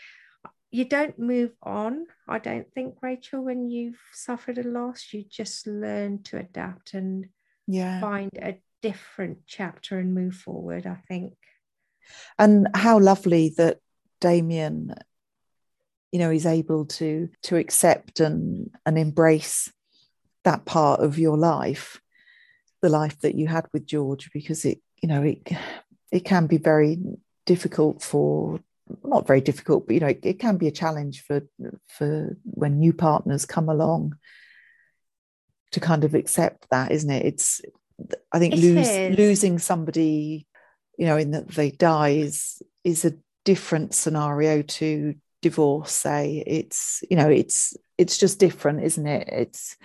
you 0.71 0.83
don't 0.83 1.17
move 1.17 1.51
on 1.63 2.05
i 2.27 2.37
don't 2.37 2.69
think 2.73 2.95
rachel 3.01 3.41
when 3.41 3.69
you've 3.69 4.01
suffered 4.11 4.57
a 4.57 4.63
loss. 4.63 5.13
You 5.13 5.23
just 5.23 5.67
learn 5.67 6.23
to 6.23 6.37
adapt 6.37 6.93
and 6.93 7.27
yeah. 7.65 8.01
find 8.01 8.31
a 8.41 8.57
different 8.81 9.39
chapter 9.47 9.99
and 9.99 10.13
move 10.13 10.35
forward 10.35 10.85
i 10.85 10.97
think. 11.07 11.33
And 12.37 12.67
how 12.73 12.99
lovely 12.99 13.53
that 13.57 13.77
damien 14.19 14.93
you 16.11 16.19
know 16.19 16.31
is 16.31 16.45
able 16.45 16.85
to 16.85 17.29
to 17.43 17.57
accept 17.57 18.19
and 18.19 18.69
and 18.85 18.97
embrace 18.97 19.71
that 20.43 20.65
part 20.65 20.99
of 21.01 21.19
your 21.19 21.37
life 21.37 21.99
the 22.81 22.89
life 22.89 23.19
that 23.19 23.35
you 23.35 23.47
had 23.47 23.65
with 23.73 23.85
george 23.85 24.29
because 24.31 24.63
it 24.63 24.79
you 25.01 25.09
know 25.09 25.23
it 25.23 25.47
it 26.11 26.21
can 26.21 26.47
be 26.47 26.57
very 26.57 26.97
difficult 27.45 28.01
for 28.01 28.59
not 29.03 29.27
very 29.27 29.41
difficult 29.41 29.85
but 29.87 29.93
you 29.93 29.99
know 29.99 30.07
it, 30.07 30.19
it 30.23 30.39
can 30.39 30.57
be 30.57 30.67
a 30.67 30.71
challenge 30.71 31.21
for 31.21 31.41
for 31.87 32.37
when 32.43 32.79
new 32.79 32.93
partners 32.93 33.45
come 33.45 33.69
along 33.69 34.15
to 35.71 35.79
kind 35.79 36.03
of 36.03 36.13
accept 36.13 36.67
that 36.69 36.91
isn't 36.91 37.09
it? 37.09 37.25
It's 37.25 37.61
i 38.31 38.39
think 38.39 38.53
It 38.55 38.59
lose, 38.59 39.17
losing 39.17 39.57
somebody 39.57 40.45
you 40.97 41.05
know 41.05 41.17
in 41.17 41.31
that 41.31 41.47
they 41.49 41.71
die 41.71 42.09
is 42.09 42.61
is 42.83 43.05
a 43.05 43.13
different 43.45 43.93
scenario 43.93 44.61
to 44.63 45.15
divorce 45.45 45.91
say. 45.91 46.43
It's 46.45 47.03
you 47.09 47.15
know 47.15 47.29
it's 47.29 47.77
it's 47.97 48.17
just 48.17 48.39
different 48.39 48.83
isn't 48.83 49.07
it? 49.07 49.29
It's 49.31 49.77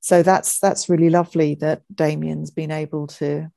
so 0.00 0.22
that's 0.22 0.60
that's 0.60 0.88
really 0.88 1.10
lovely 1.10 1.56
that 1.56 1.82
damien's 1.92 2.52
been 2.52 2.70
able 2.70 3.08
to 3.18 3.50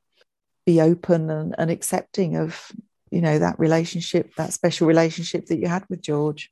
be 0.68 0.80
open 0.82 1.30
and, 1.32 1.56
and 1.58 1.72
accepting 1.72 2.36
of 2.36 2.72
you 3.10 3.22
know 3.22 3.40
that 3.40 3.58
relationship 3.58 4.36
that 4.36 4.54
special 4.54 4.86
relationship 4.86 5.46
that 5.48 5.60
you 5.60 5.68
had 5.68 5.84
with 5.90 6.02
george. 6.02 6.52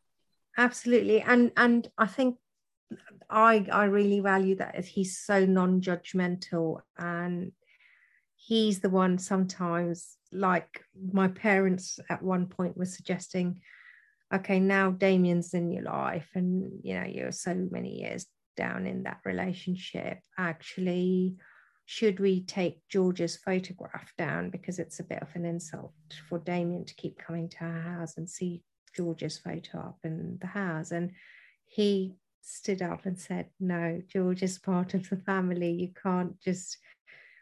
Absolutely. 0.58 1.22
And 1.22 1.52
and 1.58 1.88
i 1.98 2.08
think 2.08 2.38
i 3.30 3.66
i 3.72 3.86
really 3.86 4.22
value 4.22 4.56
that 4.56 4.76
as 4.76 4.88
he's 4.88 5.18
so 5.18 5.46
non-judgmental 5.46 6.80
and 6.98 7.52
he's 8.36 8.80
the 8.80 8.90
one 8.90 9.18
sometimes 9.18 10.18
like 10.32 10.82
my 11.12 11.28
parents 11.28 12.00
at 12.10 12.22
one 12.22 12.46
point 12.46 12.78
were 12.78 12.86
suggesting 12.86 13.60
okay 14.34 14.60
now 14.60 14.92
damien's 14.92 15.54
in 15.54 15.72
your 15.72 15.84
life 15.84 16.30
and 16.36 16.72
you 16.84 16.94
know 16.94 17.06
you're 17.06 17.32
so 17.32 17.54
many 17.72 18.02
years 18.02 18.28
down 18.56 18.88
in 18.88 19.04
that 19.04 19.20
relationship. 19.26 20.20
Actually 20.38 21.36
should 21.86 22.20
we 22.20 22.42
take 22.42 22.82
george's 22.90 23.38
photograph 23.38 24.12
down? 24.18 24.50
Because 24.50 24.80
it's 24.80 25.00
a 25.00 25.04
bit 25.04 25.22
of 25.22 25.30
an 25.36 25.46
insult 25.46 25.94
for 26.28 26.40
damien 26.40 26.86
to 26.86 26.96
keep 26.96 27.18
coming 27.20 27.48
to 27.50 27.64
our 27.64 27.82
house 27.82 28.18
and 28.18 28.30
see 28.30 28.64
george's 28.96 29.38
photo 29.38 29.80
up 29.80 30.00
in 30.04 30.38
the 30.42 30.48
house. 30.48 30.92
And 30.92 31.12
he 31.66 32.16
stood 32.42 32.82
up 32.82 33.06
and 33.06 33.20
said 33.20 33.48
no 33.60 34.02
george 34.08 34.44
is 34.44 34.58
part 34.60 34.94
of 34.94 35.10
the 35.10 35.18
family. 35.18 35.72
You 35.72 35.92
can't 36.02 36.40
just 36.42 36.78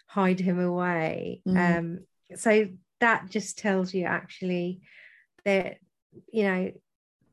hide 0.08 0.39
him 0.39 0.60
away. 0.60 1.41
Mm. 1.48 1.78
um 1.78 2.00
so 2.36 2.68
that 3.00 3.30
just 3.30 3.58
tells 3.58 3.94
you 3.94 4.06
actually 4.06 4.82
that 5.46 5.78
you 6.32 6.44
know 6.44 6.72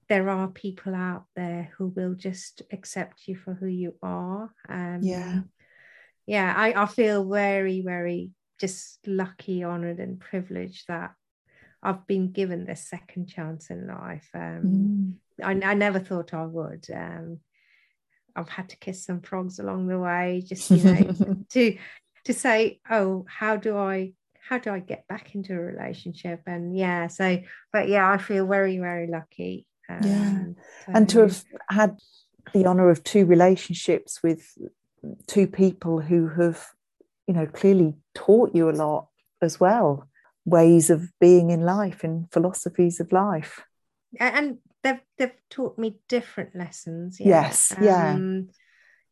there 0.09 0.29
are 0.29 0.49
people 0.49 0.95
out 0.95 1.25
there 1.37 1.73
who 1.77 1.87
will 1.89 2.15
just 2.15 2.63
accept 2.73 3.29
you 3.29 3.37
for 3.37 3.55
who 3.55 3.67
you 3.67 3.95
are. 4.03 4.53
Um 4.69 5.01
Yeah. 5.03 5.41
Yeah 6.31 6.53
i, 6.57 6.83
I 6.83 6.87
feel 6.87 7.29
very 7.29 7.83
very 7.83 8.31
just 8.61 8.99
lucky 9.07 9.63
honored 9.63 10.01
and 10.01 10.21
privileged 10.21 10.85
that 10.89 11.13
i've 11.83 12.07
been 12.07 12.33
given 12.33 12.65
this 12.67 12.89
second 12.89 13.27
chance 13.27 13.71
in 13.71 13.89
life 13.89 14.29
um 14.35 14.63
Mm. 14.63 15.01
I, 15.43 15.53
I 15.71 15.75
never 15.75 15.99
thought 15.99 16.35
I 16.35 16.45
would. 16.45 16.87
Um, 16.95 17.41
I've 18.37 18.49
had 18.49 18.69
to 18.71 18.77
kiss 18.77 19.05
some 19.05 19.21
frogs 19.21 19.59
along 19.59 19.89
the 19.89 19.99
way, 19.99 20.43
just 20.47 20.71
you 20.71 20.85
know, 20.85 21.15
to 21.51 21.79
to 22.25 22.35
say, 22.35 22.81
oh, 22.91 23.25
how 23.29 23.57
do 23.57 23.77
I 23.77 24.13
how 24.49 24.59
do 24.59 24.71
I 24.71 24.81
get 24.81 25.07
back 25.09 25.35
into 25.35 25.55
a 25.55 25.61
relationship? 25.61 26.43
And 26.47 26.77
yeah, 26.77 27.07
so 27.09 27.41
but 27.73 27.89
yeah, 27.89 28.11
I 28.11 28.19
feel 28.19 28.47
very 28.47 28.79
very 28.79 29.07
lucky. 29.07 29.67
Um, 29.89 30.07
Yeah. 30.07 30.45
and 30.95 31.09
to 31.09 31.21
have 31.21 31.45
had 31.69 31.99
the 32.53 32.67
honor 32.67 32.91
of 32.91 33.03
two 33.05 33.27
relationships 33.27 34.23
with 34.23 34.47
two 35.27 35.47
people 35.47 36.01
who 36.01 36.29
have 36.29 36.67
you 37.27 37.35
know 37.35 37.47
clearly 37.47 37.95
taught 38.15 38.55
you 38.55 38.69
a 38.69 38.73
lot 38.73 39.09
as 39.43 39.59
well 39.59 40.09
ways 40.45 40.91
of 40.91 41.11
being 41.21 41.51
in 41.51 41.63
life 41.63 42.03
and 42.03 42.31
philosophies 42.33 43.01
of 43.01 43.13
life 43.13 43.65
and 44.19 44.59
they've 44.83 45.01
they've 45.19 45.33
taught 45.51 45.79
me 45.79 45.99
different 46.09 46.57
lessons. 46.57 47.19
Yes, 47.21 47.73
yeah. 47.81 48.15
um, 48.15 48.49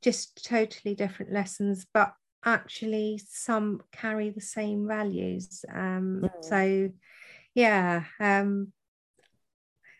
just 0.02 0.44
totally 0.44 0.94
different 0.94 1.32
lessons, 1.32 1.86
but 1.92 2.12
actually 2.44 3.20
some 3.28 3.82
carry 3.92 4.30
the 4.30 4.40
same 4.40 4.86
values. 4.86 5.64
Um, 5.72 6.22
Mm. 6.22 6.44
So, 6.44 6.90
yeah. 7.54 8.04
Um, 8.18 8.72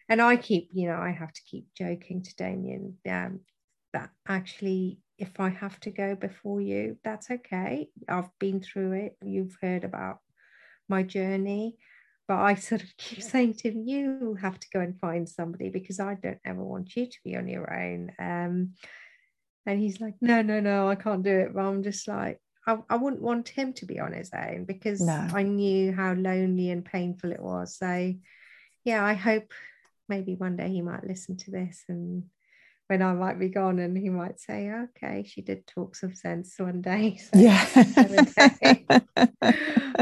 and 0.08 0.22
I 0.22 0.36
keep, 0.36 0.70
you 0.72 0.88
know, 0.88 0.96
I 0.96 1.10
have 1.10 1.32
to 1.32 1.42
keep 1.42 1.66
joking 1.76 2.22
to 2.22 2.34
Damien 2.36 2.96
um, 3.08 3.40
that 3.92 4.10
actually, 4.26 5.00
if 5.18 5.40
I 5.40 5.48
have 5.50 5.78
to 5.80 5.90
go 5.90 6.14
before 6.14 6.60
you, 6.60 6.96
that's 7.04 7.30
okay. 7.30 7.88
I've 8.08 8.30
been 8.38 8.60
through 8.60 8.92
it. 8.92 9.16
You've 9.22 9.56
heard 9.60 9.84
about 9.84 10.18
my 10.88 11.02
journey 11.02 11.76
but 12.28 12.36
I 12.36 12.54
sort 12.56 12.82
of 12.82 12.96
keep 12.96 13.22
saying 13.22 13.54
to 13.54 13.70
him, 13.70 13.82
you 13.84 14.36
have 14.40 14.60
to 14.60 14.68
go 14.72 14.80
and 14.80 15.00
find 15.00 15.28
somebody 15.28 15.70
because 15.70 15.98
I 15.98 16.14
don't 16.14 16.38
ever 16.44 16.62
want 16.62 16.94
you 16.94 17.06
to 17.06 17.18
be 17.24 17.34
on 17.34 17.48
your 17.48 17.72
own. 17.72 18.12
Um, 18.18 18.74
and 19.66 19.80
he's 19.80 20.00
like, 20.00 20.14
no, 20.20 20.42
no, 20.42 20.60
no, 20.60 20.88
I 20.88 20.94
can't 20.94 21.24
do 21.24 21.40
it. 21.40 21.54
But 21.54 21.62
I'm 21.62 21.82
just 21.82 22.06
like, 22.06 22.38
I, 22.66 22.78
I 22.88 22.96
wouldn't 22.96 23.22
want 23.22 23.48
him 23.48 23.72
to 23.74 23.86
be 23.86 23.98
on 23.98 24.12
his 24.12 24.30
own 24.32 24.64
because 24.64 25.00
No. 25.00 25.26
I 25.32 25.42
knew 25.42 25.92
how 25.92 26.12
lonely 26.12 26.70
and 26.70 26.84
painful 26.84 27.32
it 27.32 27.42
was. 27.42 27.76
So, 27.76 28.14
yeah, 28.84 29.04
I 29.04 29.14
hope 29.14 29.52
maybe 30.08 30.34
one 30.36 30.56
day 30.56 30.68
he 30.68 30.82
might 30.82 31.06
listen 31.06 31.36
to 31.38 31.50
this 31.50 31.84
and 31.88 32.24
when 32.88 33.02
I 33.02 33.12
might 33.12 33.38
be 33.38 33.50
gone 33.50 33.78
and 33.78 33.96
he 33.96 34.08
might 34.08 34.40
say, 34.40 34.70
okay, 34.70 35.24
she 35.26 35.42
did 35.42 35.66
talk 35.66 35.94
some 35.94 36.14
sense 36.14 36.54
one 36.58 36.82
day. 36.82 37.20
So 37.32 37.38
yeah 37.38 37.66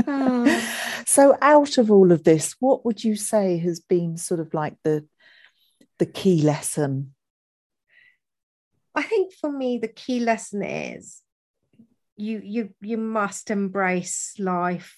Oh. 0.07 0.63
so 1.07 1.37
out 1.41 1.79
of 1.79 1.91
all 1.91 2.13
of 2.13 2.25
this 2.25 2.55
what 2.61 2.85
would 2.85 3.03
you 3.03 3.17
say 3.17 3.57
has 3.59 3.81
been 3.81 4.19
sort 4.19 4.41
of 4.41 4.53
like 4.53 4.77
the 4.85 5.07
the 5.99 6.05
key 6.05 6.43
lesson 6.43 7.15
I 8.95 9.03
think 9.03 9.33
for 9.33 9.51
me 9.51 9.79
the 9.79 9.89
key 9.89 10.21
lesson 10.21 10.63
is 10.63 11.23
you 12.17 12.41
you 12.45 12.71
you 12.81 12.99
must 12.99 13.51
embrace 13.51 14.35
life 14.39 14.97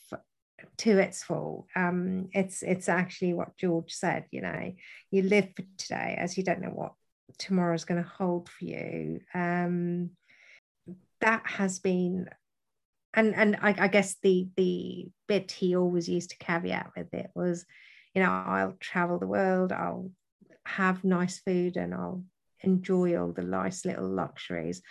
to 0.78 0.99
its 0.99 1.22
full. 1.22 1.66
Um, 1.74 2.28
it's 2.32 2.62
it's 2.62 2.89
actually 2.89 3.34
what 3.34 3.57
George 3.57 3.93
said. 3.93 4.26
You 4.30 4.43
know, 4.43 4.72
you 5.11 5.22
live 5.22 5.49
for 5.57 5.64
today 5.76 6.16
as 6.18 6.36
you 6.36 6.45
don't 6.45 6.61
know 6.61 6.68
what 6.68 6.93
tomorrow's 7.39 7.84
going 7.84 8.03
to 8.03 8.09
hold 8.09 8.49
for 8.49 8.64
you. 8.64 9.20
Um, 9.34 10.11
that 11.20 11.43
has 11.47 11.78
been, 11.78 12.28
and 13.14 13.34
and 13.34 13.57
I, 13.61 13.74
I 13.78 13.89
guess 13.89 14.16
the 14.22 14.49
the 14.57 15.09
bit 15.26 15.51
he 15.51 15.76
always 15.76 16.09
used 16.09 16.30
to 16.30 16.39
caveat 16.39 16.91
with 16.97 17.12
it 17.14 17.30
was, 17.34 17.64
you 18.14 18.22
know, 18.22 18.30
I'll 18.30 18.76
travel 18.80 19.18
the 19.18 19.26
world, 19.26 19.72
I'll 19.72 20.11
have 20.64 21.05
nice 21.05 21.39
food, 21.41 21.76
and 21.76 21.95
I'll 21.95 22.24
enjoy 22.61 23.18
all 23.18 23.32
the 23.32 23.43
nice 23.43 23.84
little 23.84 24.09
luxuries. 24.09 24.82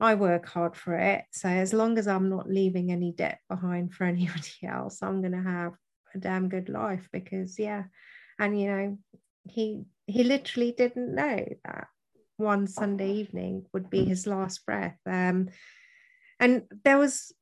I 0.00 0.14
work 0.14 0.48
hard 0.48 0.76
for 0.76 0.94
it. 0.94 1.24
So 1.30 1.48
as 1.48 1.74
long 1.74 1.98
as 1.98 2.08
I'm 2.08 2.30
not 2.30 2.48
leaving 2.48 2.90
any 2.90 3.12
debt 3.12 3.40
behind 3.48 3.92
for 3.92 4.04
anybody 4.14 4.66
else, 4.66 5.02
I'm 5.02 5.20
going 5.20 5.32
to 5.32 5.42
have 5.42 5.74
a 6.14 6.18
damn 6.18 6.48
good 6.48 6.68
life 6.68 7.08
because 7.12 7.58
yeah. 7.58 7.84
And 8.38 8.58
you 8.58 8.66
know, 8.68 8.98
he 9.48 9.84
he 10.06 10.24
literally 10.24 10.72
didn't 10.72 11.14
know 11.14 11.44
that 11.64 11.86
one 12.36 12.66
Sunday 12.66 13.12
evening 13.12 13.66
would 13.72 13.90
be 13.90 14.04
his 14.04 14.26
last 14.26 14.64
breath. 14.66 14.98
Um, 15.06 15.50
and 16.40 16.62
there 16.84 16.98
was 16.98 17.32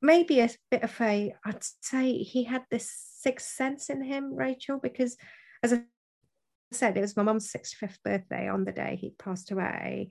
maybe 0.00 0.40
a 0.40 0.50
bit 0.70 0.82
of 0.82 0.98
a, 1.00 1.34
I'd 1.44 1.64
say 1.82 2.18
he 2.18 2.44
had 2.44 2.64
this 2.70 2.90
sixth 3.20 3.48
sense 3.48 3.90
in 3.90 4.02
him, 4.02 4.34
Rachel, 4.34 4.78
because 4.82 5.16
as 5.62 5.72
I 5.74 5.82
said, 6.72 6.96
it 6.96 7.02
was 7.02 7.16
my 7.16 7.22
mum's 7.22 7.52
65th 7.52 7.98
birthday 8.04 8.48
on 8.48 8.64
the 8.64 8.72
day 8.72 8.96
he 9.00 9.10
passed 9.10 9.50
away. 9.50 10.10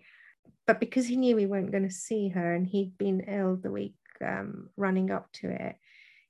But 0.68 0.80
because 0.80 1.05
he 1.05 1.18
knew 1.18 1.36
we 1.36 1.45
weren't 1.45 1.72
going 1.72 1.88
to 1.88 1.93
see 1.93 2.30
her 2.30 2.53
and 2.53 2.66
he'd 2.66 2.97
been 2.97 3.22
ill 3.22 3.55
the 3.55 3.72
week 3.72 3.95
um, 4.24 4.70
running 4.78 5.11
up 5.11 5.32
to 5.34 5.49
it, 5.49 5.76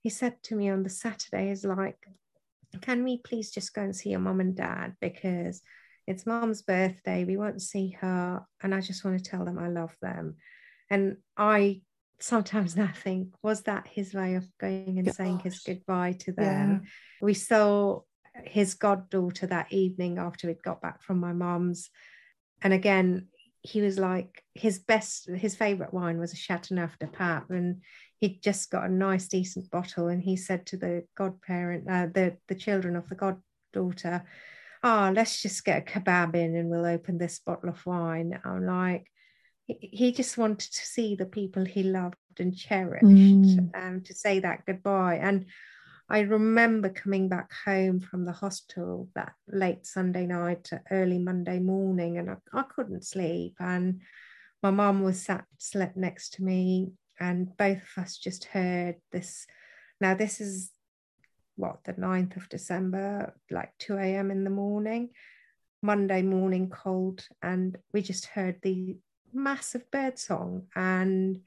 he 0.02 0.10
said 0.10 0.42
to 0.44 0.56
me 0.56 0.70
on 0.70 0.84
the 0.84 0.90
Saturday, 0.90 1.52
is 1.52 1.66
like, 1.66 1.98
can 2.82 3.04
we 3.04 3.20
please 3.20 3.52
just 3.52 3.74
go 3.74 3.82
and 3.82 3.96
see 3.96 4.10
your 4.10 4.20
mum 4.20 4.40
and 4.40 4.56
dad? 4.56 4.96
Because 5.02 5.62
it's 6.08 6.26
mum's 6.26 6.62
birthday, 6.62 7.26
we 7.26 7.38
won't 7.38 7.62
see 7.62 7.98
her. 8.02 8.46
And 8.62 8.74
I 8.76 8.82
just 8.82 9.04
want 9.04 9.18
to 9.18 9.30
tell 9.30 9.46
them 9.46 9.58
I 9.60 9.70
love 9.70 9.96
them. 10.02 10.36
And 10.90 11.18
I 11.36 11.82
sometimes 12.20 12.78
I 12.80 12.88
think, 12.88 13.34
was 13.42 13.64
that 13.64 13.88
his 13.88 14.14
way 14.14 14.36
of 14.36 14.46
going 14.60 15.00
and 15.00 15.06
Gosh. 15.06 15.16
saying 15.16 15.40
his 15.40 15.60
goodbye 15.60 16.14
to 16.20 16.34
Yeah. 16.38 16.44
them? 16.44 16.84
We 17.22 17.34
saw 17.34 18.02
his 18.44 18.74
goddaughter 18.76 19.48
that 19.48 19.72
evening 19.72 20.18
after 20.18 20.48
we'd 20.48 20.62
got 20.64 20.82
back 20.82 21.02
from 21.02 21.20
my 21.20 21.34
mum's. 21.34 21.90
And 22.62 22.74
again, 22.74 23.28
he 23.66 23.82
was 23.82 23.98
like, 23.98 24.44
his 24.54 24.78
best, 24.80 25.28
his 25.28 25.56
favorite 25.56 25.94
wine 25.94 26.20
was 26.20 26.34
a 26.34 26.36
Chateauneuf 26.38 27.00
de 27.00 27.08
Pape. 27.08 27.50
And 27.50 27.82
he'd 28.20 28.42
just 28.44 28.70
got 28.70 28.86
a 28.86 28.92
nice, 28.92 29.28
decent 29.28 29.72
bottle. 29.72 30.08
And 30.08 30.22
he 30.22 30.38
said 30.38 30.68
to 30.68 30.78
the 30.78 31.04
godparent, 31.18 31.90
uh, 31.90 32.08
the, 32.14 32.38
the 32.48 32.56
children 32.56 32.96
of 32.96 33.10
the 33.10 33.16
goddaughter, 33.16 34.24
oh, 34.84 35.12
let's 35.16 35.42
just 35.42 35.66
get 35.66 35.82
a 35.82 35.92
kebab 36.00 36.36
in 36.36 36.56
and 36.56 36.70
we'll 36.70 36.86
open 36.86 37.18
this 37.18 37.40
bottle 37.40 37.70
of 37.70 37.84
wine. 37.88 38.40
I'm 38.46 38.66
like, 38.68 39.08
he- 39.66 39.90
he 39.92 40.12
just 40.12 40.38
wanted 40.38 40.72
to 40.72 40.86
see 40.86 41.16
the 41.16 41.26
people 41.26 41.66
he 41.66 41.82
loved 41.82 42.18
and 42.38 42.56
cherished 42.56 43.06
Mm. 43.06 43.72
um, 43.76 44.02
to 44.02 44.14
say 44.14 44.42
that 44.42 44.66
goodbye. 44.68 45.16
And 45.16 45.48
I 46.08 46.20
remember 46.20 46.90
coming 46.90 47.30
back 47.30 47.52
home 47.66 48.00
from 48.00 48.26
the 48.26 48.32
hospital 48.32 49.10
that 49.16 49.34
late 49.48 49.86
Sunday 49.88 50.28
night 50.28 50.66
to 50.66 50.82
early 50.92 51.18
Monday 51.18 51.60
morning, 51.60 52.18
and 52.18 52.30
I, 52.30 52.36
I 52.54 52.64
couldn't 52.64 53.06
sleep. 53.06 53.56
And 53.60 54.02
my 54.62 54.70
mum 54.70 55.02
was 55.04 55.22
sat 55.22 55.46
slept 55.58 55.98
next 55.98 56.34
to 56.36 56.44
me, 56.44 56.92
and 57.20 57.56
both 57.58 57.78
of 57.78 58.04
us 58.04 58.18
just 58.18 58.46
heard 58.46 58.96
this. 59.12 59.48
Now, 60.00 60.14
this 60.14 60.40
is 60.42 60.72
what 61.56 61.84
the 61.86 61.94
9th 61.94 62.38
of 62.38 62.50
December, 62.50 63.34
like 63.50 63.72
2 63.80 63.98
a.m. 63.98 64.30
in 64.30 64.44
the 64.44 64.50
morning, 64.50 65.10
Monday 65.82 66.22
morning 66.22 66.70
cold, 66.70 67.28
and 67.42 67.78
we 67.94 68.02
just 68.02 68.26
heard 68.28 68.58
the 68.62 68.98
massive 69.34 69.90
bird 69.90 70.20
song. 70.20 70.68
And 70.76 71.40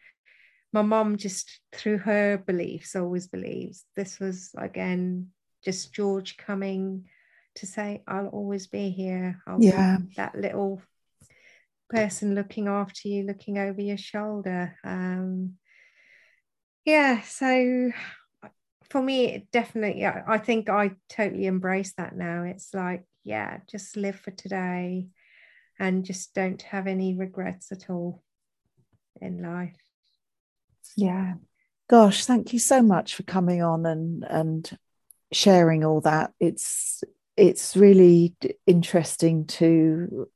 my 0.72 0.82
mom 0.82 1.16
just 1.16 1.60
through 1.72 1.98
her 1.98 2.38
beliefs 2.38 2.94
always 2.94 3.26
believes 3.26 3.84
this 3.96 4.20
was 4.20 4.50
again 4.56 5.28
just 5.64 5.92
George 5.92 6.36
coming 6.36 7.04
to 7.56 7.66
say, 7.66 8.02
I'll 8.06 8.28
always 8.28 8.66
be 8.66 8.90
here. 8.90 9.42
I'll 9.46 9.58
Yeah. 9.58 9.98
be 9.98 10.14
that 10.16 10.34
little 10.34 10.80
person 11.90 12.34
looking 12.34 12.68
after 12.68 13.08
you, 13.08 13.24
looking 13.24 13.58
over 13.58 13.80
your 13.80 13.96
shoulder. 13.96 14.76
Um, 14.84 15.54
yeah, 16.84 17.20
so 17.22 17.90
for 18.90 19.02
me, 19.02 19.26
it 19.26 19.50
definitely, 19.50 20.06
I 20.06 20.38
think 20.38 20.68
I 20.68 20.92
totally 21.08 21.46
embrace 21.46 21.94
that 21.98 22.16
now. 22.16 22.44
It's 22.44 22.72
like, 22.72 23.04
yeah, 23.24 23.58
just 23.68 23.96
live 23.96 24.16
for 24.16 24.30
today 24.30 25.08
and 25.78 26.04
just 26.04 26.34
don't 26.34 26.62
have 26.62 26.86
any 26.86 27.14
regrets 27.14 27.72
at 27.72 27.90
all 27.90 28.22
in 29.20 29.42
life. 29.42 29.76
Yeah. 30.97 31.34
Gosh, 31.89 32.26
thank 32.26 32.53
you 32.53 32.59
so 32.59 32.82
much 32.82 33.14
for 33.14 33.22
coming 33.22 33.62
on 33.62 33.86
and 33.86 34.24
and 34.28 34.78
sharing 35.32 35.84
all 35.84 36.01
that. 36.03 36.32
It's 36.39 37.03
it's 37.36 37.76
really 37.76 38.34
interesting 38.66 39.47
to 39.47 40.28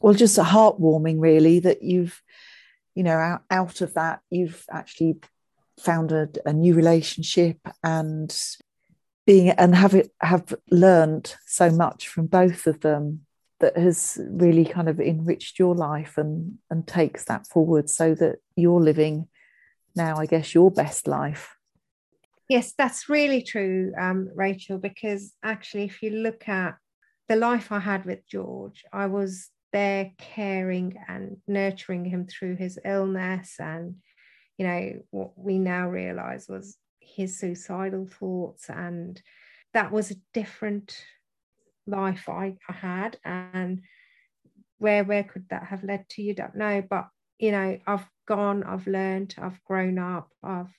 well 0.00 0.14
just 0.14 0.38
a 0.38 0.42
heartwarming 0.42 1.20
really 1.20 1.58
that 1.60 1.82
you've 1.82 2.22
you 2.94 3.02
know 3.02 3.16
out, 3.16 3.42
out 3.50 3.80
of 3.80 3.94
that 3.94 4.20
you've 4.30 4.64
actually 4.70 5.16
found 5.80 6.12
a, 6.12 6.28
a 6.46 6.52
new 6.52 6.74
relationship 6.74 7.58
and 7.82 8.36
being 9.26 9.50
and 9.50 9.74
have 9.74 9.94
it 9.94 10.10
have 10.20 10.54
learned 10.70 11.34
so 11.46 11.70
much 11.70 12.08
from 12.08 12.26
both 12.26 12.66
of 12.66 12.80
them 12.80 13.26
that 13.60 13.76
has 13.76 14.18
really 14.30 14.64
kind 14.64 14.88
of 14.88 15.00
enriched 15.00 15.58
your 15.58 15.74
life 15.74 16.18
and 16.18 16.58
and 16.70 16.86
takes 16.86 17.24
that 17.24 17.46
forward 17.46 17.90
so 17.90 18.14
that 18.14 18.36
you're 18.56 18.80
living 18.80 19.26
now 19.94 20.16
i 20.16 20.26
guess 20.26 20.54
your 20.54 20.70
best 20.70 21.06
life 21.06 21.56
Yes, 22.48 22.74
that's 22.76 23.08
really 23.08 23.42
true, 23.42 23.92
um, 23.98 24.28
Rachel, 24.34 24.78
because 24.78 25.32
actually, 25.42 25.84
if 25.84 26.02
you 26.02 26.10
look 26.10 26.46
at 26.48 26.76
the 27.28 27.36
life 27.36 27.72
I 27.72 27.78
had 27.78 28.04
with 28.04 28.26
George, 28.28 28.84
I 28.92 29.06
was 29.06 29.48
there 29.72 30.12
caring 30.18 30.98
and 31.08 31.38
nurturing 31.46 32.04
him 32.04 32.26
through 32.26 32.56
his 32.56 32.78
illness. 32.84 33.56
And, 33.58 33.96
you 34.58 34.66
know, 34.66 34.92
what 35.10 35.30
we 35.38 35.58
now 35.58 35.88
realize 35.88 36.46
was 36.46 36.76
his 37.00 37.38
suicidal 37.38 38.06
thoughts. 38.06 38.68
And 38.68 39.20
that 39.72 39.90
was 39.90 40.10
a 40.10 40.20
different 40.34 41.02
life 41.86 42.28
I, 42.28 42.56
I 42.68 42.72
had. 42.72 43.16
And 43.24 43.80
where 44.76 45.02
where 45.02 45.24
could 45.24 45.48
that 45.48 45.64
have 45.64 45.82
led 45.82 46.10
to? 46.10 46.22
You 46.22 46.34
don't 46.34 46.56
know. 46.56 46.82
But, 46.88 47.08
you 47.44 47.52
know, 47.52 47.78
I've 47.86 48.08
gone, 48.26 48.62
I've 48.62 48.86
learned, 48.86 49.34
I've 49.36 49.62
grown 49.64 49.98
up, 49.98 50.30
I've 50.42 50.74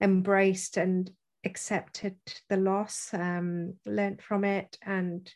embraced 0.00 0.78
and 0.78 1.10
accepted 1.44 2.16
the 2.48 2.56
loss, 2.56 3.10
um, 3.12 3.74
learnt 3.84 4.22
from 4.22 4.44
it, 4.44 4.78
and 4.80 5.30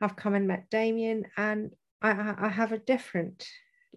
I've 0.00 0.14
come 0.14 0.34
and 0.34 0.46
met 0.46 0.70
Damien, 0.70 1.24
and 1.36 1.72
I, 2.00 2.10
I 2.12 2.34
I 2.42 2.48
have 2.50 2.70
a 2.70 2.78
different 2.78 3.44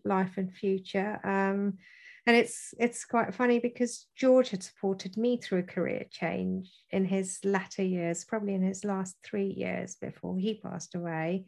life 0.03 0.33
and 0.37 0.51
future. 0.51 1.19
Um, 1.23 1.77
and 2.25 2.35
it's 2.35 2.73
it's 2.79 3.05
quite 3.05 3.35
funny 3.35 3.59
because 3.59 4.07
George 4.15 4.49
had 4.49 4.63
supported 4.63 5.15
me 5.15 5.37
through 5.37 5.59
a 5.59 5.73
career 5.75 6.05
change 6.09 6.71
in 6.89 7.05
his 7.05 7.37
latter 7.43 7.83
years, 7.83 8.25
probably 8.25 8.55
in 8.55 8.63
his 8.63 8.83
last 8.83 9.15
three 9.23 9.53
years 9.55 9.95
before 10.01 10.39
he 10.39 10.59
passed 10.59 10.95
away. 10.95 11.45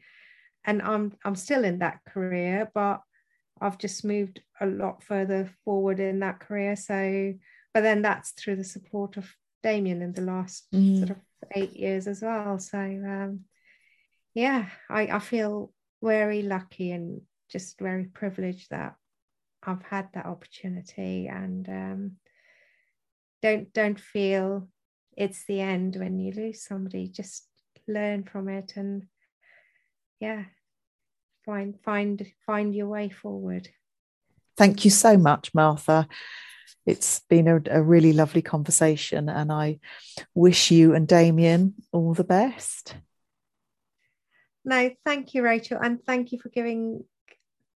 And 0.66 0.84
I'm 0.84 1.14
I'm 1.26 1.36
still 1.36 1.64
in 1.64 1.80
that 1.80 2.02
career, 2.08 2.70
but 2.76 3.02
I've 3.62 3.78
just 3.78 4.04
moved 4.04 4.42
a 4.60 4.66
lot 4.66 5.04
further 5.04 5.50
forward 5.64 6.00
in 6.00 6.20
that 6.20 6.40
career. 6.40 6.76
So 6.76 7.34
but 7.74 7.82
then 7.82 8.02
that's 8.02 8.32
through 8.32 8.56
the 8.56 8.64
support 8.64 9.18
of 9.18 9.30
Damien 9.62 10.02
in 10.02 10.14
the 10.14 10.22
last 10.22 10.68
Mm. 10.74 11.00
sort 11.00 11.10
of 11.12 11.18
eight 11.54 11.74
years 11.74 12.08
as 12.08 12.22
well. 12.22 12.58
So 12.60 12.78
um, 12.78 13.42
yeah, 14.34 14.70
I, 14.90 15.08
I 15.08 15.20
feel 15.20 15.74
very 16.02 16.42
lucky 16.42 16.92
and 16.92 17.22
just 17.50 17.80
very 17.80 18.06
privileged 18.06 18.70
that 18.72 18.96
I've 19.64 19.84
had 19.84 20.10
that 20.14 20.26
opportunity 20.26 21.28
and 21.28 21.68
um, 21.68 22.12
don't 23.42 23.72
don't 23.74 24.00
feel 24.00 24.68
it's 25.18 25.46
the 25.46 25.62
end 25.62 25.96
when 25.96 26.20
you 26.20 26.32
lose 26.32 26.64
somebody. 26.64 27.08
Just 27.08 27.48
learn 27.88 28.24
from 28.24 28.50
it 28.50 28.74
and 28.76 29.04
yeah, 30.20 30.46
find 31.46 31.76
find 31.84 32.26
find 32.46 32.76
your 32.76 32.88
way 32.88 33.10
forward. 33.10 33.70
Thank 34.58 34.86
you 34.86 34.92
so 34.92 35.18
much, 35.18 35.54
Martha. 35.54 36.08
It's 36.86 37.22
been 37.30 37.48
a, 37.48 37.62
a 37.70 37.82
really 37.82 38.14
lovely 38.14 38.42
conversation, 38.42 39.28
and 39.30 39.52
I 39.52 39.80
wish 40.34 40.72
you 40.72 40.94
and 40.94 41.08
Damien 41.08 41.74
all 41.92 42.14
the 42.14 42.24
best. 42.24 42.96
No, 44.64 44.92
thank 45.06 45.34
you, 45.34 45.44
Rachel, 45.44 45.80
and 45.82 46.04
thank 46.04 46.32
you 46.32 46.40
for 46.40 46.50
giving 46.50 47.04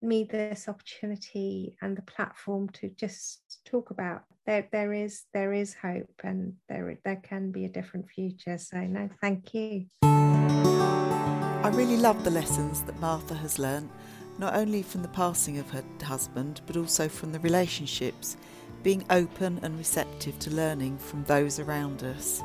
me 0.01 0.23
this 0.23 0.67
opportunity 0.67 1.75
and 1.81 1.97
the 1.97 2.01
platform 2.01 2.69
to 2.69 2.89
just 2.89 3.59
talk 3.65 3.91
about 3.91 4.23
there 4.45 4.67
there 4.71 4.93
is 4.93 5.23
there 5.33 5.53
is 5.53 5.73
hope 5.73 6.21
and 6.23 6.53
there 6.69 6.97
there 7.03 7.17
can 7.17 7.51
be 7.51 7.65
a 7.65 7.69
different 7.69 8.09
future. 8.09 8.57
So 8.57 8.79
no, 8.79 9.09
thank 9.21 9.53
you. 9.53 10.68
I 11.61 11.67
really 11.71 11.97
love 11.97 12.23
the 12.23 12.31
lessons 12.31 12.83
that 12.83 13.01
Martha 13.01 13.35
has 13.35 13.59
learnt, 13.59 13.91
not 14.37 14.55
only 14.55 14.81
from 14.81 15.01
the 15.01 15.09
passing 15.09 15.57
of 15.57 15.69
her 15.71 15.83
husband, 16.01 16.61
but 16.65 16.77
also 16.77 17.09
from 17.09 17.33
the 17.33 17.39
relationships, 17.39 18.37
being 18.81 19.03
open 19.09 19.59
and 19.61 19.77
receptive 19.77 20.39
to 20.39 20.51
learning 20.51 20.97
from 20.97 21.25
those 21.25 21.59
around 21.59 22.01
us. 22.03 22.41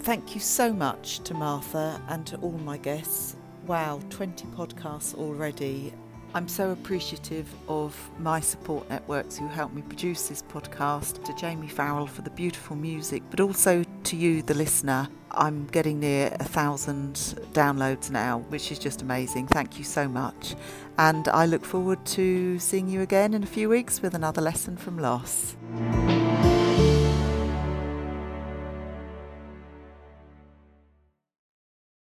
Thank 0.00 0.34
you 0.34 0.40
so 0.42 0.70
much 0.70 1.20
to 1.20 1.32
Martha 1.32 1.98
and 2.08 2.26
to 2.26 2.36
all 2.36 2.58
my 2.58 2.76
guests. 2.76 3.36
Wow, 3.66 4.00
20 4.10 4.44
podcasts 4.48 5.14
already. 5.14 5.94
I'm 6.34 6.46
so 6.46 6.70
appreciative 6.70 7.52
of 7.68 7.98
my 8.18 8.38
support 8.38 8.88
networks 8.90 9.38
who 9.38 9.48
helped 9.48 9.74
me 9.74 9.80
produce 9.80 10.28
this 10.28 10.42
podcast, 10.42 11.24
to 11.24 11.34
Jamie 11.36 11.68
Farrell 11.68 12.06
for 12.06 12.20
the 12.20 12.30
beautiful 12.30 12.76
music, 12.76 13.22
but 13.30 13.40
also 13.40 13.82
to 14.08 14.16
you, 14.16 14.40
the 14.40 14.54
listener. 14.54 15.06
I'm 15.32 15.66
getting 15.66 16.00
near 16.00 16.34
a 16.40 16.44
thousand 16.44 17.14
downloads 17.52 18.10
now, 18.10 18.38
which 18.48 18.72
is 18.72 18.78
just 18.78 19.02
amazing. 19.02 19.48
Thank 19.48 19.78
you 19.78 19.84
so 19.84 20.08
much. 20.08 20.56
And 20.98 21.28
I 21.28 21.44
look 21.44 21.62
forward 21.62 22.06
to 22.06 22.58
seeing 22.58 22.88
you 22.88 23.02
again 23.02 23.34
in 23.34 23.42
a 23.42 23.46
few 23.46 23.68
weeks 23.68 24.00
with 24.00 24.14
another 24.14 24.40
lesson 24.40 24.78
from 24.78 24.98
loss. 24.98 25.56